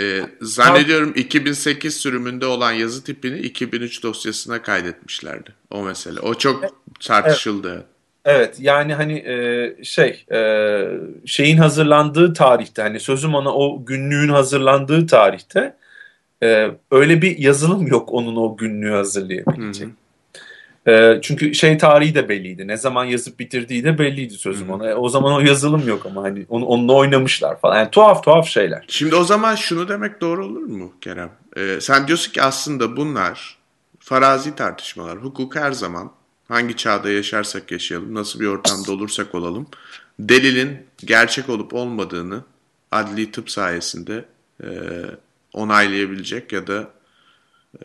e, 0.00 0.22
zannediyorum 0.40 1.12
2008 1.16 1.96
sürümünde 1.96 2.46
olan 2.46 2.72
yazı 2.72 3.04
tipini 3.04 3.38
2003 3.38 4.02
dosyasına 4.02 4.62
kaydetmişlerdi. 4.62 5.54
O 5.70 5.82
mesele. 5.82 6.20
O 6.20 6.34
çok 6.34 6.64
tartışıldı. 7.00 7.74
Evet. 7.74 7.97
Evet 8.30 8.56
yani 8.60 8.94
hani 8.94 9.12
e, 9.12 9.76
şey 9.84 10.24
e, 10.32 10.40
şeyin 11.26 11.56
hazırlandığı 11.56 12.34
tarihte 12.34 12.82
hani 12.82 13.00
sözüm 13.00 13.34
ona 13.34 13.54
o 13.54 13.84
günlüğün 13.84 14.28
hazırlandığı 14.28 15.06
tarihte 15.06 15.76
e, 16.42 16.70
öyle 16.90 17.22
bir 17.22 17.38
yazılım 17.38 17.86
yok 17.86 18.12
onun 18.12 18.36
o 18.36 18.56
günlüğü 18.56 18.90
hazırlayabilecek. 18.92 19.88
E, 20.88 21.18
çünkü 21.22 21.54
şey 21.54 21.78
tarihi 21.78 22.14
de 22.14 22.28
belliydi. 22.28 22.68
Ne 22.68 22.76
zaman 22.76 23.04
yazıp 23.04 23.38
bitirdiği 23.38 23.84
de 23.84 23.98
belliydi 23.98 24.34
sözüm 24.34 24.70
ona. 24.70 24.90
E, 24.90 24.94
o 24.94 25.08
zaman 25.08 25.32
o 25.32 25.40
yazılım 25.40 25.88
yok 25.88 26.06
ama 26.06 26.22
hani 26.22 26.46
onu, 26.48 26.66
onunla 26.66 26.92
oynamışlar 26.92 27.60
falan. 27.60 27.78
Yani 27.78 27.90
tuhaf 27.90 28.24
tuhaf 28.24 28.48
şeyler. 28.48 28.84
Şimdi 28.88 29.14
o 29.14 29.24
zaman 29.24 29.54
şunu 29.54 29.88
demek 29.88 30.20
doğru 30.20 30.46
olur 30.46 30.62
mu 30.62 30.92
Kerem? 31.00 31.30
E, 31.56 31.80
sen 31.80 32.06
diyorsun 32.06 32.32
ki 32.32 32.42
aslında 32.42 32.96
bunlar 32.96 33.58
farazi 33.98 34.54
tartışmalar. 34.54 35.16
Hukuk 35.18 35.56
her 35.56 35.72
zaman 35.72 36.17
hangi 36.48 36.76
çağda 36.76 37.10
yaşarsak 37.10 37.72
yaşayalım, 37.72 38.14
nasıl 38.14 38.40
bir 38.40 38.46
ortamda 38.46 38.92
olursak 38.92 39.34
olalım, 39.34 39.66
delilin 40.18 40.86
gerçek 41.04 41.48
olup 41.48 41.74
olmadığını 41.74 42.44
adli 42.90 43.30
tıp 43.30 43.50
sayesinde 43.50 44.24
e, 44.62 44.68
onaylayabilecek 45.52 46.52
ya 46.52 46.66
da 46.66 46.90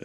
e, 0.00 0.04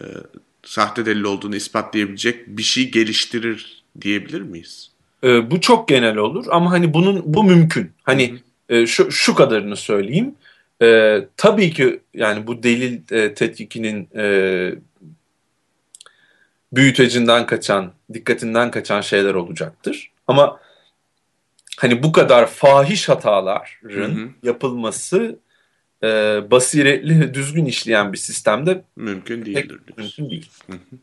sahte 0.62 1.06
delil 1.06 1.22
olduğunu 1.22 1.56
ispatlayabilecek 1.56 2.46
bir 2.46 2.62
şey 2.62 2.90
geliştirir 2.90 3.82
diyebilir 4.00 4.40
miyiz? 4.40 4.90
E, 5.24 5.50
bu 5.50 5.60
çok 5.60 5.88
genel 5.88 6.16
olur 6.16 6.46
ama 6.50 6.70
hani 6.70 6.94
bunun 6.94 7.22
bu 7.24 7.44
mümkün. 7.44 7.90
Hani 8.02 8.38
e, 8.68 8.86
şu, 8.86 9.12
şu 9.12 9.34
kadarını 9.34 9.76
söyleyeyim. 9.76 10.34
E, 10.82 11.18
tabii 11.36 11.70
ki 11.70 12.00
yani 12.14 12.46
bu 12.46 12.62
delil 12.62 13.00
e, 13.10 13.34
tetkikinin 13.34 14.08
e, 14.16 14.74
büyütecinden 16.72 17.46
kaçan, 17.46 17.92
dikkatinden 18.14 18.70
kaçan 18.70 19.00
şeyler 19.00 19.34
olacaktır. 19.34 20.12
Ama 20.26 20.60
hani 21.76 22.02
bu 22.02 22.12
kadar 22.12 22.46
fahiş 22.46 23.08
hataların 23.08 23.64
hı 23.82 24.04
hı. 24.04 24.28
yapılması 24.42 25.38
e, 26.02 26.06
basiretli, 26.50 27.34
düzgün 27.34 27.64
işleyen 27.64 28.12
bir 28.12 28.18
sistemde 28.18 28.84
mümkün 28.96 29.44
değildir. 29.46 29.78
Mümkün 29.96 30.30
değil. 30.30 30.50
Hı 30.66 30.72
hı. 30.72 30.96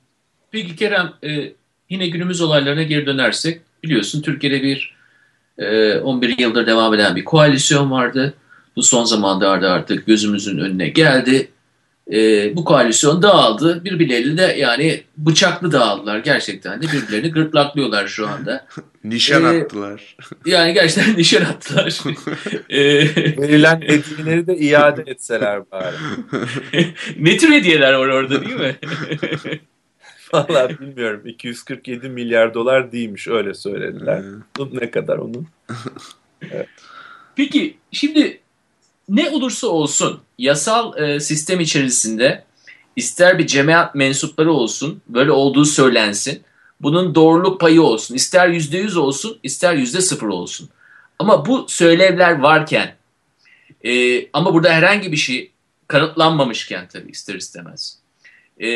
Peki 0.52 0.76
Kerem, 0.76 1.14
e, 1.24 1.54
yine 1.90 2.08
günümüz 2.08 2.42
olaylarına 2.42 2.84
geri 2.84 3.06
dönersek 3.06 3.62
biliyorsun 3.84 4.22
Türkiye'de 4.22 4.64
bir 4.64 4.98
e, 5.58 5.98
11 5.98 6.40
yıldır 6.40 6.68
devam 6.68 6.94
eden 6.94 7.16
bir 7.16 7.24
koalisyon 7.24 7.92
vardı. 7.92 8.34
Bu 8.76 8.84
son 8.84 9.04
zamanlarda 9.04 9.72
artık 9.72 10.08
gözümüzün 10.08 10.58
önüne 10.58 10.90
geldi. 10.90 11.52
E, 12.14 12.56
bu 12.56 12.66
koalisyon 12.66 13.22
dağıldı. 13.22 13.86
Birbirleriyle 13.86 14.38
de 14.38 14.56
yani 14.60 15.04
bıçaklı 15.18 15.72
dağıldılar 15.72 16.20
gerçekten 16.20 16.82
de 16.82 16.86
birbirlerini 16.88 17.32
gırtlaklıyorlar 17.32 18.08
şu 18.08 18.28
anda. 18.28 18.68
Nişan 19.04 19.44
Ee, 19.56 19.62
attılar. 19.64 20.18
Yani 20.46 20.74
gerçekten 20.74 21.18
nişan 21.18 21.42
attılar. 21.42 22.00
e, 22.70 22.84
Verilen 23.42 23.82
hediyeleri 23.82 24.48
de 24.48 24.58
iade 24.58 25.04
etseler 25.08 25.72
bari. 25.72 25.96
ne 27.20 27.38
tür 27.38 27.52
hediyeler 27.54 27.94
var 27.94 28.08
orada 28.08 28.42
değil 28.42 28.56
mi? 28.60 28.76
Vallahi 30.34 30.80
bilmiyorum. 30.80 31.22
247 31.26 32.10
milyar 32.10 32.54
dolar 32.54 32.92
değilmiş 32.92 33.28
öyle 33.28 33.54
söylediler. 33.54 34.24
Ne 34.72 34.92
kadar 34.92 35.18
onun? 35.18 35.48
Peki 37.36 37.78
şimdi 37.92 38.40
ne 39.10 39.30
olursa 39.30 39.68
olsun 39.68 40.20
yasal 40.38 40.98
e, 40.98 41.20
sistem 41.20 41.60
içerisinde 41.60 42.44
ister 42.96 43.40
bir 43.40 43.48
cemaat 43.48 43.96
mensupları 43.96 44.52
olsun 44.52 45.02
böyle 45.08 45.32
olduğu 45.32 45.66
söylensin. 45.66 46.44
Bunun 46.82 47.16
doğruluk 47.16 47.60
payı 47.60 47.82
olsun. 47.82 48.16
ister 48.16 48.48
yüzde 48.48 48.78
yüz 48.78 48.98
olsun 48.98 49.40
ister 49.44 49.74
yüzde 49.74 50.02
sıfır 50.02 50.28
olsun. 50.28 50.70
Ama 51.20 51.46
bu 51.46 51.66
söylevler 51.70 52.40
varken 52.40 52.96
e, 53.86 54.24
ama 54.34 54.54
burada 54.54 54.70
herhangi 54.70 55.12
bir 55.12 55.18
şey 55.18 55.52
kanıtlanmamışken 55.88 56.88
tabii 56.88 57.12
ister 57.12 57.36
istemez. 57.36 58.00
E, 58.64 58.68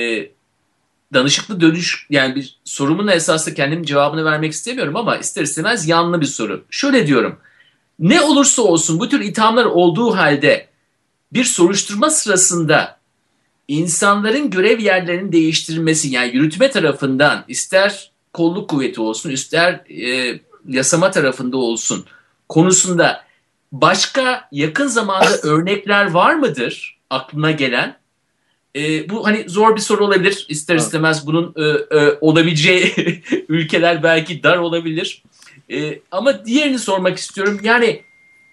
danışıklı 1.14 1.62
dönüş 1.62 2.08
yani 2.10 2.36
bir 2.36 2.58
sorumun 2.66 3.08
esasında 3.08 3.56
kendim 3.56 3.84
cevabını 3.84 4.26
vermek 4.26 4.52
istemiyorum 4.52 4.96
ama 4.96 5.18
ister 5.18 5.42
istemez 5.42 5.88
yanlı 5.88 6.22
bir 6.22 6.26
soru. 6.26 6.66
Şöyle 6.70 7.08
diyorum. 7.08 7.40
Ne 8.00 8.22
olursa 8.22 8.62
olsun 8.62 9.00
bu 9.00 9.10
tür 9.10 9.22
ithamlar 9.22 9.66
olduğu 9.66 10.16
halde 10.16 10.71
bir 11.34 11.44
soruşturma 11.44 12.10
sırasında 12.10 13.00
insanların 13.68 14.50
görev 14.50 14.80
yerlerinin 14.80 15.32
değiştirilmesi 15.32 16.10
yani 16.10 16.36
yürütme 16.36 16.72
tarafından 16.72 17.46
ister 17.48 18.12
kolluk 18.34 18.70
kuvveti 18.70 19.02
olsun 19.02 19.30
ister 19.30 19.74
e, 19.74 20.40
yasama 20.68 21.12
tarafında 21.12 21.58
olsun 21.58 22.06
konusunda 22.50 23.24
başka 23.72 24.48
yakın 24.52 24.88
zamanda 24.88 25.38
örnekler 25.44 26.12
var 26.12 26.36
mıdır 26.36 26.98
aklına 27.10 27.52
gelen? 27.52 28.02
E, 28.76 29.10
bu 29.10 29.26
hani 29.26 29.46
zor 29.48 29.76
bir 29.76 29.82
soru 29.82 30.06
olabilir. 30.06 30.46
İster 30.50 30.76
istemez 30.76 31.28
bunun 31.28 31.54
e, 31.58 31.64
e, 31.98 32.18
olabileceği 32.22 32.94
ülkeler 33.50 34.04
belki 34.04 34.44
dar 34.44 34.58
olabilir. 34.58 35.24
E, 35.72 36.00
ama 36.12 36.46
diğerini 36.46 36.80
sormak 36.80 37.18
istiyorum. 37.18 37.60
Yani 37.64 38.04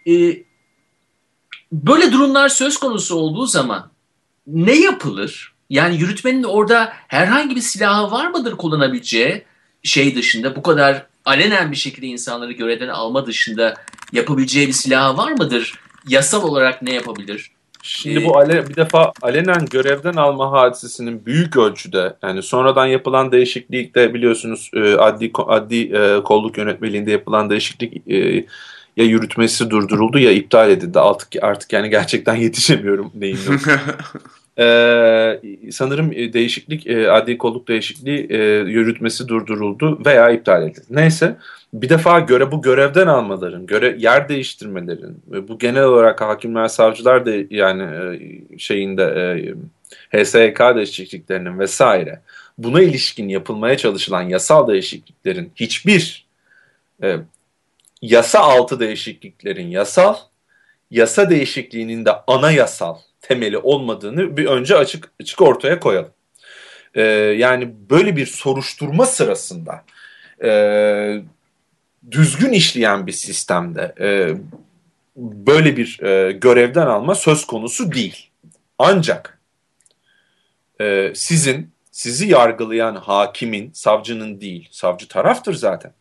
e, 0.08 0.42
böyle 1.72 2.12
durumlar 2.12 2.48
söz 2.48 2.78
konusu 2.78 3.16
olduğu 3.16 3.46
zaman 3.46 3.90
ne 4.46 4.74
yapılır? 4.74 5.52
Yani 5.70 5.96
yürütmenin 5.96 6.42
orada 6.42 6.92
herhangi 7.08 7.56
bir 7.56 7.60
silahı 7.60 8.10
var 8.10 8.26
mıdır 8.26 8.56
kullanabileceği 8.56 9.44
şey 9.82 10.14
dışında 10.14 10.56
bu 10.56 10.62
kadar 10.62 11.06
alenen 11.24 11.70
bir 11.70 11.76
şekilde 11.76 12.06
insanları 12.06 12.52
görevden 12.52 12.88
alma 12.88 13.26
dışında 13.26 13.74
yapabileceği 14.12 14.66
bir 14.68 14.72
silahı 14.72 15.16
var 15.16 15.32
mıdır? 15.32 15.74
Yasal 16.08 16.42
olarak 16.42 16.82
ne 16.82 16.94
yapabilir? 16.94 17.50
Şimdi 17.82 18.20
Ee, 18.20 18.24
bu 18.24 18.38
ale, 18.38 18.68
bir 18.68 18.76
defa 18.76 19.12
alenen 19.22 19.66
görevden 19.70 20.14
alma 20.14 20.52
hadisesinin 20.52 21.26
büyük 21.26 21.56
ölçüde 21.56 22.16
yani 22.22 22.42
sonradan 22.42 22.86
yapılan 22.86 23.32
değişiklikte 23.32 24.14
biliyorsunuz 24.14 24.70
e, 24.74 24.94
adli 24.94 25.30
adli 25.36 25.96
e, 25.96 26.22
kolluk 26.22 26.58
yönetmeliğinde 26.58 27.10
yapılan 27.10 27.50
değişiklik 27.50 28.10
e, 28.10 28.46
ya 28.98 29.04
yürütmesi 29.04 29.70
durduruldu 29.70 30.18
ya 30.18 30.32
iptal 30.32 30.70
edildi. 30.70 31.00
Artık 31.00 31.28
artık 31.42 31.72
yani 31.72 31.90
gerçekten 31.90 32.34
yetişemiyorum 32.46 33.10
neyin 33.14 33.38
ne 33.48 33.56
Ee, 34.60 35.40
sanırım 35.72 36.12
e, 36.12 36.32
değişiklik, 36.32 36.86
e, 36.86 37.10
adli 37.10 37.38
kolluk 37.38 37.68
değişikliği 37.68 38.26
e, 38.30 38.36
yürütmesi 38.70 39.28
durduruldu 39.28 40.04
veya 40.06 40.30
iptal 40.30 40.62
edildi. 40.62 40.86
Neyse 40.90 41.36
bir 41.72 41.88
defa 41.88 42.20
göre 42.20 42.52
bu 42.52 42.62
görevden 42.62 43.06
almaların, 43.06 43.66
göre 43.66 43.96
yer 43.98 44.28
değiştirmelerin, 44.28 45.22
ve 45.30 45.48
bu 45.48 45.58
genel 45.58 45.84
olarak 45.84 46.20
hakimler, 46.20 46.68
savcılar 46.68 47.26
da 47.26 47.32
yani 47.50 47.82
e, 47.82 48.58
şeyinde 48.58 49.02
e, 50.12 50.24
HSYK 50.24 50.60
değişikliklerinin 50.76 51.58
vesaire 51.58 52.20
buna 52.58 52.82
ilişkin 52.82 53.28
yapılmaya 53.28 53.76
çalışılan 53.76 54.22
yasal 54.22 54.68
değişikliklerin 54.68 55.50
hiçbir 55.56 56.26
e, 57.02 57.16
yasa 58.02 58.38
altı 58.38 58.80
değişikliklerin 58.80 59.70
yasal, 59.70 60.16
yasa 60.90 61.30
değişikliğinin 61.30 62.04
de 62.04 62.10
anayasal 62.26 62.96
temeli 63.20 63.58
olmadığını 63.58 64.36
bir 64.36 64.46
önce 64.46 64.76
açık 64.76 65.12
açık 65.20 65.42
ortaya 65.42 65.80
koyalım. 65.80 66.12
Ee, 66.94 67.02
yani 67.38 67.74
böyle 67.90 68.16
bir 68.16 68.26
soruşturma 68.26 69.06
sırasında 69.06 69.84
e, 70.44 71.22
düzgün 72.10 72.52
işleyen 72.52 73.06
bir 73.06 73.12
sistemde 73.12 73.94
e, 74.00 74.34
böyle 75.16 75.76
bir 75.76 76.02
e, 76.02 76.32
görevden 76.32 76.86
alma 76.86 77.14
söz 77.14 77.46
konusu 77.46 77.92
değil. 77.92 78.30
Ancak 78.78 79.40
e, 80.80 81.12
sizin 81.14 81.70
sizi 81.90 82.28
yargılayan 82.28 82.96
hakimin, 82.96 83.70
savcının 83.72 84.40
değil, 84.40 84.68
savcı 84.70 85.08
taraftır 85.08 85.54
zaten 85.54 85.92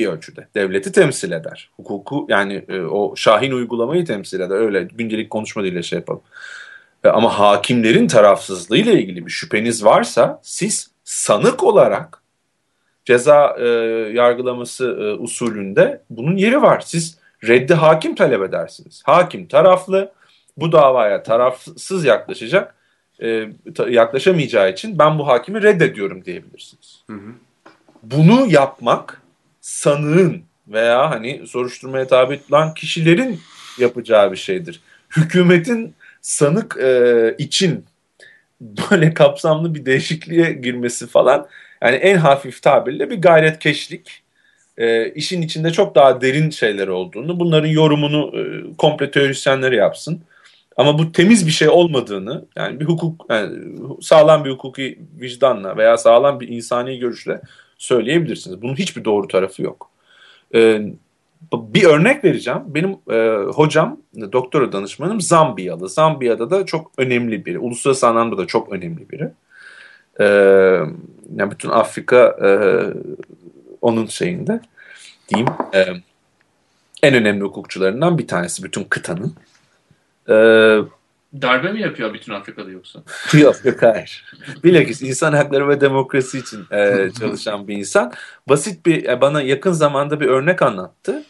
bir 0.00 0.06
ölçüde. 0.06 0.48
Devleti 0.54 0.92
temsil 0.92 1.32
eder. 1.32 1.70
Hukuku 1.76 2.26
yani 2.28 2.64
e, 2.68 2.80
o 2.80 3.16
şahin 3.16 3.52
uygulamayı 3.52 4.04
temsil 4.04 4.40
eder. 4.40 4.56
Öyle 4.56 4.82
gündelik 4.82 5.30
konuşma 5.30 5.62
diliyle 5.62 5.82
şey 5.82 5.98
yapalım. 5.98 6.22
E, 7.04 7.08
ama 7.08 7.38
hakimlerin 7.38 8.08
tarafsızlığıyla 8.08 8.92
ilgili 8.92 9.26
bir 9.26 9.30
şüpheniz 9.30 9.84
varsa 9.84 10.40
siz 10.42 10.90
sanık 11.04 11.64
olarak 11.64 12.22
ceza 13.04 13.56
e, 13.58 13.66
yargılaması 14.12 14.84
e, 14.84 15.14
usulünde 15.14 16.02
bunun 16.10 16.36
yeri 16.36 16.62
var. 16.62 16.82
Siz 16.86 17.18
reddi 17.48 17.74
hakim 17.74 18.14
talep 18.14 18.42
edersiniz. 18.42 19.02
Hakim 19.04 19.46
taraflı 19.46 20.12
bu 20.56 20.72
davaya 20.72 21.22
tarafsız 21.22 22.04
yaklaşacak 22.04 22.74
e, 23.22 23.48
yaklaşamayacağı 23.88 24.70
için 24.70 24.98
ben 24.98 25.18
bu 25.18 25.28
hakimi 25.28 25.62
reddediyorum 25.62 26.24
diyebilirsiniz. 26.24 27.04
Hı 27.06 27.16
hı. 27.16 27.32
Bunu 28.02 28.46
yapmak 28.46 29.19
sanığın 29.70 30.42
veya 30.68 31.10
hani 31.10 31.46
soruşturmaya 31.46 32.06
tabi 32.06 32.38
tutulan 32.38 32.74
kişilerin 32.74 33.40
yapacağı 33.78 34.32
bir 34.32 34.36
şeydir. 34.36 34.80
Hükümetin 35.16 35.94
sanık 36.20 36.76
e, 36.82 37.34
için 37.38 37.84
böyle 38.60 39.14
kapsamlı 39.14 39.74
bir 39.74 39.86
değişikliğe 39.86 40.52
girmesi 40.52 41.06
falan 41.06 41.48
yani 41.82 41.96
en 41.96 42.16
hafif 42.16 42.62
tabirle 42.62 43.10
bir 43.10 43.22
gayretkeşlik. 43.22 44.22
E, 44.78 45.10
işin 45.10 45.42
içinde 45.42 45.72
çok 45.72 45.94
daha 45.94 46.20
derin 46.20 46.50
şeyler 46.50 46.88
olduğunu, 46.88 47.40
bunların 47.40 47.68
yorumunu 47.68 48.38
e, 48.38 48.42
komple 48.76 49.10
teorisyenleri 49.10 49.76
yapsın. 49.76 50.22
Ama 50.76 50.98
bu 50.98 51.12
temiz 51.12 51.46
bir 51.46 51.52
şey 51.52 51.68
olmadığını, 51.68 52.44
yani 52.56 52.80
bir 52.80 52.84
hukuk, 52.84 53.26
yani 53.30 53.58
sağlam 54.00 54.44
bir 54.44 54.50
hukuki 54.50 54.98
vicdanla 55.20 55.76
veya 55.76 55.98
sağlam 55.98 56.40
bir 56.40 56.48
insani 56.48 56.98
görüşle 56.98 57.40
söyleyebilirsiniz. 57.80 58.62
Bunun 58.62 58.74
hiçbir 58.74 59.04
doğru 59.04 59.28
tarafı 59.28 59.62
yok. 59.62 59.90
Ee, 60.54 60.82
bir 61.52 61.84
örnek 61.84 62.24
vereceğim. 62.24 62.60
Benim 62.66 62.90
e, 63.10 63.44
hocam, 63.52 64.00
doktora 64.32 64.72
danışmanım 64.72 65.20
Zambiyalı. 65.20 65.88
Zambiya'da 65.88 66.50
da 66.50 66.66
çok 66.66 66.92
önemli 66.96 67.46
biri. 67.46 67.58
Uluslararası 67.58 68.08
anlamda 68.08 68.38
da 68.38 68.46
çok 68.46 68.72
önemli 68.72 69.10
biri. 69.10 69.30
Ee, 70.20 70.24
yani 71.36 71.50
bütün 71.50 71.68
Afrika 71.68 72.36
e, 72.44 72.48
onun 73.80 74.06
şeyinde 74.06 74.60
diyeyim. 75.28 75.48
e, 75.74 75.84
en 77.02 77.14
önemli 77.14 77.44
hukukçularından 77.44 78.18
bir 78.18 78.26
tanesi 78.26 78.62
bütün 78.64 78.84
kıtanın. 78.84 79.34
Ee, 80.28 80.78
Darbe 81.34 81.72
mi 81.72 81.80
yapıyor 81.80 82.14
bütün 82.14 82.32
Afrika'da 82.32 82.70
yoksa? 82.70 83.02
yok 83.38 83.56
yok 83.64 83.82
hayır. 83.82 84.24
Bilakis 84.64 85.02
insan 85.02 85.32
hakları 85.32 85.68
ve 85.68 85.80
demokrasi 85.80 86.38
için 86.38 86.64
e, 86.70 87.10
çalışan 87.18 87.68
bir 87.68 87.76
insan. 87.76 88.12
Basit 88.48 88.86
bir 88.86 89.04
e, 89.04 89.20
bana 89.20 89.42
yakın 89.42 89.72
zamanda 89.72 90.20
bir 90.20 90.26
örnek 90.26 90.62
anlattı. 90.62 91.24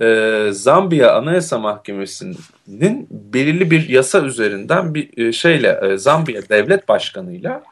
E, 0.00 0.48
Zambiya 0.52 1.14
Anayasa 1.14 1.58
Mahkemesi'nin 1.58 3.08
belirli 3.10 3.70
bir 3.70 3.88
yasa 3.88 4.20
üzerinden 4.20 4.94
bir 4.94 5.18
e, 5.18 5.32
şeyle 5.32 5.80
e, 5.82 5.96
Zambiya 5.96 6.48
Devlet 6.48 6.88
Başkanı'yla 6.88 7.62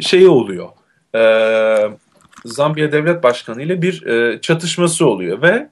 şeyi 0.00 0.28
oluyor. 0.28 0.68
E, 1.14 1.20
Zambiya 2.44 2.92
Devlet 2.92 3.22
Başkanı 3.22 3.62
ile 3.62 3.82
bir 3.82 4.06
e, 4.06 4.40
çatışması 4.40 5.06
oluyor 5.06 5.42
ve 5.42 5.68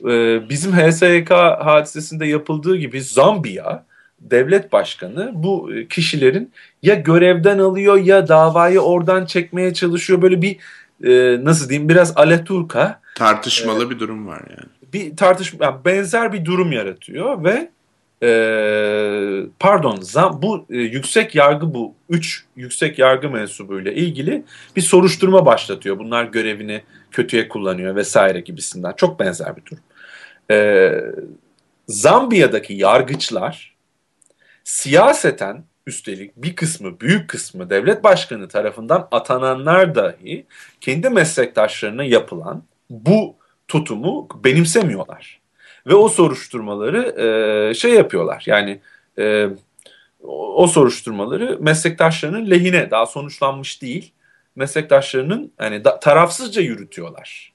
e, 0.00 0.48
bizim 0.48 0.72
HSYK 0.72 1.30
hadisesinde 1.60 2.26
yapıldığı 2.26 2.76
gibi 2.76 3.02
Zambiya 3.02 3.84
devlet 4.30 4.72
başkanı 4.72 5.30
bu 5.34 5.74
e, 5.74 5.88
kişilerin 5.88 6.52
ya 6.82 6.94
görevden 6.94 7.58
alıyor 7.58 7.96
ya 7.96 8.28
davayı 8.28 8.80
oradan 8.80 9.26
çekmeye 9.26 9.74
çalışıyor. 9.74 10.22
Böyle 10.22 10.42
bir 10.42 10.56
e, 11.04 11.44
nasıl 11.44 11.68
diyeyim 11.68 11.88
biraz 11.88 12.16
aleturka 12.16 13.00
Tartışmalı 13.14 13.90
bir 13.90 13.98
durum 13.98 14.26
var 14.26 14.42
yani. 14.50 14.68
bir 14.92 15.16
tartışma 15.16 15.84
benzer 15.84 16.32
bir 16.32 16.44
durum 16.44 16.72
yaratıyor 16.72 17.44
ve 17.44 17.70
e, 18.22 18.30
pardon 19.58 19.96
zam, 20.00 20.42
bu 20.42 20.66
e, 20.70 20.76
yüksek 20.76 21.34
yargı 21.34 21.74
bu 21.74 21.94
üç 22.08 22.44
yüksek 22.56 22.98
yargı 22.98 23.30
mensubuyla 23.30 23.92
ilgili 23.92 24.44
bir 24.76 24.80
soruşturma 24.82 25.46
başlatıyor. 25.46 25.98
Bunlar 25.98 26.24
görevini 26.24 26.82
kötüye 27.10 27.48
kullanıyor 27.48 27.96
vesaire 27.96 28.40
gibisinden. 28.40 28.92
Çok 28.96 29.20
benzer 29.20 29.56
bir 29.56 29.62
durum. 29.66 29.82
E, 30.50 30.90
Zambiya'daki 31.88 32.74
yargıçlar 32.74 33.71
siyaseten 34.64 35.64
üstelik 35.86 36.36
bir 36.36 36.56
kısmı 36.56 37.00
büyük 37.00 37.30
kısmı 37.30 37.70
devlet 37.70 38.04
başkanı 38.04 38.48
tarafından 38.48 39.08
atananlar 39.10 39.94
dahi 39.94 40.46
kendi 40.80 41.08
meslektaşlarına 41.08 42.04
yapılan 42.04 42.62
bu 42.90 43.36
tutumu 43.68 44.28
benimsemiyorlar. 44.44 45.40
Ve 45.86 45.94
o 45.94 46.08
soruşturmaları 46.08 47.20
e, 47.20 47.74
şey 47.74 47.94
yapıyorlar 47.94 48.42
yani 48.46 48.80
e, 49.18 49.46
o 50.22 50.66
soruşturmaları 50.66 51.58
meslektaşlarının 51.60 52.50
lehine 52.50 52.90
daha 52.90 53.06
sonuçlanmış 53.06 53.82
değil 53.82 54.12
meslektaşlarının 54.56 55.52
hani 55.58 55.84
da, 55.84 56.00
tarafsızca 56.00 56.62
yürütüyorlar. 56.62 57.52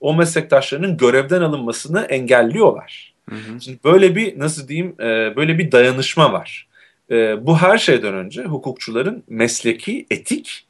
O 0.00 0.14
meslektaşlarının 0.14 0.96
görevden 0.96 1.40
alınmasını 1.40 2.00
engelliyorlar. 2.00 3.09
Hı 3.30 3.34
hı. 3.34 3.60
Şimdi 3.60 3.78
böyle 3.84 4.16
bir 4.16 4.38
nasıl 4.38 4.68
diyeyim 4.68 4.94
e, 5.00 5.36
böyle 5.36 5.58
bir 5.58 5.72
dayanışma 5.72 6.32
var. 6.32 6.68
E, 7.10 7.46
bu 7.46 7.58
her 7.58 7.78
şeyden 7.78 8.14
önce 8.14 8.44
hukukçuların 8.44 9.24
mesleki, 9.28 10.06
etik, 10.10 10.66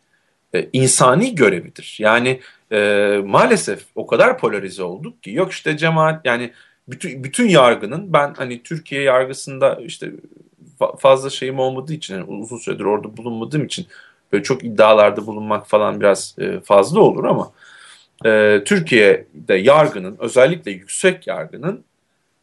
e, 0.55 0.69
insani 0.73 1.35
görevidir. 1.35 1.97
Yani 1.99 2.41
e, 2.73 3.21
maalesef 3.25 3.85
o 3.95 4.07
kadar 4.07 4.39
polarize 4.39 4.83
olduk 4.83 5.23
ki 5.23 5.31
yok 5.31 5.53
işte 5.53 5.77
cemaat 5.77 6.27
yani 6.27 6.53
bütün 6.89 7.25
bütün 7.25 7.49
yargının 7.49 8.13
ben 8.13 8.35
hani 8.35 8.63
Türkiye 8.63 9.03
yargısında 9.03 9.79
işte 9.85 10.11
fazla 10.99 11.31
şeyim 11.31 11.59
olmadığı 11.59 11.93
için 11.93 12.15
yani 12.15 12.25
uzun 12.25 12.59
süredir 12.59 12.85
orada 12.85 13.17
bulunmadığım 13.17 13.65
için 13.65 13.87
böyle 14.33 14.43
çok 14.43 14.65
iddialarda 14.65 15.27
bulunmak 15.27 15.67
falan 15.69 16.01
biraz 16.01 16.37
e, 16.39 16.61
fazla 16.61 17.01
olur 17.01 17.25
ama 17.25 17.53
e, 18.25 18.63
Türkiye'de 18.65 19.55
yargının 19.55 20.17
özellikle 20.19 20.71
yüksek 20.71 21.27
yargının 21.27 21.85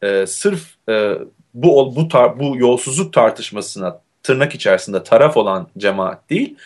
e, 0.02 0.28
sırf 0.28 0.89
e, 0.89 1.14
bu 1.54 1.95
bu 1.95 2.08
tar 2.08 2.39
bu 2.39 2.58
yolsuzluk 2.58 3.14
tartışmasına 3.14 4.02
tırnak 4.24 4.56
içerisinde 4.56 5.04
taraf 5.04 5.38
olan 5.38 5.68
cemaat 5.78 6.30
değil 6.30 6.58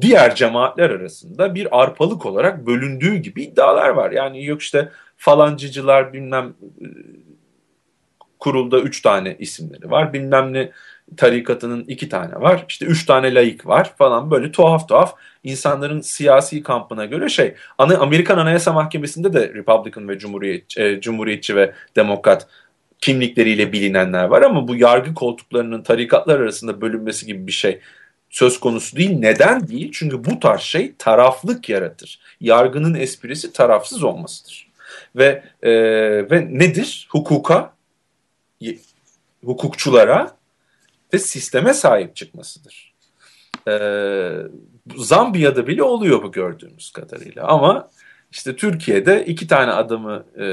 diğer 0.00 0.34
cemaatler 0.34 0.90
arasında 0.90 1.54
bir 1.54 1.80
arpalık 1.82 2.26
olarak 2.26 2.66
bölündüğü 2.66 3.16
gibi 3.16 3.42
iddialar 3.42 3.88
var. 3.88 4.10
Yani 4.10 4.44
yok 4.44 4.62
işte 4.62 4.88
falancıcılar 5.16 6.12
bilmem 6.12 6.54
e, 6.80 6.86
kurulda 8.38 8.80
üç 8.80 9.02
tane 9.02 9.36
isimleri 9.38 9.90
var. 9.90 10.12
Bilmem 10.12 10.52
ne 10.52 10.70
tarikatının 11.16 11.84
iki 11.88 12.08
tane 12.08 12.34
var. 12.34 12.64
İşte 12.68 12.86
üç 12.86 13.06
tane 13.06 13.34
layık 13.34 13.66
var 13.66 13.92
falan 13.98 14.30
böyle 14.30 14.52
tuhaf 14.52 14.88
tuhaf 14.88 15.14
insanların 15.44 16.00
siyasi 16.00 16.62
kampına 16.62 17.04
göre 17.04 17.28
şey. 17.28 17.54
Amerikan 17.78 18.38
Anayasa 18.38 18.72
Mahkemesi'nde 18.72 19.32
de 19.32 19.54
Republican 19.54 20.08
ve 20.08 20.18
Cumhuriyetçi, 20.18 20.82
e, 20.82 21.00
Cumhuriyetçi 21.00 21.56
ve 21.56 21.74
Demokrat 21.96 22.46
kimlikleriyle 23.00 23.72
bilinenler 23.72 24.24
var 24.24 24.42
ama 24.42 24.68
bu 24.68 24.76
yargı 24.76 25.14
koltuklarının 25.14 25.82
tarikatlar 25.82 26.40
arasında 26.40 26.80
bölünmesi 26.80 27.26
gibi 27.26 27.46
bir 27.46 27.52
şey 27.52 27.80
söz 28.30 28.60
konusu 28.60 28.96
değil. 28.96 29.18
Neden 29.18 29.68
değil? 29.68 29.90
Çünkü 29.92 30.24
bu 30.24 30.40
tarz 30.40 30.60
şey 30.60 30.94
taraflık 30.98 31.68
yaratır. 31.68 32.20
Yargının 32.40 32.94
esprisi 32.94 33.52
tarafsız 33.52 34.02
olmasıdır. 34.02 34.70
Ve 35.16 35.42
e, 35.62 35.70
ve 36.30 36.48
nedir? 36.50 37.08
Hukuka, 37.10 37.72
hukukçulara 39.44 40.36
ve 41.14 41.18
sisteme 41.18 41.74
sahip 41.74 42.16
çıkmasıdır. 42.16 42.94
E, 43.68 43.74
Zambiya'da 44.96 45.66
bile 45.66 45.82
oluyor 45.82 46.22
bu 46.22 46.32
gördüğümüz 46.32 46.90
kadarıyla. 46.90 47.44
Ama 47.44 47.90
işte 48.32 48.56
Türkiye'de 48.56 49.24
iki 49.26 49.46
tane 49.46 49.72
adamı 49.72 50.24
e, 50.36 50.44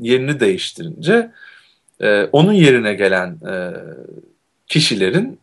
yerini 0.00 0.40
değiştirince 0.40 1.30
e, 2.00 2.22
onun 2.32 2.52
yerine 2.52 2.94
gelen 2.94 3.28
e, 3.50 3.72
kişilerin 4.66 5.40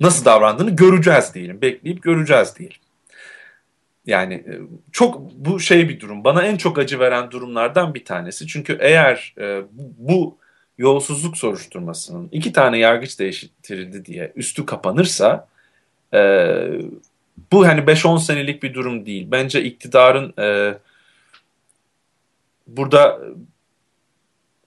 nasıl 0.00 0.24
davrandığını 0.24 0.70
göreceğiz 0.70 1.34
diyelim. 1.34 1.60
Bekleyip 1.60 2.02
göreceğiz 2.02 2.54
diyelim. 2.58 2.76
Yani 4.06 4.34
e, 4.34 4.52
çok 4.92 5.32
bu 5.32 5.60
şey 5.60 5.88
bir 5.88 6.00
durum. 6.00 6.24
Bana 6.24 6.42
en 6.42 6.56
çok 6.56 6.78
acı 6.78 6.98
veren 6.98 7.30
durumlardan 7.30 7.94
bir 7.94 8.04
tanesi. 8.04 8.46
Çünkü 8.46 8.78
eğer 8.80 9.34
e, 9.38 9.62
bu 9.98 10.36
yolsuzluk 10.78 11.36
soruşturmasının 11.36 12.28
iki 12.32 12.52
tane 12.52 12.78
yargıç 12.78 13.18
değiştirildi 13.18 14.04
diye 14.04 14.32
üstü 14.36 14.66
kapanırsa 14.66 15.48
e, 16.14 16.20
bu 17.52 17.66
hani 17.66 17.80
5-10 17.80 18.20
senelik 18.20 18.62
bir 18.62 18.74
durum 18.74 19.06
değil. 19.06 19.26
Bence 19.30 19.62
iktidarın 19.62 20.34
e, 20.38 20.78
burada 22.66 23.20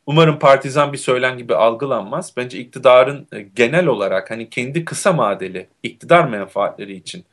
umarım 0.07 0.39
partizan 0.39 0.93
bir 0.93 0.97
söylen 0.97 1.37
gibi 1.37 1.55
algılanmaz. 1.55 2.33
Bence 2.37 2.59
iktidarın 2.59 3.27
e, 3.33 3.41
genel 3.41 3.85
olarak 3.85 4.31
hani 4.31 4.49
kendi 4.49 4.85
kısa 4.85 5.17
vadeli 5.17 5.67
iktidar 5.83 6.27
menfaatleri 6.27 6.95
için 6.95 7.25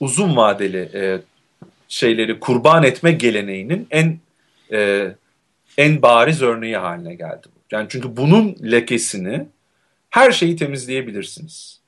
uzun 0.00 0.36
vadeli 0.36 0.90
e, 0.94 1.20
şeyleri 1.88 2.40
kurban 2.40 2.82
etme 2.82 3.12
geleneğinin 3.12 3.86
en 3.90 4.18
e, 4.72 5.08
en 5.78 6.02
bariz 6.02 6.42
örneği 6.42 6.76
haline 6.76 7.14
geldi 7.14 7.46
bu. 7.46 7.58
Yani 7.70 7.86
çünkü 7.90 8.16
bunun 8.16 8.56
lekesini 8.62 9.46
her 10.10 10.32
şeyi 10.32 10.56
temizleyebilirsiniz. 10.56 11.80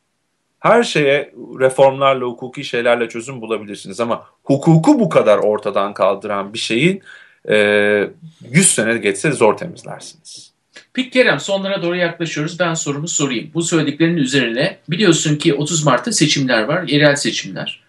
Her 0.61 0.82
şeye 0.82 1.32
reformlarla, 1.61 2.26
hukuki 2.26 2.64
şeylerle 2.64 3.09
çözüm 3.09 3.41
bulabilirsiniz 3.41 4.01
ama 4.01 4.26
hukuku 4.45 5.01
bu 5.01 5.09
kadar 5.09 5.38
ortadan 5.38 5.95
kaldıran 5.95 6.53
bir 6.53 6.59
şeyin 6.59 7.03
100 7.49 8.66
sene 8.66 8.99
geçse 8.99 9.32
zor 9.32 9.57
temizlersiniz. 9.57 10.51
Peki 10.93 11.11
Kerem 11.11 11.41
sonlara 11.41 11.82
doğru 11.82 11.97
yaklaşıyoruz. 11.97 12.59
Ben 12.59 12.74
sorumu 12.74 13.09
sorayım. 13.09 13.51
Bu 13.55 13.62
söylediklerinin 13.62 14.16
üzerine 14.16 14.78
biliyorsun 14.88 15.36
ki 15.36 15.55
30 15.55 15.84
Mart'ta 15.84 16.12
seçimler 16.12 16.62
var, 16.62 16.88
yerel 16.88 17.16
seçimler. 17.16 17.80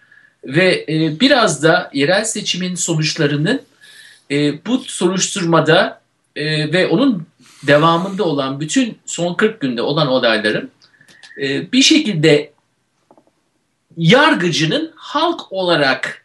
Ve 0.44 0.84
e, 0.88 1.20
biraz 1.20 1.62
da 1.62 1.90
yerel 1.94 2.24
seçimin 2.24 2.74
sonuçlarının 2.74 3.62
e, 4.30 4.66
bu 4.66 4.78
soruşturmada 4.78 6.00
e, 6.36 6.72
ve 6.72 6.86
onun 6.86 7.26
devamında 7.66 8.24
olan 8.24 8.60
bütün 8.60 8.98
son 9.06 9.34
40 9.34 9.60
günde 9.60 9.82
olan 9.82 10.08
olayların 10.08 10.70
e, 11.42 11.72
bir 11.72 11.82
şekilde 11.82 12.52
yargıcının 13.96 14.92
halk 14.96 15.52
olarak 15.52 16.21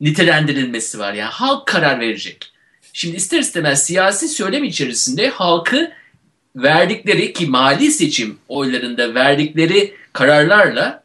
nitelendirilmesi 0.00 0.98
var. 0.98 1.12
Yani 1.12 1.30
halk 1.30 1.66
karar 1.66 2.00
verecek. 2.00 2.52
Şimdi 2.92 3.16
ister 3.16 3.38
istemez 3.38 3.82
siyasi 3.82 4.28
söylem 4.28 4.64
içerisinde 4.64 5.28
halkı 5.28 5.92
verdikleri 6.56 7.32
ki 7.32 7.46
mali 7.46 7.90
seçim 7.90 8.38
oylarında 8.48 9.14
verdikleri 9.14 9.94
kararlarla 10.12 11.02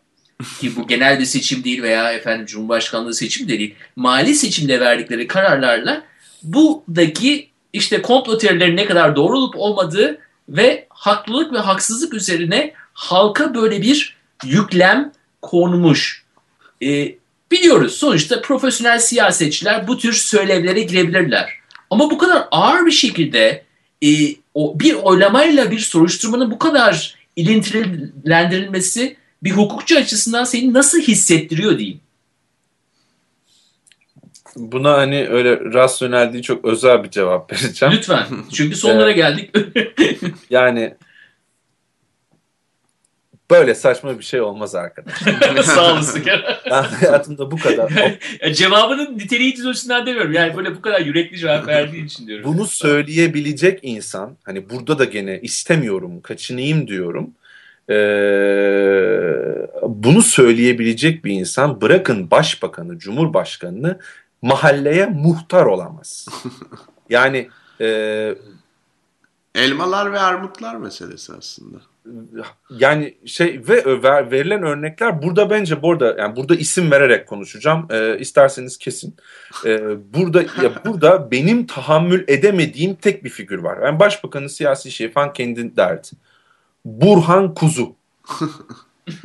ki 0.60 0.76
bu 0.76 0.88
genel 0.88 1.20
bir 1.20 1.26
seçim 1.26 1.64
değil 1.64 1.82
veya 1.82 2.12
efendim 2.12 2.46
Cumhurbaşkanlığı 2.46 3.14
seçim 3.14 3.48
de 3.48 3.60
değil. 3.60 3.76
Mali 3.96 4.36
seçimde 4.36 4.80
verdikleri 4.80 5.28
kararlarla 5.28 6.04
buradaki 6.44 7.50
işte 7.74 8.02
komplo 8.02 8.38
teorilerinin 8.38 8.78
ne 8.78 8.86
kadar 8.86 9.16
doğru 9.16 9.38
olup 9.38 9.56
olmadığı 9.58 10.18
ve 10.50 10.88
haklılık 10.90 11.54
ve 11.54 11.58
haksızlık 11.58 12.14
üzerine 12.14 12.74
halka 12.94 13.56
böyle 13.56 13.82
bir 13.82 14.18
yüklem 14.46 15.12
konmuş. 15.42 16.24
Ee, 16.84 17.16
biliyoruz 17.54 17.94
sonuçta 17.94 18.42
profesyonel 18.42 19.00
siyasetçiler 19.00 19.88
bu 19.88 19.98
tür 19.98 20.14
söylevlere 20.14 20.82
girebilirler. 20.82 21.54
Ama 21.90 22.12
bu 22.12 22.18
kadar 22.18 22.48
ağır 22.52 22.86
bir 22.86 22.92
şekilde 22.92 23.64
e, 24.04 24.08
o 24.54 24.80
bir 24.80 24.94
oylamayla 24.94 25.72
bir 25.72 25.80
soruşturmanın 25.80 26.52
bu 26.52 26.60
kadar 26.60 27.16
ilintilendirilmesi 27.36 29.16
bir 29.44 29.52
hukukçu 29.52 29.98
açısından 29.98 30.44
seni 30.44 30.74
nasıl 30.74 31.02
hissettiriyor 31.02 31.78
diyeyim. 31.78 32.00
Buna 34.56 34.94
hani 34.94 35.28
öyle 35.30 35.60
rasyonel 35.60 36.34
değil 36.34 36.44
çok 36.44 36.66
özel 36.66 37.04
bir 37.04 37.10
cevap 37.10 37.52
vereceğim. 37.52 37.96
Lütfen. 37.96 38.26
Çünkü 38.54 38.76
sonlara 38.76 39.12
geldik. 39.22 39.56
yani 40.50 40.94
böyle 43.52 43.76
saçma 43.76 44.20
bir 44.20 44.24
şey 44.24 44.42
olmaz 44.42 44.76
arkadaşlar. 44.76 45.58
Sağ 45.64 45.94
olasın. 45.94 46.24
ben 46.66 46.84
hayatımda 46.84 47.52
bu 47.52 47.58
kadar. 47.58 47.92
Cevabının 48.54 49.18
niteliği 49.18 49.56
düzeysinden 49.56 50.06
demiyorum. 50.06 50.34
Yani 50.34 50.58
böyle 50.58 50.76
bu 50.76 50.82
kadar 50.82 51.02
yürekli 51.02 51.38
cevap 51.38 51.68
verdiğin 51.68 52.06
için 52.06 52.28
diyorum. 52.28 52.46
Bunu 52.46 52.66
söyleyebilecek 52.68 53.80
insan 53.82 54.38
hani 54.44 54.70
burada 54.70 55.00
da 55.00 55.04
gene 55.04 55.40
istemiyorum, 55.42 56.22
kaçınayım 56.22 56.88
diyorum. 56.88 57.32
Ee, 57.90 57.94
bunu 59.84 60.22
söyleyebilecek 60.22 61.26
bir 61.26 61.32
insan 61.32 61.82
bırakın 61.82 62.32
başbakanı, 62.32 63.00
cumhurbaşkanını 63.00 64.00
mahalleye 64.42 65.06
muhtar 65.06 65.66
olamaz. 65.66 66.28
yani 67.10 67.50
e, 67.82 68.36
Elmalar 69.56 70.14
ve 70.14 70.20
armutlar 70.20 70.76
meselesi 70.76 71.34
aslında. 71.38 71.78
Yani 72.70 73.18
şey 73.26 73.62
ve 73.70 74.04
ver, 74.04 74.32
verilen 74.32 74.64
örnekler 74.64 75.22
burada 75.22 75.50
bence 75.50 75.82
burada 75.82 76.16
yani 76.20 76.36
burada 76.36 76.56
isim 76.56 76.92
vererek 76.92 77.28
konuşacağım. 77.28 77.88
Ee, 77.92 78.18
isterseniz 78.20 78.78
kesin. 78.78 79.16
Ee, 79.66 79.80
burada 80.14 80.42
ya 80.42 80.72
burada 80.86 81.32
benim 81.32 81.68
tahammül 81.68 82.24
edemediğim 82.28 82.96
tek 82.96 83.24
bir 83.24 83.30
figür 83.30 83.60
var. 83.60 83.86
Yani 83.86 84.00
başbakanın 84.00 84.48
siyasi 84.48 84.92
şefan 84.92 85.34
kendi 85.34 85.76
derdi. 85.76 86.08
Burhan 86.86 87.54
Kuzu. 87.54 87.96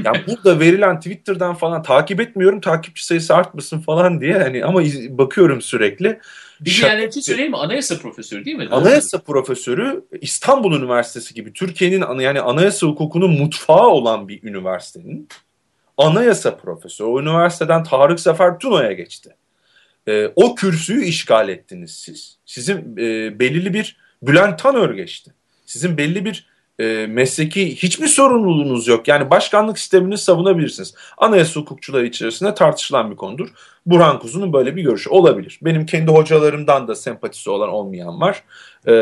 yani 0.04 0.18
burada 0.26 0.60
verilen 0.60 1.00
Twitter'dan 1.00 1.54
falan 1.54 1.82
takip 1.82 2.20
etmiyorum 2.20 2.60
takipçi 2.60 3.06
sayısı 3.06 3.34
artmasın 3.34 3.80
falan 3.80 4.20
diye 4.20 4.38
hani 4.38 4.64
ama 4.64 4.80
bakıyorum 5.10 5.60
sürekli. 5.60 6.20
Bilmeyenler 6.60 7.08
için 7.08 7.20
söyleyeyim 7.20 7.50
mi? 7.50 7.56
Anayasa 7.56 7.98
profesörü 7.98 8.44
değil 8.44 8.56
mi? 8.56 8.68
Anayasa 8.70 9.18
profesörü 9.18 10.04
İstanbul 10.20 10.76
Üniversitesi 10.76 11.34
gibi 11.34 11.52
Türkiye'nin 11.52 12.20
yani 12.20 12.40
anayasa 12.40 12.86
hukukunun 12.86 13.30
mutfağı 13.30 13.86
olan 13.86 14.28
bir 14.28 14.42
üniversitenin 14.42 15.28
anayasa 15.96 16.56
profesörü. 16.56 17.08
O 17.08 17.20
üniversiteden 17.20 17.84
Tarık 17.84 18.20
Sefer 18.20 18.58
Tuna'ya 18.58 18.92
geçti. 18.92 19.36
E, 20.08 20.32
o 20.36 20.54
kürsüyü 20.54 21.04
işgal 21.04 21.48
ettiniz 21.48 21.90
siz. 21.90 22.38
Sizin 22.46 22.96
e, 22.96 23.38
belirli 23.38 23.74
bir 23.74 23.96
Bülent 24.22 24.58
Tanör 24.58 24.94
geçti. 24.94 25.34
Sizin 25.66 25.96
belli 25.98 26.24
bir 26.24 26.46
e, 26.78 27.06
mesleki 27.06 27.76
hiçbir 27.76 28.06
sorumluluğunuz 28.06 28.88
yok. 28.88 29.08
Yani 29.08 29.30
başkanlık 29.30 29.78
sistemini 29.78 30.18
savunabilirsiniz. 30.18 30.94
Anayasa 31.18 31.60
hukukçuları 31.60 32.06
içerisinde 32.06 32.54
tartışılan 32.54 33.10
bir 33.10 33.16
konudur. 33.16 33.48
Burhan 33.86 34.18
Kuzu'nun 34.18 34.52
böyle 34.52 34.76
bir 34.76 34.82
görüşü 34.82 35.10
olabilir. 35.10 35.58
Benim 35.62 35.86
kendi 35.86 36.10
hocalarımdan 36.10 36.88
da 36.88 36.94
sempatisi 36.94 37.50
olan 37.50 37.68
olmayan 37.68 38.20
var. 38.20 38.42
E, 38.86 38.94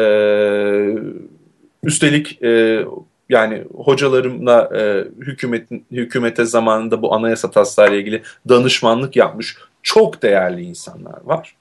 üstelik 1.82 2.42
e, 2.42 2.84
yani 3.28 3.64
hocalarımla 3.74 4.70
e, 4.76 5.04
hükümetin 5.20 5.86
hükümete 5.90 6.44
zamanında 6.44 7.02
bu 7.02 7.14
anayasa 7.14 7.50
taslağıyla 7.50 7.96
ilgili 7.96 8.22
danışmanlık 8.48 9.16
yapmış 9.16 9.56
çok 9.82 10.22
değerli 10.22 10.62
insanlar 10.62 11.22
var. 11.24 11.56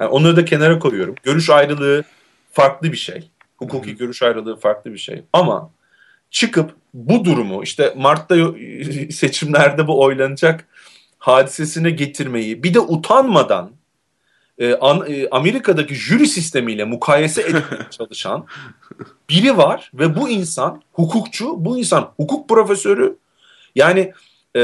Yani 0.00 0.10
onları 0.10 0.36
da 0.36 0.44
kenara 0.44 0.78
koyuyorum. 0.78 1.14
Görüş 1.22 1.50
ayrılığı 1.50 2.04
farklı 2.52 2.92
bir 2.92 2.96
şey. 2.96 3.30
Hukuki 3.62 3.96
görüş 3.96 4.22
ayrılığı 4.22 4.56
farklı 4.56 4.92
bir 4.92 4.98
şey. 4.98 5.22
Ama 5.32 5.70
çıkıp 6.30 6.74
bu 6.94 7.24
durumu 7.24 7.62
işte 7.62 7.94
Mart'ta 7.96 8.36
seçimlerde 9.10 9.86
bu 9.86 10.02
oylanacak 10.02 10.66
hadisesine 11.18 11.90
getirmeyi 11.90 12.62
bir 12.62 12.74
de 12.74 12.80
utanmadan 12.80 13.70
e, 14.58 14.74
an, 14.74 15.04
e, 15.08 15.28
Amerika'daki 15.28 15.94
jüri 15.94 16.26
sistemiyle 16.26 16.84
mukayese 16.84 17.42
etmeye 17.42 17.86
çalışan 17.90 18.46
biri 19.30 19.56
var 19.56 19.90
ve 19.94 20.16
bu 20.16 20.28
insan 20.28 20.82
hukukçu, 20.92 21.64
bu 21.64 21.78
insan 21.78 22.12
hukuk 22.16 22.48
profesörü. 22.48 23.16
Yani 23.74 24.12
e, 24.56 24.60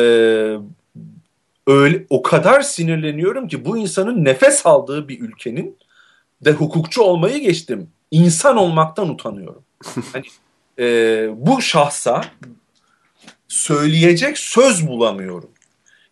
öyle 1.66 2.06
o 2.10 2.22
kadar 2.22 2.60
sinirleniyorum 2.60 3.48
ki 3.48 3.64
bu 3.64 3.78
insanın 3.78 4.24
nefes 4.24 4.66
aldığı 4.66 5.08
bir 5.08 5.20
ülkenin 5.20 5.76
de 6.44 6.52
hukukçu 6.52 7.02
olmayı 7.02 7.38
geçtim 7.38 7.90
insan 8.10 8.56
olmaktan 8.56 9.08
utanıyorum. 9.08 9.62
hani 10.12 10.24
e, 10.78 11.28
bu 11.36 11.62
şahsa 11.62 12.24
söyleyecek 13.48 14.38
söz 14.38 14.88
bulamıyorum. 14.88 15.50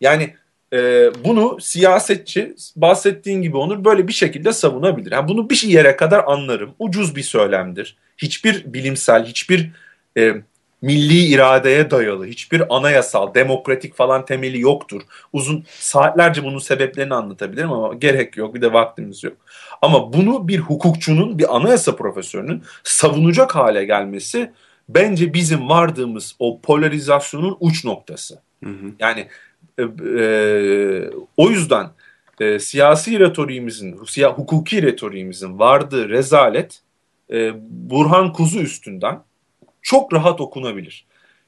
Yani 0.01 0.35
e, 0.73 1.11
bunu 1.25 1.61
siyasetçi 1.61 2.55
bahsettiğin 2.77 3.43
gibi 3.43 3.57
Onur 3.57 3.85
böyle 3.85 4.09
bir 4.09 4.13
şekilde 4.13 4.53
savunabilir. 4.53 5.13
Yani 5.13 5.29
bunu 5.29 5.51
bir 5.51 5.63
yere 5.63 5.97
kadar 5.97 6.25
anlarım. 6.27 6.75
Ucuz 6.79 7.17
bir 7.17 7.23
söylemdir. 7.23 7.97
Hiçbir 8.19 8.73
bilimsel, 8.73 9.27
hiçbir 9.27 9.71
e, 10.19 10.35
milli 10.83 11.27
iradeye 11.27 11.91
dayalı, 11.91 12.27
hiçbir 12.27 12.77
anayasal, 12.77 13.35
demokratik 13.35 13.95
falan 13.95 14.25
temeli 14.25 14.61
yoktur. 14.61 15.03
Uzun 15.33 15.65
saatlerce 15.69 16.45
bunun 16.45 16.59
sebeplerini 16.59 17.15
anlatabilirim 17.15 17.73
ama 17.73 17.95
gerek 17.95 18.37
yok. 18.37 18.55
Bir 18.55 18.61
de 18.61 18.73
vaktimiz 18.73 19.25
yok. 19.25 19.37
Ama 19.83 20.13
bunu 20.13 20.49
bir 20.49 20.59
hukukçunun, 20.59 21.39
bir 21.39 21.57
anayasa 21.57 21.97
profesörünün 21.97 22.63
savunacak 22.85 23.55
hale 23.55 23.85
gelmesi 23.85 24.53
bence 24.89 25.35
bizim 25.35 25.69
vardığımız 25.69 26.37
o 26.39 26.61
polarizasyonun 26.61 27.57
uç 27.61 27.85
noktası. 27.85 28.43
Hı 28.65 28.71
hı. 28.71 28.93
Yani 28.99 29.29
e, 29.79 29.83
e, 29.83 31.11
o 31.37 31.51
yüzden 31.51 31.91
e, 32.41 32.59
siyasi 32.59 33.21
retoriğimizin, 33.21 34.05
siya, 34.07 34.33
hukuki 34.33 34.83
retoriğimizin 34.83 35.59
vardığı 35.59 36.09
rezalet 36.09 36.83
e, 37.33 37.53
Burhan 37.71 38.33
Kuzu 38.33 38.59
üstünden 38.59 39.23
çok 39.83 40.13
rahat 40.13 40.41
okunabilir. 40.41 41.07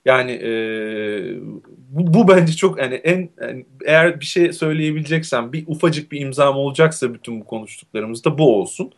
Yani 0.08 0.32
e, 0.32 0.50
bu, 1.88 2.14
bu 2.14 2.28
bence 2.28 2.52
çok 2.52 2.78
yani 2.78 2.94
en 2.94 3.30
yani 3.40 3.66
eğer 3.84 4.20
bir 4.20 4.24
şey 4.24 4.52
söyleyebileceksem 4.52 5.52
bir 5.52 5.64
ufacık 5.66 6.12
bir 6.12 6.20
imzam 6.20 6.56
olacaksa 6.56 7.14
bütün 7.14 7.40
bu 7.40 7.44
konuştuklarımızda 7.44 8.38
bu 8.38 8.60
olsun. 8.60 8.92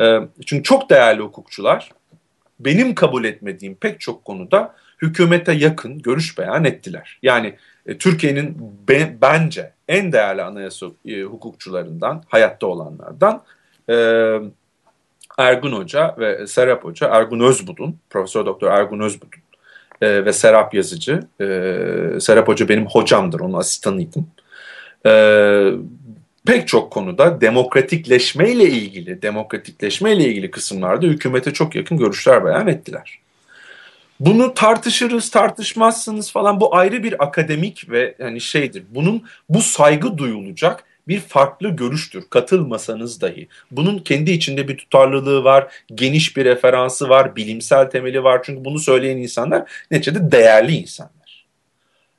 E, 0.00 0.18
çünkü 0.46 0.62
çok 0.62 0.90
değerli 0.90 1.22
hukukçular 1.22 1.90
benim 2.60 2.94
kabul 2.94 3.24
etmediğim 3.24 3.74
pek 3.74 4.00
çok 4.00 4.24
konuda 4.24 4.74
hükümete 5.02 5.52
yakın 5.52 5.98
görüş 5.98 6.38
beyan 6.38 6.64
ettiler. 6.64 7.18
Yani 7.22 7.54
e, 7.86 7.98
Türkiye'nin 7.98 8.56
be, 8.88 9.16
bence 9.22 9.72
en 9.88 10.12
değerli 10.12 10.42
anayasa 10.42 10.86
e, 11.06 11.22
hukukçularından, 11.22 12.22
hayatta 12.28 12.66
olanlardan 12.66 13.42
e, 13.90 13.94
Ergun 15.38 15.72
Hoca 15.72 16.16
ve 16.18 16.46
Serap 16.46 16.84
Hoca, 16.84 17.08
Ergun 17.08 17.40
Özbudun, 17.40 17.98
Profesör 18.10 18.46
Doktor 18.46 18.68
Ergun 18.68 19.00
Özbudun 19.00 19.43
e, 20.02 20.24
ve 20.24 20.32
Serap 20.32 20.74
Yazıcı. 20.74 21.20
E, 21.40 21.46
Serap 22.20 22.48
Hoca 22.48 22.68
benim 22.68 22.86
hocamdır, 22.86 23.40
onun 23.40 23.58
asistanıydım. 23.58 24.26
E, 25.06 25.12
pek 26.46 26.68
çok 26.68 26.90
konuda 26.90 27.40
demokratikleşmeyle 27.40 28.64
ilgili, 28.64 29.22
demokratikleşmeyle 29.22 30.24
ilgili 30.24 30.50
kısımlarda 30.50 31.06
hükümete 31.06 31.52
çok 31.52 31.74
yakın 31.74 31.98
görüşler 31.98 32.44
beyan 32.44 32.66
ettiler. 32.66 33.18
Bunu 34.20 34.54
tartışırız, 34.54 35.30
tartışmazsınız 35.30 36.32
falan 36.32 36.60
bu 36.60 36.76
ayrı 36.76 37.02
bir 37.02 37.24
akademik 37.24 37.90
ve 37.90 38.14
hani 38.20 38.40
şeydir. 38.40 38.84
Bunun 38.90 39.22
bu 39.48 39.62
saygı 39.62 40.18
duyulacak 40.18 40.84
bir 41.08 41.20
farklı 41.20 41.68
görüştür. 41.68 42.24
Katılmasanız 42.30 43.20
dahi. 43.20 43.48
Bunun 43.70 43.98
kendi 43.98 44.30
içinde 44.30 44.68
bir 44.68 44.76
tutarlılığı 44.76 45.44
var, 45.44 45.72
geniş 45.94 46.36
bir 46.36 46.44
referansı 46.44 47.08
var, 47.08 47.36
bilimsel 47.36 47.90
temeli 47.90 48.24
var. 48.24 48.40
Çünkü 48.44 48.64
bunu 48.64 48.78
söyleyen 48.78 49.16
insanlar 49.16 49.70
neticede 49.90 50.32
değerli 50.32 50.72
insanlar. 50.72 51.14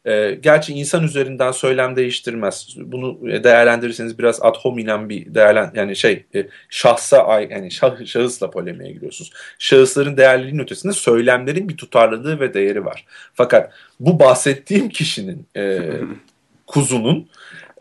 E, 0.06 0.38
gerçi 0.42 0.74
insan 0.74 1.04
üzerinden 1.04 1.52
söylem 1.52 1.96
değiştirmez. 1.96 2.76
Bunu 2.78 3.20
değerlendirirseniz 3.44 4.20
biraz 4.20 4.42
ad 4.42 4.56
hominem 4.58 5.10
bir 5.10 5.36
değerlen 5.36 5.72
yani 5.76 5.96
şey 5.96 6.26
e, 6.36 6.48
şahsa 6.70 7.42
yani 7.50 7.72
şah, 7.72 8.06
şahısla 8.06 8.50
polemiğe 8.52 8.92
giriyorsunuz. 8.92 9.32
Şahısların 9.60 10.18
değerliliğinin 10.18 10.64
ötesinde 10.64 10.94
söylemlerin 10.94 11.70
bir 11.70 11.78
tutarlılığı 11.78 12.40
ve 12.40 12.54
değeri 12.54 12.86
var. 12.86 13.06
Fakat 13.34 13.72
bu 14.00 14.20
bahsettiğim 14.20 14.90
kişinin 14.90 15.48
e, 15.58 15.80
kuzunun 16.68 17.30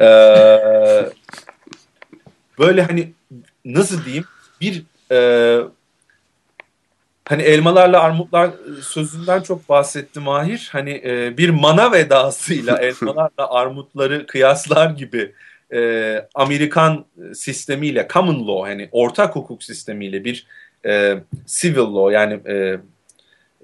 e, 0.00 0.06
böyle 2.58 2.82
hani 2.82 3.12
nasıl 3.64 4.04
diyeyim 4.04 4.24
bir 4.60 4.82
e, 5.10 5.18
hani 7.24 7.42
elmalarla 7.42 8.02
armutlar 8.02 8.50
sözünden 8.82 9.40
çok 9.40 9.68
bahsetti 9.68 10.20
Mahir. 10.20 10.68
Hani 10.72 11.02
e, 11.04 11.36
bir 11.38 11.50
mana 11.50 11.92
vedasıyla 11.92 12.78
elmalarla 12.82 13.50
armutları 13.50 14.26
kıyaslar 14.26 14.90
gibi 14.90 15.32
e, 15.72 16.28
Amerikan 16.34 17.04
sistemiyle 17.34 18.08
common 18.12 18.48
law 18.48 18.70
hani 18.70 18.88
ortak 18.92 19.36
hukuk 19.36 19.62
sistemiyle 19.62 20.24
bir 20.24 20.46
e, 20.86 21.18
civil 21.46 21.78
law 21.78 22.14
yani 22.14 22.40
e, 22.46 22.78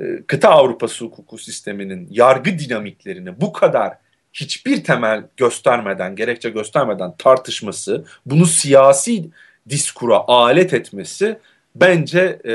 e, 0.00 0.22
kıta 0.26 0.48
Avrupası 0.48 1.04
hukuku 1.04 1.38
sisteminin 1.38 2.08
yargı 2.10 2.58
dinamiklerini 2.58 3.40
bu 3.40 3.52
kadar 3.52 3.92
hiçbir 4.32 4.84
temel 4.84 5.24
göstermeden, 5.36 6.16
gerekçe 6.16 6.50
göstermeden 6.50 7.14
tartışması, 7.18 8.04
bunu 8.26 8.46
siyasi 8.46 9.30
diskura 9.68 10.16
alet 10.28 10.74
etmesi 10.74 11.38
bence 11.74 12.40
e, 12.46 12.54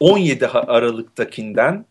17 0.00 0.46
Aralık'takinden 0.46 1.84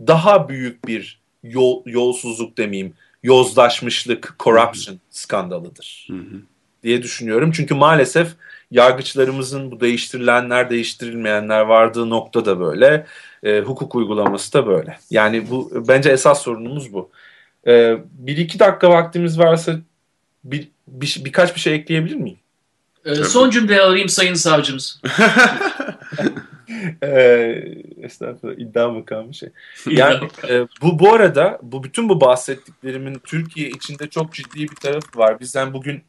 daha 0.00 0.48
büyük 0.48 0.86
bir 0.86 1.20
yol, 1.42 1.82
yolsuzluk 1.86 2.58
demeyeyim, 2.58 2.94
yozlaşmışlık, 3.22 4.34
corruption 4.38 4.98
skandalıdır 5.10 6.08
diye 6.82 7.02
düşünüyorum. 7.02 7.52
Çünkü 7.52 7.74
maalesef 7.74 8.28
yargıçlarımızın 8.70 9.70
bu 9.70 9.80
değiştirilenler, 9.80 10.70
değiştirilmeyenler 10.70 11.60
vardığı 11.60 12.10
nokta 12.10 12.44
da 12.44 12.60
böyle, 12.60 13.06
e, 13.42 13.60
hukuk 13.60 13.94
uygulaması 13.94 14.52
da 14.52 14.66
böyle. 14.66 14.98
Yani 15.10 15.50
bu 15.50 15.84
bence 15.88 16.10
esas 16.10 16.42
sorunumuz 16.42 16.92
bu. 16.92 17.10
E, 17.68 17.98
bir 18.12 18.36
iki 18.36 18.58
dakika 18.58 18.90
vaktimiz 18.90 19.38
varsa 19.38 19.76
bir, 20.44 20.68
bir 20.88 21.20
birkaç 21.24 21.54
bir 21.54 21.60
şey 21.60 21.74
ekleyebilir 21.74 22.16
miyim? 22.16 22.38
E, 23.04 23.14
son 23.14 23.50
cümle 23.50 23.80
alayım 23.80 24.08
sayın 24.08 24.34
savcımız. 24.34 25.00
ee, 27.02 27.64
estağfurullah 28.02 28.58
iddia 28.58 28.88
makamı 28.88 29.34
şey. 29.34 29.48
Yani 29.86 30.28
e, 30.48 30.66
bu 30.82 30.98
bu 30.98 31.12
arada 31.12 31.58
bu 31.62 31.84
bütün 31.84 32.08
bu 32.08 32.20
bahsettiklerimin 32.20 33.20
Türkiye 33.24 33.68
içinde 33.68 34.06
çok 34.06 34.32
ciddi 34.32 34.62
bir 34.62 34.76
tarafı 34.76 35.18
var. 35.18 35.40
Bizden 35.40 35.72
bugün 35.72 36.02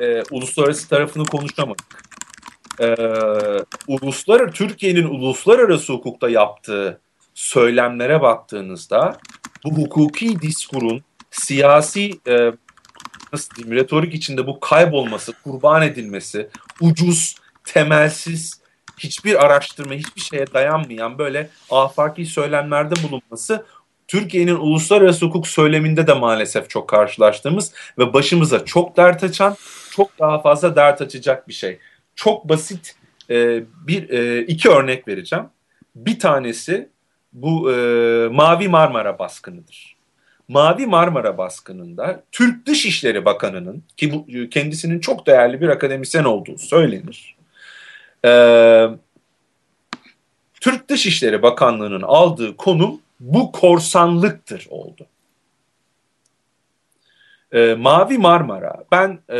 e, 0.00 0.22
uluslararası 0.30 0.88
tarafını 0.88 1.24
konuşamadık. 1.24 2.04
E, 2.80 2.96
uluslar 3.88 4.52
Türkiye'nin 4.52 5.04
uluslararası 5.04 5.92
hukukta 5.92 6.28
yaptığı 6.28 7.00
söylemlere 7.34 8.22
baktığınızda 8.22 9.18
bu 9.64 9.70
hukuki 9.70 10.40
diskurun 10.42 11.02
siyasi 11.30 12.20
e, 12.28 12.52
nasıl 13.32 13.54
diyeyim, 13.54 13.76
retorik 13.76 14.14
içinde 14.14 14.46
bu 14.46 14.60
kaybolması, 14.60 15.32
kurban 15.44 15.82
edilmesi, 15.82 16.48
ucuz, 16.80 17.36
temelsiz, 17.64 18.60
hiçbir 18.98 19.44
araştırma, 19.44 19.94
hiçbir 19.94 20.20
şeye 20.20 20.46
dayanmayan 20.54 21.18
böyle 21.18 21.50
afaki 21.70 22.26
söylemlerde 22.26 22.94
bulunması 23.02 23.66
Türkiye'nin 24.08 24.54
uluslararası 24.54 25.26
hukuk 25.26 25.48
söyleminde 25.48 26.06
de 26.06 26.14
maalesef 26.14 26.70
çok 26.70 26.88
karşılaştığımız 26.88 27.72
ve 27.98 28.12
başımıza 28.12 28.64
çok 28.64 28.96
dert 28.96 29.24
açan, 29.24 29.56
çok 29.90 30.18
daha 30.18 30.42
fazla 30.42 30.76
dert 30.76 31.00
açacak 31.00 31.48
bir 31.48 31.52
şey. 31.52 31.78
Çok 32.14 32.48
basit 32.48 32.96
e, 33.30 33.62
bir 33.86 34.10
e, 34.10 34.42
iki 34.42 34.68
örnek 34.68 35.08
vereceğim. 35.08 35.44
Bir 35.96 36.18
tanesi 36.18 36.88
bu 37.32 37.72
e, 37.72 37.76
Mavi 38.28 38.68
Marmara 38.68 39.18
baskınıdır. 39.18 39.98
Mavi 40.48 40.86
Marmara 40.86 41.38
baskınında 41.38 42.22
Türk 42.32 42.66
Dışişleri 42.66 43.24
Bakanı'nın 43.24 43.82
ki 43.96 44.12
bu 44.12 44.26
kendisinin 44.50 45.00
çok 45.00 45.26
değerli 45.26 45.60
bir 45.60 45.68
akademisyen 45.68 46.24
olduğu 46.24 46.58
söylenir. 46.58 47.36
Ee, 48.24 48.86
Türk 50.60 50.88
Dışişleri 50.88 51.42
Bakanlığı'nın 51.42 52.02
aldığı 52.02 52.56
konum 52.56 53.00
bu 53.20 53.52
korsanlıktır 53.52 54.66
oldu. 54.70 55.06
Ee, 57.52 57.74
Mavi 57.78 58.18
Marmara 58.18 58.84
ben 58.92 59.18
e, 59.30 59.38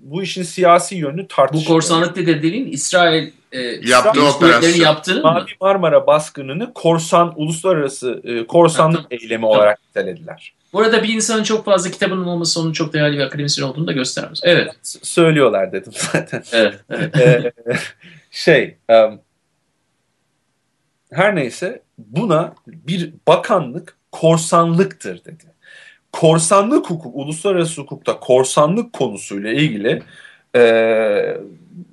bu 0.00 0.22
işin 0.22 0.42
siyasi 0.42 0.96
yönünü 0.96 1.28
tartışıyorum. 1.28 1.70
Bu 1.70 1.74
korsanlık 1.74 2.16
dediğin 2.16 2.66
İsrail 2.66 3.32
e, 3.56 3.80
yaptığı 3.90 4.28
operasyon. 4.28 4.84
Yaptığı 4.84 5.22
Mavi? 5.22 5.50
Marmara 5.60 6.06
baskınını 6.06 6.72
korsan 6.74 7.32
uluslararası 7.36 8.20
e, 8.24 8.46
korsanlık 8.46 9.00
ha, 9.00 9.06
eylemi 9.10 9.42
tamam. 9.42 9.56
olarak 9.56 9.78
nitelediler. 9.88 10.54
Burada 10.72 11.02
bir 11.02 11.08
insanın 11.08 11.42
çok 11.42 11.64
fazla 11.64 11.90
kitabının 11.90 12.24
olması 12.24 12.60
onun 12.60 12.72
çok 12.72 12.92
değerli 12.92 13.16
bir 13.16 13.22
akademisyen 13.22 13.66
olduğunu 13.66 13.86
da 13.86 13.92
göstermez. 13.92 14.40
Evet. 14.42 14.72
S- 14.82 14.98
söylüyorlar 15.02 15.72
dedim 15.72 15.92
zaten. 16.12 16.42
Evet. 16.52 16.74
evet. 16.88 17.54
ee, 17.68 17.76
şey 18.30 18.76
um, 18.88 19.20
her 21.12 21.36
neyse 21.36 21.82
buna 21.98 22.54
bir 22.66 23.14
bakanlık 23.28 23.96
korsanlıktır 24.12 25.24
dedi. 25.24 25.44
Korsanlık 26.12 26.90
hukuk, 26.90 27.16
uluslararası 27.16 27.80
hukukta 27.80 28.20
korsanlık 28.20 28.92
konusuyla 28.92 29.52
ilgili 29.52 30.02
e, 30.56 31.36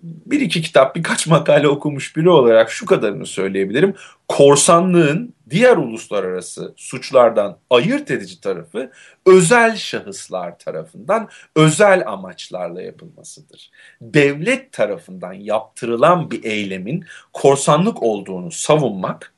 bir 0.04 0.42
iki 0.42 0.62
kitap, 0.62 0.96
birkaç 0.96 1.28
makale 1.28 1.68
okumuş 1.68 2.16
biri 2.16 2.30
olarak 2.30 2.72
şu 2.72 2.86
kadarını 2.86 3.26
söyleyebilirim. 3.26 3.96
Korsanlığın 4.28 5.34
diğer 5.50 5.78
uluslararası 5.78 6.74
suçlardan 6.76 7.58
ayırt 7.70 8.12
edici 8.12 8.42
tarafı 8.42 8.92
özel 9.26 9.76
şahıslar 9.76 10.60
tarafından 10.60 11.30
özel 11.56 12.08
amaçlarla 12.08 12.82
yapılmasıdır. 12.82 13.72
Devlet 14.02 14.72
tarafından 14.72 15.34
yaptırılan 15.34 16.32
bir 16.32 16.44
eylemin 16.44 17.06
korsanlık 17.34 18.04
olduğunu 18.04 18.52
savunmak 18.52 19.34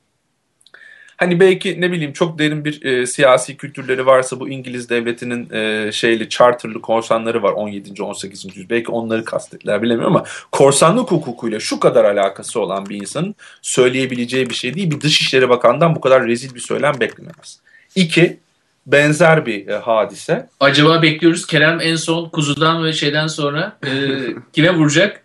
Hani 1.16 1.40
belki 1.40 1.80
ne 1.80 1.92
bileyim 1.92 2.12
çok 2.12 2.38
derin 2.38 2.64
bir 2.64 2.84
e, 2.84 3.06
siyasi 3.06 3.56
kültürleri 3.56 4.06
varsa 4.06 4.40
bu 4.40 4.48
İngiliz 4.48 4.90
devletinin 4.90 5.50
e, 5.50 5.92
şeyli 5.92 6.28
charterlı 6.28 6.80
korsanları 6.80 7.42
var 7.42 7.52
17. 7.52 8.02
18. 8.02 8.44
yüzyıl. 8.44 8.70
Belki 8.70 8.90
onları 8.90 9.24
kastettiler 9.24 9.82
bilemiyorum 9.82 10.16
ama 10.16 10.24
korsanlık 10.52 11.10
hukukuyla 11.10 11.60
şu 11.60 11.80
kadar 11.80 12.04
alakası 12.04 12.60
olan 12.60 12.88
bir 12.88 13.00
insanın 13.00 13.34
söyleyebileceği 13.62 14.50
bir 14.50 14.54
şey 14.54 14.74
değil. 14.74 14.90
Bir 14.90 15.00
Dışişleri 15.00 15.48
Bakanı'ndan 15.48 15.94
bu 15.94 16.00
kadar 16.00 16.26
rezil 16.26 16.54
bir 16.54 16.60
söylem 16.60 16.94
beklememez. 17.00 17.60
İki, 17.94 18.38
benzer 18.86 19.46
bir 19.46 19.68
e, 19.68 19.76
hadise. 19.76 20.48
Acaba 20.60 21.02
bekliyoruz 21.02 21.46
Kerem 21.46 21.80
en 21.80 21.96
son 21.96 22.28
kuzudan 22.28 22.84
ve 22.84 22.92
şeyden 22.92 23.26
sonra 23.26 23.78
e, 23.86 23.90
kime 24.52 24.74
vuracak? 24.74 25.24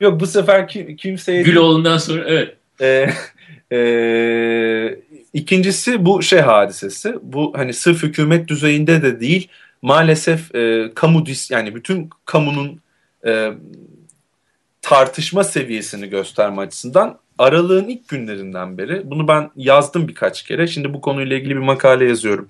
Yok 0.00 0.20
bu 0.20 0.26
sefer 0.26 0.68
kim, 0.68 0.96
kimseye... 0.96 1.42
Güloğlu'ndan 1.42 1.98
sonra 1.98 2.24
evet. 2.26 2.56
E, 2.80 3.10
e, 3.72 3.78
İkincisi 5.38 6.06
bu 6.06 6.22
şey 6.22 6.40
hadisesi. 6.40 7.14
Bu 7.22 7.52
hani 7.56 7.72
sırf 7.72 8.02
hükümet 8.02 8.48
düzeyinde 8.48 9.02
de 9.02 9.20
değil 9.20 9.48
maalesef 9.82 10.54
e, 10.54 10.90
kamu 10.94 11.26
dis 11.26 11.50
yani 11.50 11.74
bütün 11.74 12.10
kamunun 12.24 12.80
e, 13.26 13.52
tartışma 14.82 15.44
seviyesini 15.44 16.08
gösterme 16.08 16.62
açısından 16.62 17.18
aralığın 17.38 17.88
ilk 17.88 18.08
günlerinden 18.08 18.78
beri 18.78 19.10
bunu 19.10 19.28
ben 19.28 19.50
yazdım 19.56 20.08
birkaç 20.08 20.42
kere. 20.42 20.66
Şimdi 20.66 20.94
bu 20.94 21.00
konuyla 21.00 21.36
ilgili 21.36 21.56
bir 21.56 21.60
makale 21.60 22.04
yazıyorum. 22.04 22.46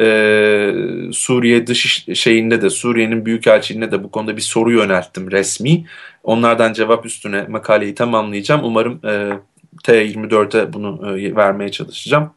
Ee, 0.00 0.72
Suriye 1.12 1.66
dış 1.66 2.06
şeyinde 2.14 2.62
de 2.62 2.70
Suriye'nin 2.70 3.26
büyükelçiliğine 3.26 3.92
de 3.92 4.04
bu 4.04 4.10
konuda 4.10 4.36
bir 4.36 4.42
soru 4.42 4.72
yönelttim 4.72 5.30
resmi. 5.30 5.86
Onlardan 6.22 6.72
cevap 6.72 7.06
üstüne 7.06 7.42
makaleyi 7.42 7.94
tamamlayacağım. 7.94 8.64
Umarım 8.64 9.06
e, 9.06 9.32
T24'e 9.84 10.72
bunu 10.72 11.18
e, 11.18 11.36
vermeye 11.36 11.70
çalışacağım. 11.70 12.30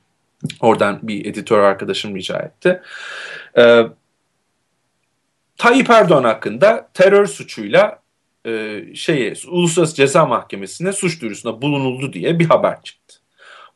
Oradan 0.59 0.99
bir 1.03 1.25
editör 1.25 1.59
arkadaşım 1.59 2.15
rica 2.15 2.39
etti. 2.39 2.81
E, 3.57 3.83
Tayyip 5.57 5.89
Erdoğan 5.89 6.23
hakkında 6.23 6.89
terör 6.93 7.25
suçuyla 7.25 7.99
e, 8.45 8.83
şeye 8.95 9.33
Uluslararası 9.47 9.95
Ceza 9.95 10.25
Mahkemesi'ne 10.25 10.93
suç 10.93 11.21
duyurusunda 11.21 11.61
bulunuldu 11.61 12.13
diye 12.13 12.39
bir 12.39 12.45
haber 12.45 12.81
çıktı. 12.83 13.15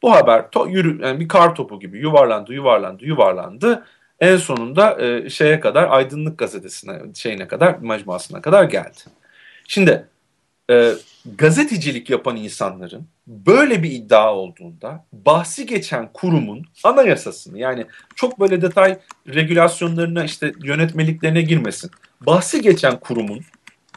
Bu 0.02 0.12
haber 0.12 0.52
to, 0.52 0.68
yürü, 0.68 1.06
yani 1.06 1.20
bir 1.20 1.28
kar 1.28 1.56
topu 1.56 1.80
gibi 1.80 2.00
yuvarlandı, 2.00 2.54
yuvarlandı, 2.54 3.06
yuvarlandı. 3.06 3.86
En 4.20 4.38
sonunda 4.38 5.02
e, 5.02 5.30
şeye 5.30 5.60
kadar 5.60 5.90
Aydınlık 5.90 6.38
Gazetesi'ne 6.38 7.02
şeyine 7.16 7.48
kadar, 7.48 7.76
mecmuasına 7.80 8.42
kadar 8.42 8.64
geldi. 8.64 8.98
Şimdi 9.68 10.08
e, 10.70 10.94
gazetecilik 11.38 12.10
yapan 12.10 12.36
insanların 12.36 13.08
böyle 13.28 13.84
bir 13.84 13.92
iddia 13.92 14.36
olduğunda 14.36 15.06
bahsi 15.14 15.66
geçen 15.66 16.14
kurumun 16.14 16.66
anayasasını 16.84 17.60
yani 17.60 17.86
çok 18.16 18.40
böyle 18.40 18.62
detay 18.62 19.00
regülasyonlarına 19.28 20.24
işte 20.24 20.54
yönetmeliklerine 20.64 21.42
girmesin. 21.42 21.92
Bahsi 22.22 22.62
geçen 22.62 23.00
kurumun 23.00 23.42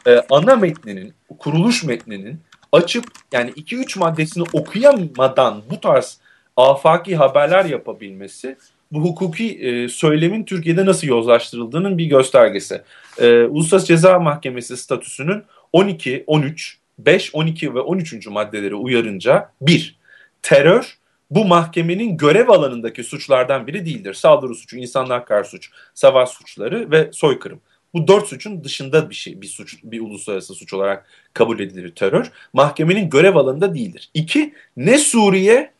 e, 0.07 0.21
ana 0.29 0.55
metninin, 0.55 1.13
kuruluş 1.39 1.83
metninin 1.83 2.39
açıp 2.71 3.05
yani 3.31 3.51
2-3 3.51 3.99
maddesini 3.99 4.43
okuyamadan 4.53 5.61
bu 5.69 5.81
tarz 5.81 6.19
afaki 6.57 7.15
haberler 7.15 7.65
yapabilmesi 7.65 8.57
bu 8.91 8.99
hukuki 8.99 9.59
e, 9.59 9.89
söylemin 9.89 10.43
Türkiye'de 10.43 10.85
nasıl 10.85 11.07
yozlaştırıldığının 11.07 11.97
bir 11.97 12.05
göstergesi. 12.05 12.81
E, 13.17 13.43
Uluslararası 13.43 13.87
Ceza 13.87 14.19
Mahkemesi 14.19 14.77
statüsünün 14.77 15.43
12, 15.73 16.23
13, 16.27 16.77
5, 16.99 17.35
12 17.35 17.75
ve 17.75 17.79
13. 17.79 18.27
maddeleri 18.27 18.75
uyarınca 18.75 19.51
1. 19.61 19.99
Terör 20.41 20.97
bu 21.31 21.45
mahkemenin 21.45 22.17
görev 22.17 22.49
alanındaki 22.49 23.03
suçlardan 23.03 23.67
biri 23.67 23.85
değildir. 23.85 24.13
Saldırı 24.13 24.55
suçu, 24.55 24.77
insanlar 24.77 25.25
karşı 25.25 25.49
suç, 25.49 25.69
savaş 25.93 26.29
suçları 26.29 26.91
ve 26.91 27.09
soykırım. 27.11 27.61
Bu 27.93 28.07
dört 28.07 28.27
suçun 28.27 28.63
dışında 28.63 29.09
bir 29.09 29.15
şey, 29.15 29.41
bir 29.41 29.47
suç, 29.47 29.77
bir 29.83 30.01
uluslararası 30.01 30.53
suç 30.53 30.73
olarak 30.73 31.05
kabul 31.33 31.59
edilir 31.59 31.95
terör. 31.95 32.31
Mahkemenin 32.53 33.09
görev 33.09 33.35
alanında 33.35 33.75
değildir. 33.75 34.09
İki, 34.13 34.53
ne 34.77 34.97
Suriye 34.97 35.71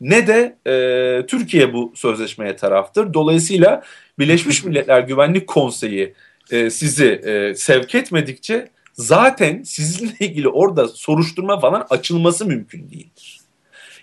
ne 0.00 0.26
de 0.26 0.56
e, 0.66 1.26
Türkiye 1.26 1.72
bu 1.72 1.92
sözleşmeye 1.96 2.56
taraftır. 2.56 3.14
Dolayısıyla 3.14 3.82
Birleşmiş 4.18 4.64
Milletler 4.64 5.00
Güvenlik 5.00 5.46
Konseyi 5.46 6.14
e, 6.50 6.70
sizi 6.70 7.06
e, 7.06 7.54
sevk 7.54 7.94
etmedikçe 7.94 8.68
zaten 8.96 9.62
sizinle 9.62 10.14
ilgili 10.20 10.48
orada 10.48 10.88
soruşturma 10.88 11.60
falan 11.60 11.86
açılması 11.90 12.46
mümkün 12.46 12.90
değildir. 12.90 13.40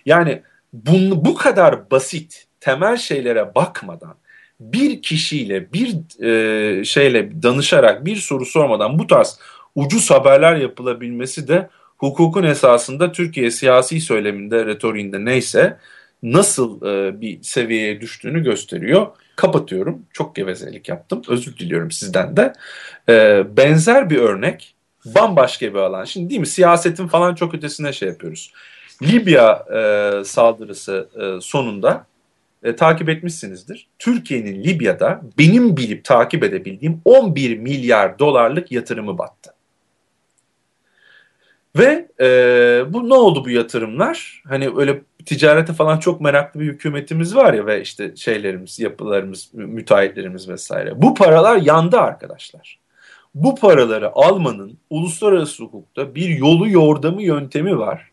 Yani 0.06 0.42
bunu, 0.72 1.24
bu 1.24 1.34
kadar 1.34 1.90
basit 1.90 2.46
temel 2.60 2.96
şeylere 2.96 3.54
bakmadan 3.54 4.14
bir 4.60 5.02
kişiyle 5.02 5.72
bir 5.72 6.22
e, 6.24 6.84
şeyle 6.84 7.42
danışarak 7.42 8.04
bir 8.04 8.16
soru 8.16 8.46
sormadan 8.46 8.98
bu 8.98 9.06
tarz 9.06 9.38
ucuz 9.74 10.10
haberler 10.10 10.56
yapılabilmesi 10.56 11.48
de 11.48 11.68
hukukun 11.98 12.42
esasında 12.42 13.12
Türkiye 13.12 13.50
siyasi 13.50 14.00
söyleminde, 14.00 14.66
retoriğinde 14.66 15.24
neyse 15.24 15.78
nasıl 16.22 16.86
e, 16.86 17.20
bir 17.20 17.42
seviyeye 17.42 18.00
düştüğünü 18.00 18.44
gösteriyor. 18.44 19.06
Kapatıyorum. 19.36 20.02
Çok 20.12 20.36
gevezelik 20.36 20.88
yaptım. 20.88 21.22
Özür 21.28 21.56
diliyorum 21.56 21.90
sizden 21.90 22.36
de. 22.36 22.52
E, 23.08 23.44
benzer 23.56 24.10
bir 24.10 24.18
örnek 24.18 24.73
bambaşka 25.06 25.66
bir 25.66 25.78
alan. 25.78 26.04
Şimdi 26.04 26.30
değil 26.30 26.40
mi 26.40 26.46
siyasetin 26.46 27.06
falan 27.06 27.34
çok 27.34 27.54
ötesine 27.54 27.92
şey 27.92 28.08
yapıyoruz. 28.08 28.52
Libya 29.02 29.64
e, 29.74 30.24
saldırısı 30.24 31.08
e, 31.20 31.40
sonunda 31.40 32.06
e, 32.62 32.76
takip 32.76 33.08
etmişsinizdir. 33.08 33.86
Türkiye'nin 33.98 34.64
Libya'da 34.64 35.20
benim 35.38 35.76
bilip 35.76 36.04
takip 36.04 36.44
edebildiğim 36.44 37.00
11 37.04 37.58
milyar 37.58 38.18
dolarlık 38.18 38.72
yatırımı 38.72 39.18
battı. 39.18 39.54
Ve 41.76 42.08
e, 42.20 42.26
bu 42.92 43.08
ne 43.08 43.14
oldu 43.14 43.44
bu 43.44 43.50
yatırımlar? 43.50 44.42
Hani 44.48 44.70
öyle 44.76 45.02
ticarete 45.26 45.72
falan 45.72 45.98
çok 45.98 46.20
meraklı 46.20 46.60
bir 46.60 46.66
hükümetimiz 46.66 47.36
var 47.36 47.54
ya 47.54 47.66
ve 47.66 47.80
işte 47.80 48.16
şeylerimiz, 48.16 48.80
yapılarımız, 48.80 49.50
müteahhitlerimiz 49.54 50.48
vesaire. 50.48 51.02
Bu 51.02 51.14
paralar 51.14 51.56
yandı 51.56 52.00
arkadaşlar. 52.00 52.83
Bu 53.34 53.54
paraları 53.54 54.10
almanın 54.14 54.78
uluslararası 54.90 55.62
hukukta 55.62 56.14
bir 56.14 56.28
yolu 56.28 56.68
yordamı 56.68 57.22
yöntemi 57.22 57.78
var. 57.78 58.10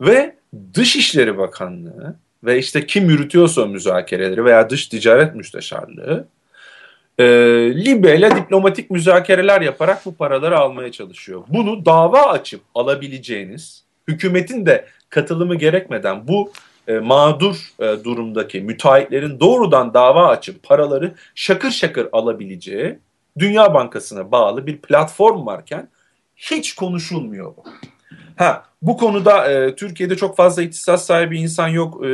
Ve 0.00 0.36
Dışişleri 0.74 1.38
Bakanlığı 1.38 2.16
ve 2.44 2.58
işte 2.58 2.86
kim 2.86 3.10
yürütüyorsa 3.10 3.66
müzakereleri 3.66 4.44
veya 4.44 4.70
dış 4.70 4.86
ticaret 4.88 5.34
müsteşarlığı 5.34 6.28
e, 7.18 7.24
Libya 7.84 8.14
ile 8.14 8.36
diplomatik 8.36 8.90
müzakereler 8.90 9.60
yaparak 9.60 10.06
bu 10.06 10.14
paraları 10.14 10.58
almaya 10.58 10.92
çalışıyor. 10.92 11.42
Bunu 11.48 11.86
dava 11.86 12.22
açıp 12.22 12.60
alabileceğiniz, 12.74 13.84
hükümetin 14.08 14.66
de 14.66 14.86
katılımı 15.10 15.54
gerekmeden 15.54 16.28
bu 16.28 16.52
e, 16.88 16.98
mağdur 16.98 17.56
e, 17.80 18.04
durumdaki 18.04 18.60
müteahhitlerin 18.60 19.40
doğrudan 19.40 19.94
dava 19.94 20.28
açıp 20.28 20.62
paraları 20.62 21.14
şakır 21.34 21.70
şakır 21.70 22.08
alabileceği 22.12 22.98
Dünya 23.38 23.74
Bankası'na 23.74 24.30
bağlı 24.30 24.66
bir 24.66 24.78
platform 24.78 25.46
varken 25.46 25.88
hiç 26.36 26.74
konuşulmuyor 26.74 27.56
bu. 27.56 27.64
Ha 28.36 28.64
bu 28.82 28.96
konuda 28.96 29.52
e, 29.52 29.74
Türkiye'de 29.76 30.16
çok 30.16 30.36
fazla 30.36 30.62
ihtisas 30.62 31.06
sahibi 31.06 31.38
insan 31.38 31.68
yok. 31.68 32.04
E, 32.04 32.08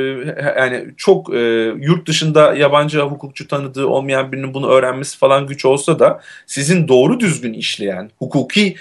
yani 0.59 0.87
çok 0.97 1.35
e, 1.35 1.39
yurt 1.81 2.09
dışında 2.09 2.55
yabancı 2.55 3.01
hukukçu 3.01 3.49
tanıdığı 3.49 3.87
olmayan 3.87 4.33
birinin 4.33 4.55
bunu 4.55 4.69
öğrenmesi 4.69 5.19
falan 5.19 5.47
güç 5.47 5.65
olsa 5.65 5.99
da 5.99 6.21
sizin 6.47 6.89
doğru 6.89 7.21
düzgün 7.21 7.53
işleyen 7.53 8.11
hukuki 8.19 8.77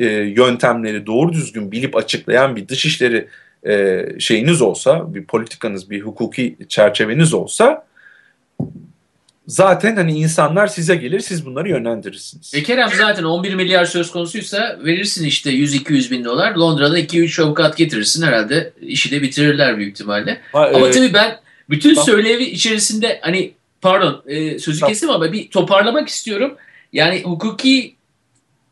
e, 0.00 0.06
yöntemleri 0.06 1.06
doğru 1.06 1.32
düzgün 1.32 1.72
bilip 1.72 1.96
açıklayan 1.96 2.56
bir 2.56 2.68
dışişleri 2.68 3.28
e, 3.66 4.04
şeyiniz 4.18 4.62
olsa, 4.62 5.14
bir 5.14 5.24
politikanız, 5.24 5.90
bir 5.90 6.00
hukuki 6.00 6.56
çerçeveniz 6.68 7.34
olsa 7.34 7.86
zaten 9.48 9.96
hani 9.96 10.18
insanlar 10.18 10.66
size 10.66 10.96
gelir 10.96 11.20
siz 11.20 11.46
bunları 11.46 11.68
yönlendirirsiniz. 11.68 12.54
E 12.54 12.62
Kerem 12.62 12.88
zaten 12.98 13.24
11 13.24 13.54
milyar 13.54 13.84
söz 13.84 14.10
konusuysa 14.10 14.78
verirsin 14.84 15.24
işte 15.24 15.50
100-200 15.50 16.10
bin 16.10 16.24
dolar. 16.24 16.54
Londra'da 16.54 17.00
2-3 17.00 17.42
avukat 17.42 17.76
getirirsin 17.76 18.22
herhalde 18.22 18.72
işi 18.80 19.10
de 19.10 19.22
bitirirler 19.22 19.78
büyük 19.78 19.92
ihtimalle. 19.92 20.40
Ha, 20.52 20.70
ama 20.74 20.88
e, 20.88 20.90
tabii 20.90 21.14
ben 21.14 21.38
bütün 21.70 21.96
bak, 21.96 22.04
söylevi 22.04 22.44
içerisinde 22.44 23.18
hani 23.22 23.52
pardon 23.80 24.22
e, 24.26 24.58
sözü 24.58 24.80
bak, 24.82 24.88
kestim 24.88 25.10
ama 25.10 25.32
bir 25.32 25.50
toparlamak 25.50 26.08
istiyorum. 26.08 26.56
Yani 26.92 27.22
hukuki 27.22 27.94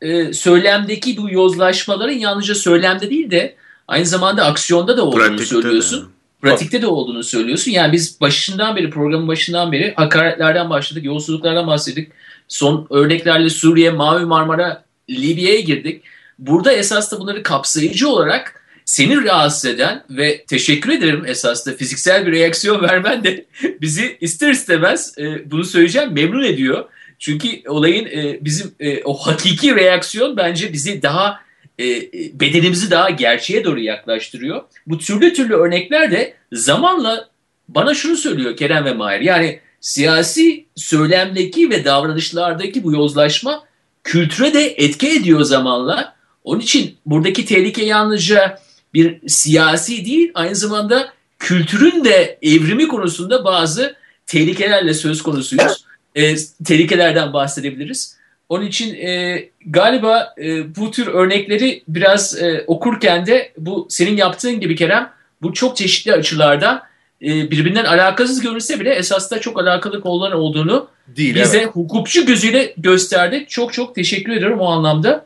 e, 0.01 0.33
söylemdeki 0.33 1.17
bu 1.17 1.29
yozlaşmaların 1.29 2.17
yalnızca 2.17 2.55
söylemde 2.55 3.09
değil 3.09 3.31
de 3.31 3.55
aynı 3.87 4.05
zamanda 4.05 4.45
aksiyonda 4.45 4.97
da 4.97 5.05
olduğunu 5.05 5.21
Pratikte 5.21 5.45
söylüyorsun. 5.45 6.05
De. 6.05 6.16
Pratikte 6.41 6.81
de 6.81 6.87
olduğunu 6.87 7.23
söylüyorsun. 7.23 7.71
Yani 7.71 7.93
biz 7.93 8.21
başından 8.21 8.75
beri 8.75 8.89
programın 8.89 9.27
başından 9.27 9.71
beri 9.71 9.93
hakaretlerden 9.95 10.69
başladık, 10.69 11.05
yolsuzluklardan 11.05 11.67
bahsettik. 11.67 12.11
Son 12.47 12.87
örneklerle 12.89 13.49
Suriye, 13.49 13.89
Mavi 13.89 14.25
Marmara, 14.25 14.83
Libya'ya 15.09 15.59
girdik. 15.59 16.03
Burada 16.39 16.73
esas 16.73 17.11
da 17.11 17.19
bunları 17.19 17.43
kapsayıcı 17.43 18.09
olarak 18.09 18.63
seni 18.85 19.23
rahatsız 19.23 19.65
eden 19.65 20.03
ve 20.09 20.45
teşekkür 20.45 20.91
ederim 20.91 21.25
esas 21.25 21.65
da 21.65 21.73
fiziksel 21.73 22.25
bir 22.25 22.31
reaksiyon 22.31 22.81
vermen 22.89 23.23
de 23.23 23.45
bizi 23.81 24.17
ister 24.21 24.51
istemez 24.51 25.13
e, 25.17 25.51
bunu 25.51 25.63
söyleyeceğim 25.63 26.13
memnun 26.13 26.43
ediyor. 26.43 26.85
Çünkü 27.19 27.47
olayın 27.67 28.05
e, 28.05 28.37
bizim 28.41 28.71
e, 28.79 29.03
o 29.03 29.13
hakiki 29.13 29.75
reaksiyon 29.75 30.37
bence 30.37 30.73
bizi 30.73 31.01
daha 31.01 31.46
e, 31.79 32.11
bedenimizi 32.39 32.91
daha 32.91 33.09
gerçeğe 33.09 33.63
doğru 33.63 33.79
yaklaştırıyor. 33.79 34.63
Bu 34.87 34.97
türlü 34.97 35.33
türlü 35.33 35.53
örnekler 35.53 36.11
de 36.11 36.33
zamanla 36.51 37.29
bana 37.69 37.93
şunu 37.93 38.17
söylüyor 38.17 38.57
Kerem 38.57 38.85
ve 38.85 38.93
Mahir. 38.93 39.21
Yani 39.21 39.59
siyasi 39.81 40.65
söylemdeki 40.75 41.69
ve 41.69 41.85
davranışlardaki 41.85 42.83
bu 42.83 42.93
yozlaşma 42.93 43.63
kültüre 44.03 44.53
de 44.53 44.73
etki 44.77 45.09
ediyor 45.09 45.41
zamanla. 45.41 46.15
Onun 46.43 46.59
için 46.59 46.97
buradaki 47.05 47.45
tehlike 47.45 47.85
yalnızca 47.85 48.59
bir 48.93 49.27
siyasi 49.27 50.05
değil 50.05 50.31
aynı 50.33 50.55
zamanda 50.55 51.13
kültürün 51.39 52.05
de 52.05 52.39
evrimi 52.41 52.87
konusunda 52.87 53.45
bazı 53.45 53.95
tehlikelerle 54.25 54.93
söz 54.93 55.21
konusuyuz. 55.21 55.85
E, 56.15 56.35
tehlikelerden 56.65 57.33
bahsedebiliriz. 57.33 58.16
Onun 58.49 58.65
için 58.65 58.95
e, 58.95 59.43
galiba 59.65 60.33
e, 60.41 60.75
bu 60.75 60.91
tür 60.91 61.07
örnekleri 61.07 61.83
biraz 61.87 62.41
e, 62.41 62.63
okurken 62.67 63.25
de 63.25 63.51
bu 63.57 63.87
senin 63.89 64.17
yaptığın 64.17 64.59
gibi 64.59 64.75
Kerem 64.75 65.09
bu 65.41 65.53
çok 65.53 65.77
çeşitli 65.77 66.13
açılardan 66.13 66.81
e, 67.21 67.51
birbirinden 67.51 67.85
alakasız 67.85 68.41
görünse 68.41 68.79
bile 68.79 68.93
esasında 68.93 69.41
çok 69.41 69.59
alakalı 69.59 70.01
konular 70.01 70.31
olduğunu 70.31 70.87
Değil, 71.07 71.35
bize 71.35 71.57
evet. 71.57 71.67
hukukçu 71.67 72.25
gözüyle 72.25 72.73
gösterdi. 72.77 73.45
Çok 73.49 73.73
çok 73.73 73.95
teşekkür 73.95 74.31
ederim 74.31 74.59
o 74.59 74.65
anlamda. 74.65 75.25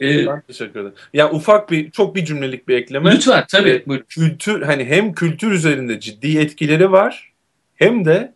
Ee, 0.00 0.26
ben 0.26 0.40
teşekkür 0.40 0.80
ederim. 0.80 0.94
Ya 1.14 1.30
ufak 1.30 1.70
bir 1.70 1.90
çok 1.90 2.16
bir 2.16 2.24
cümlelik 2.24 2.68
bir 2.68 2.76
ekleme. 2.76 3.12
Lütfen 3.12 3.44
tabii. 3.48 3.70
Ee, 3.70 3.86
buyurun. 3.86 4.06
Kültür 4.08 4.62
hani 4.62 4.84
hem 4.84 5.12
kültür 5.14 5.50
üzerinde 5.50 6.00
ciddi 6.00 6.38
etkileri 6.38 6.92
var 6.92 7.32
hem 7.76 8.04
de 8.04 8.32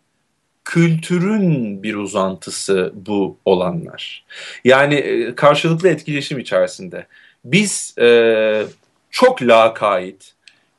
kültürün 0.67 1.83
bir 1.83 1.95
uzantısı 1.95 2.93
bu 2.95 3.37
olanlar. 3.45 4.25
Yani 4.63 4.95
e, 4.95 5.35
karşılıklı 5.35 5.89
etkileşim 5.89 6.39
içerisinde. 6.39 7.07
Biz 7.45 7.95
e, 7.99 8.63
çok 9.11 9.41
lakayt, 9.41 10.33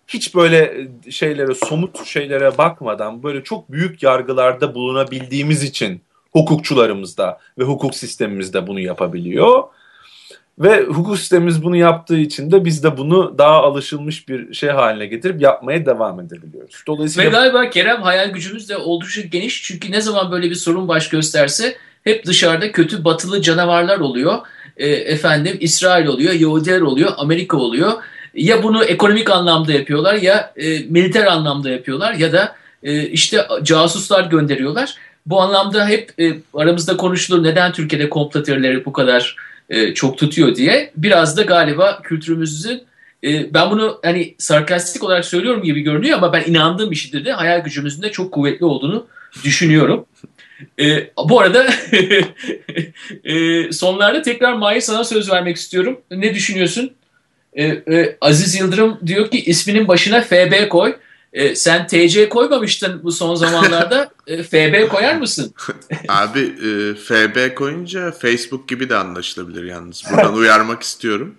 hiç 0.08 0.34
böyle 0.34 0.88
e, 1.06 1.10
şeylere, 1.10 1.54
somut 1.54 2.06
şeylere 2.06 2.58
bakmadan 2.58 3.22
böyle 3.22 3.44
çok 3.44 3.72
büyük 3.72 4.02
yargılarda 4.02 4.74
bulunabildiğimiz 4.74 5.62
için 5.62 6.00
hukukçularımız 6.32 7.18
da 7.18 7.38
ve 7.58 7.64
hukuk 7.64 7.94
sistemimiz 7.94 8.54
de 8.54 8.66
bunu 8.66 8.80
yapabiliyor. 8.80 9.62
Ve 10.58 10.84
hukuk 10.84 11.18
sistemimiz 11.18 11.62
bunu 11.62 11.76
yaptığı 11.76 12.18
için 12.18 12.50
de 12.50 12.64
biz 12.64 12.84
de 12.84 12.96
bunu 12.96 13.34
daha 13.38 13.62
alışılmış 13.62 14.28
bir 14.28 14.54
şey 14.54 14.68
haline 14.68 15.06
getirip 15.06 15.42
yapmaya 15.42 15.86
devam 15.86 16.20
edebiliyoruz. 16.20 16.82
Dolayısıyla... 16.86 17.30
Ve 17.30 17.32
galiba 17.32 17.70
Kerem 17.70 18.02
hayal 18.02 18.30
gücümüz 18.30 18.68
de 18.68 18.76
oldukça 18.76 19.20
geniş. 19.20 19.62
Çünkü 19.62 19.92
ne 19.92 20.00
zaman 20.00 20.32
böyle 20.32 20.50
bir 20.50 20.54
sorun 20.54 20.88
baş 20.88 21.08
gösterse 21.08 21.76
hep 22.04 22.26
dışarıda 22.26 22.72
kötü 22.72 23.04
batılı 23.04 23.42
canavarlar 23.42 23.98
oluyor. 23.98 24.38
E, 24.76 24.88
efendim 24.88 25.56
İsrail 25.60 26.06
oluyor, 26.06 26.32
Yahudiler 26.32 26.80
oluyor, 26.80 27.12
Amerika 27.16 27.56
oluyor. 27.56 27.92
Ya 28.34 28.62
bunu 28.62 28.84
ekonomik 28.84 29.30
anlamda 29.30 29.72
yapıyorlar 29.72 30.14
ya 30.14 30.52
e, 30.56 30.78
militer 30.78 31.26
anlamda 31.26 31.70
yapıyorlar 31.70 32.14
ya 32.14 32.32
da 32.32 32.56
e, 32.82 33.02
işte 33.02 33.46
casuslar 33.62 34.24
gönderiyorlar. 34.24 34.94
Bu 35.26 35.40
anlamda 35.40 35.88
hep 35.88 36.20
e, 36.20 36.32
aramızda 36.54 36.96
konuşulur 36.96 37.42
neden 37.42 37.72
Türkiye'de 37.72 38.10
komplo 38.10 38.42
teorileri 38.42 38.84
bu 38.84 38.92
kadar 38.92 39.36
e, 39.70 39.94
çok 39.94 40.18
tutuyor 40.18 40.54
diye. 40.54 40.92
Biraz 40.96 41.36
da 41.36 41.42
galiba 41.42 42.02
kültürümüzün 42.02 42.82
e, 43.24 43.54
ben 43.54 43.70
bunu 43.70 44.00
hani 44.04 44.34
sarkastik 44.38 45.04
olarak 45.04 45.24
söylüyorum 45.24 45.62
gibi 45.62 45.80
görünüyor 45.80 46.18
ama 46.18 46.32
ben 46.32 46.44
inandığım 46.46 46.90
bir 46.90 46.96
şeydir 46.96 47.24
de 47.24 47.32
hayal 47.32 47.60
gücümüzün 47.60 48.02
de 48.02 48.12
çok 48.12 48.32
kuvvetli 48.32 48.64
olduğunu 48.64 49.06
düşünüyorum. 49.44 50.06
E, 50.80 51.10
bu 51.28 51.40
arada 51.40 51.66
e, 53.24 53.72
sonlarda 53.72 54.22
tekrar 54.22 54.52
Mahir 54.52 54.80
sana 54.80 55.04
söz 55.04 55.30
vermek 55.30 55.56
istiyorum. 55.56 56.00
Ne 56.10 56.34
düşünüyorsun? 56.34 56.90
E, 57.54 57.64
e, 57.64 58.16
Aziz 58.20 58.60
Yıldırım 58.60 58.98
diyor 59.06 59.30
ki 59.30 59.44
isminin 59.44 59.88
başına 59.88 60.20
FB 60.20 60.68
koy. 60.68 60.96
E, 61.32 61.56
sen 61.56 61.86
TC 61.86 62.28
koymamıştın 62.28 63.02
bu 63.02 63.12
son 63.12 63.34
zamanlarda. 63.34 64.10
e, 64.26 64.42
FB 64.42 64.88
koyar 64.88 65.16
mısın? 65.16 65.54
Abi 66.08 66.40
e, 66.40 66.94
FB 66.94 67.54
koyunca 67.54 68.12
Facebook 68.12 68.68
gibi 68.68 68.88
de 68.88 68.96
anlaşılabilir 68.96 69.64
yalnız. 69.64 70.04
Buradan 70.10 70.34
uyarmak 70.34 70.82
istiyorum. 70.82 71.34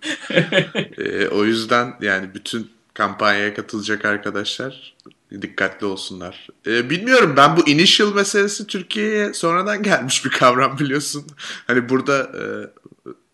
E, 0.97 1.27
o 1.27 1.45
yüzden 1.45 1.93
yani 2.01 2.33
bütün 2.33 2.71
kampanyaya 2.93 3.53
katılacak 3.53 4.05
arkadaşlar 4.05 4.95
dikkatli 5.41 5.85
olsunlar. 5.85 6.47
E, 6.67 6.89
bilmiyorum 6.89 7.33
ben 7.37 7.57
bu 7.57 7.69
initial 7.69 8.13
meselesi 8.13 8.67
Türkiye'ye 8.67 9.33
sonradan 9.33 9.83
gelmiş 9.83 10.25
bir 10.25 10.29
kavram 10.29 10.79
biliyorsun. 10.79 11.25
Hani 11.67 11.89
burada 11.89 12.17
e, 12.23 12.43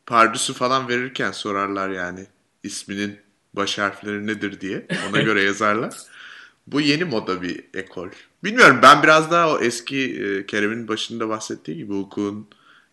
pardüsü 0.06 0.54
falan 0.54 0.88
verirken 0.90 1.32
sorarlar 1.32 1.90
yani 1.90 2.28
isminin 2.64 3.20
baş 3.54 3.78
harfleri 3.78 4.28
nedir 4.28 4.62
diye. 4.62 4.88
Ona 5.10 5.22
göre 5.22 5.44
yazarlar. 5.44 5.94
Bu 6.68 6.82
yeni 6.82 7.04
moda 7.04 7.42
bir 7.42 7.64
ekol. 7.74 8.10
Bilmiyorum 8.44 8.80
ben 8.82 9.04
biraz 9.04 9.32
daha 9.32 9.52
o 9.52 9.60
eski 9.60 10.24
e, 10.24 10.46
Kerem'in 10.46 10.88
başında 10.88 11.30
bahsettiği 11.30 11.78
gibi 11.78 11.94
hukukun 11.94 12.48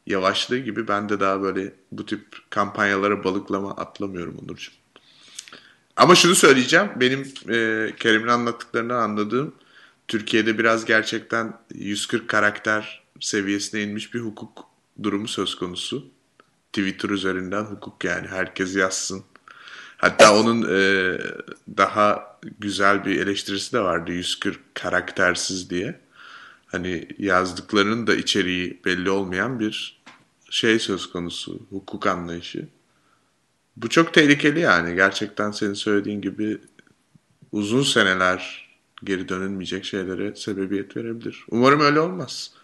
yavaşlığı 0.07 0.59
gibi 0.59 0.89
ben 0.89 1.09
de 1.09 1.21
daha 1.21 1.43
böyle 1.43 1.75
bu 1.93 2.07
tip 2.07 2.27
kampanyalara 2.51 3.25
balıklama 3.25 3.77
atlamıyorum 3.77 4.39
Onurcuğum. 4.39 4.73
Ama 5.97 6.15
şunu 6.15 6.35
söyleyeceğim. 6.35 6.91
Benim 6.97 7.21
e, 7.49 7.91
Kerim'in 7.97 8.29
anlattıklarını 8.29 8.95
anladığım 8.95 9.55
Türkiye'de 10.09 10.59
biraz 10.59 10.85
gerçekten 10.85 11.59
140 11.75 12.29
karakter 12.29 13.03
seviyesine 13.21 13.83
inmiş 13.83 14.15
bir 14.15 14.21
hukuk 14.21 14.65
durumu 15.03 15.29
söz 15.29 15.55
konusu. 15.55 16.07
Twitter 16.73 17.11
üzerinden 17.11 17.65
hukuk 17.65 18.05
yani 18.05 18.29
herkes 18.29 18.77
yazsın. 18.77 19.25
Hatta 20.03 20.37
onun 20.41 20.63
e, 20.63 21.19
daha 21.77 22.39
güzel 22.59 23.05
bir 23.05 23.21
eleştirisi 23.21 23.73
de 23.73 23.81
vardı 23.81 24.13
140 24.13 24.75
karaktersiz 24.75 25.71
diye. 25.71 26.01
Hani 26.67 27.09
yazdıklarının 27.19 28.07
da 28.07 28.15
içeriği 28.15 28.81
belli 28.85 29.11
olmayan 29.11 29.61
bir 29.61 30.03
şey 30.51 30.79
söz 30.79 31.11
konusu 31.11 31.67
hukuk 31.71 32.07
anlayışı. 32.07 32.69
Bu 33.77 33.89
çok 33.89 34.15
tehlikeli 34.15 34.61
yani 34.61 34.95
gerçekten 34.95 35.51
senin 35.51 35.75
söylediğin 35.75 36.21
gibi 36.21 36.59
uzun 37.53 37.83
seneler 37.83 38.69
geri 39.05 39.29
dönülmeyecek 39.29 39.85
şeylere 39.85 40.37
sebebiyet 40.37 40.97
verebilir. 40.97 41.45
Umarım 41.51 41.81
öyle 41.81 42.01
olmaz. 42.01 42.55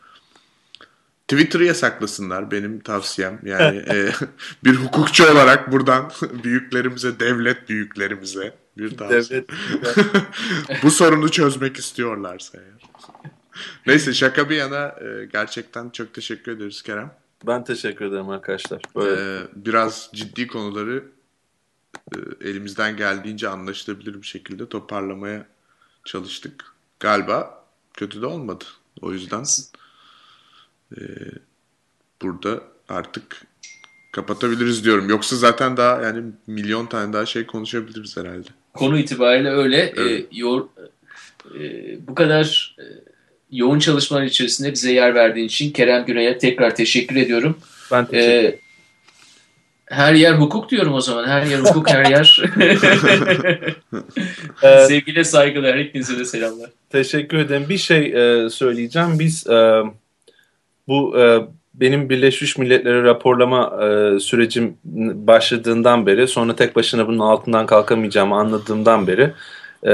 Twitter'ı 1.28 1.64
yasaklasınlar 1.64 2.50
benim 2.50 2.80
tavsiyem. 2.80 3.40
Yani 3.42 3.76
e, 3.76 4.10
bir 4.64 4.74
hukukçu 4.74 5.32
olarak 5.32 5.72
buradan 5.72 6.12
büyüklerimize, 6.44 7.20
devlet 7.20 7.68
büyüklerimize 7.68 8.54
bir 8.78 8.96
tavsiye. 8.96 9.44
Devlet. 9.48 10.82
Bu 10.82 10.90
sorunu 10.90 11.30
çözmek 11.30 11.76
istiyorlarsa 11.76 12.58
eğer. 12.58 12.88
Neyse 13.86 14.14
şaka 14.14 14.50
bir 14.50 14.56
yana 14.56 14.86
e, 14.86 15.24
gerçekten 15.32 15.90
çok 15.90 16.14
teşekkür 16.14 16.52
ederiz 16.52 16.82
Kerem. 16.82 17.14
Ben 17.46 17.64
teşekkür 17.64 18.04
ederim 18.04 18.28
arkadaşlar. 18.28 18.82
Böyle. 18.96 19.20
Ee, 19.20 19.40
biraz 19.56 20.10
ciddi 20.14 20.46
konuları 20.46 21.04
e, 22.14 22.48
elimizden 22.48 22.96
geldiğince 22.96 23.48
anlaşılabilir 23.48 24.22
bir 24.22 24.26
şekilde 24.26 24.68
toparlamaya 24.68 25.46
çalıştık. 26.04 26.64
Galiba 27.00 27.64
kötü 27.94 28.22
de 28.22 28.26
olmadı. 28.26 28.64
O 29.00 29.12
yüzden 29.12 29.44
e, 30.96 31.00
burada 32.22 32.60
artık 32.88 33.42
kapatabiliriz 34.12 34.84
diyorum. 34.84 35.08
Yoksa 35.08 35.36
zaten 35.36 35.76
daha 35.76 36.02
yani 36.02 36.22
milyon 36.46 36.86
tane 36.86 37.12
daha 37.12 37.26
şey 37.26 37.46
konuşabiliriz 37.46 38.16
herhalde. 38.16 38.48
Konu 38.74 38.98
itibariyle 38.98 39.50
öyle. 39.50 39.76
E, 39.76 39.92
evet. 39.96 40.20
E, 40.20 40.26
yor, 40.32 40.68
e, 41.60 41.96
bu 42.08 42.14
kadar 42.14 42.76
e, 42.78 42.84
yoğun 43.50 43.78
çalışmalar 43.78 44.22
içerisinde 44.22 44.72
bize 44.72 44.92
yer 44.92 45.14
verdiğin 45.14 45.46
için 45.46 45.70
Kerem 45.70 46.06
Güney'e 46.06 46.38
tekrar 46.38 46.74
teşekkür 46.74 47.16
ediyorum. 47.16 47.58
Ben 47.92 48.06
teşekkür 48.06 48.28
ederim. 48.28 48.54
Ee, 48.54 48.58
her 49.86 50.14
yer 50.14 50.34
hukuk 50.34 50.70
diyorum 50.70 50.94
o 50.94 51.00
zaman. 51.00 51.28
Her 51.28 51.46
yer 51.46 51.58
hukuk, 51.58 51.90
her 51.90 52.04
yer. 52.04 52.42
Sevgiyle 54.88 55.24
saygılar. 55.24 55.78
Hepinize 55.78 56.18
de 56.18 56.24
selamlar. 56.24 56.70
Teşekkür 56.90 57.38
ederim. 57.38 57.66
Bir 57.68 57.78
şey 57.78 58.06
e, 58.06 58.50
söyleyeceğim. 58.50 59.18
Biz 59.18 59.46
e, 59.46 59.82
bu 60.88 61.18
e, 61.18 61.40
benim 61.74 62.08
Birleşmiş 62.08 62.58
Milletler'e 62.58 63.02
raporlama 63.02 63.84
e, 63.84 64.20
sürecim 64.20 64.76
başladığından 65.26 66.06
beri 66.06 66.28
sonra 66.28 66.56
tek 66.56 66.76
başına 66.76 67.08
bunun 67.08 67.18
altından 67.18 67.66
kalkamayacağımı 67.66 68.34
anladığımdan 68.34 69.06
beri 69.06 69.32
e, 69.86 69.92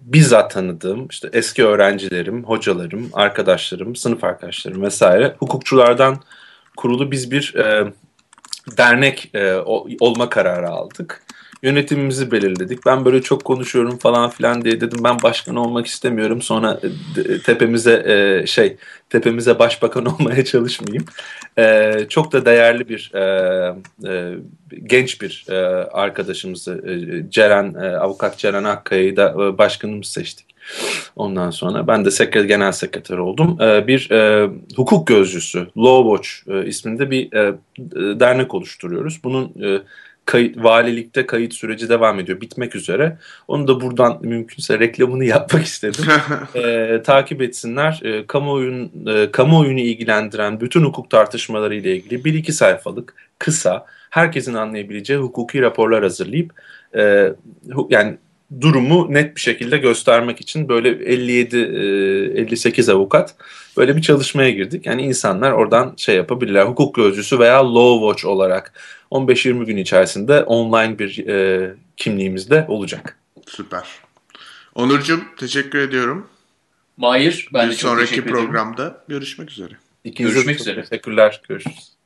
bizzat 0.00 0.50
tanıdığım 0.50 1.08
işte 1.08 1.28
eski 1.32 1.66
öğrencilerim, 1.66 2.44
hocalarım, 2.44 3.10
arkadaşlarım, 3.12 3.96
sınıf 3.96 4.24
arkadaşlarım 4.24 4.82
vesaire 4.82 5.34
hukukçulardan 5.38 6.16
kurulu 6.76 7.10
biz 7.10 7.30
bir 7.30 7.54
e, 7.54 7.92
dernek 8.76 9.30
e, 9.34 9.54
olma 10.00 10.28
kararı 10.28 10.68
aldık. 10.68 11.22
Yönetimimizi 11.62 12.30
belirledik. 12.30 12.86
Ben 12.86 13.04
böyle 13.04 13.22
çok 13.22 13.44
konuşuyorum 13.44 13.98
falan 13.98 14.30
filan 14.30 14.64
diye 14.64 14.80
dedim 14.80 14.98
ben 15.04 15.16
başkan 15.22 15.56
olmak 15.56 15.86
istemiyorum. 15.86 16.42
Sonra 16.42 16.80
e, 17.16 17.42
tepemize 17.42 18.02
e, 18.06 18.46
şey 18.46 18.76
tepemize 19.10 19.58
başbakan 19.58 20.04
olmaya 20.20 20.44
çalışmayayım. 20.44 21.04
E, 21.58 21.94
çok 22.08 22.32
da 22.32 22.44
değerli 22.46 22.88
bir 22.88 23.10
e, 23.14 23.20
e, 24.08 24.34
genç 24.84 25.22
bir 25.22 25.46
e, 25.48 25.56
arkadaşımızı 25.84 26.84
e, 26.88 27.30
Ceren 27.30 27.74
e, 27.74 27.96
avukat 27.96 28.38
Ceren 28.38 28.64
Akkaya'yı 28.64 29.16
da 29.16 29.30
e, 29.30 29.58
başkanımız 29.58 30.08
seçtik. 30.08 30.46
Ondan 31.16 31.50
sonra 31.50 31.86
ben 31.86 32.04
de 32.04 32.10
sekreter, 32.10 32.48
genel 32.48 32.72
sekreter 32.72 33.18
oldum. 33.18 33.58
E, 33.60 33.86
bir 33.86 34.10
e, 34.10 34.50
hukuk 34.76 35.06
gözcüsü, 35.06 35.66
Law 35.76 36.16
Watch 36.16 36.58
e, 36.58 36.68
isminde 36.68 37.10
bir 37.10 37.32
e, 37.32 37.54
dernek 38.20 38.54
oluşturuyoruz. 38.54 39.20
Bunun 39.24 39.52
e, 39.62 39.82
kayıt, 40.28 40.64
valilikte 40.64 41.26
kayıt 41.26 41.54
süreci 41.54 41.88
devam 41.88 42.20
ediyor. 42.20 42.40
Bitmek 42.40 42.76
üzere. 42.76 43.18
Onu 43.48 43.68
da 43.68 43.80
buradan 43.80 44.18
mümkünse 44.22 44.78
reklamını 44.78 45.24
yapmak 45.34 45.64
istedim. 45.64 46.04
e, 46.54 47.02
takip 47.04 47.42
etsinler. 47.42 48.00
E, 48.04 48.26
kamuoyun, 48.26 49.06
e, 49.06 49.30
kamuoyunu 49.30 49.80
ilgilendiren 49.80 50.60
bütün 50.60 50.84
hukuk 50.84 51.10
tartışmaları 51.10 51.74
ile 51.74 51.96
ilgili 51.96 52.24
bir 52.24 52.34
iki 52.34 52.52
sayfalık 52.52 53.14
kısa 53.38 53.86
herkesin 54.10 54.54
anlayabileceği 54.54 55.18
hukuki 55.18 55.62
raporlar 55.62 56.02
hazırlayıp 56.02 56.52
e, 56.96 57.32
yani 57.90 58.18
durumu 58.60 59.14
net 59.14 59.36
bir 59.36 59.40
şekilde 59.40 59.78
göstermek 59.78 60.40
için 60.40 60.68
böyle 60.68 60.90
57-58 60.90 62.90
e, 62.90 62.94
avukat 62.94 63.34
böyle 63.76 63.96
bir 63.96 64.02
çalışmaya 64.02 64.50
girdik. 64.50 64.86
Yani 64.86 65.02
insanlar 65.02 65.52
oradan 65.52 65.94
şey 65.96 66.16
yapabilirler. 66.16 66.64
Hukuk 66.64 66.94
gözcüsü 66.94 67.38
veya 67.38 67.74
law 67.74 68.06
watch 68.06 68.24
olarak 68.24 68.72
15-20 69.10 69.64
gün 69.64 69.76
içerisinde 69.76 70.42
online 70.42 70.98
bir 70.98 71.26
e, 71.26 71.74
kimliğimizde 71.96 72.64
olacak. 72.68 73.18
Süper. 73.46 73.88
Onurcuğum 74.74 75.22
teşekkür 75.38 75.78
ediyorum. 75.78 76.26
Mahir 76.96 77.48
ben 77.54 77.66
bir 77.66 77.72
de 77.72 77.76
çok 77.76 77.90
sonraki 77.90 78.24
programda 78.24 79.04
görüşmek 79.08 79.50
üzere. 79.50 79.74
İkinize 80.04 80.34
görüşmek 80.34 80.60
üzere. 80.60 80.84
Teşekkürler. 80.84 81.40
Görüşürüz. 81.48 81.97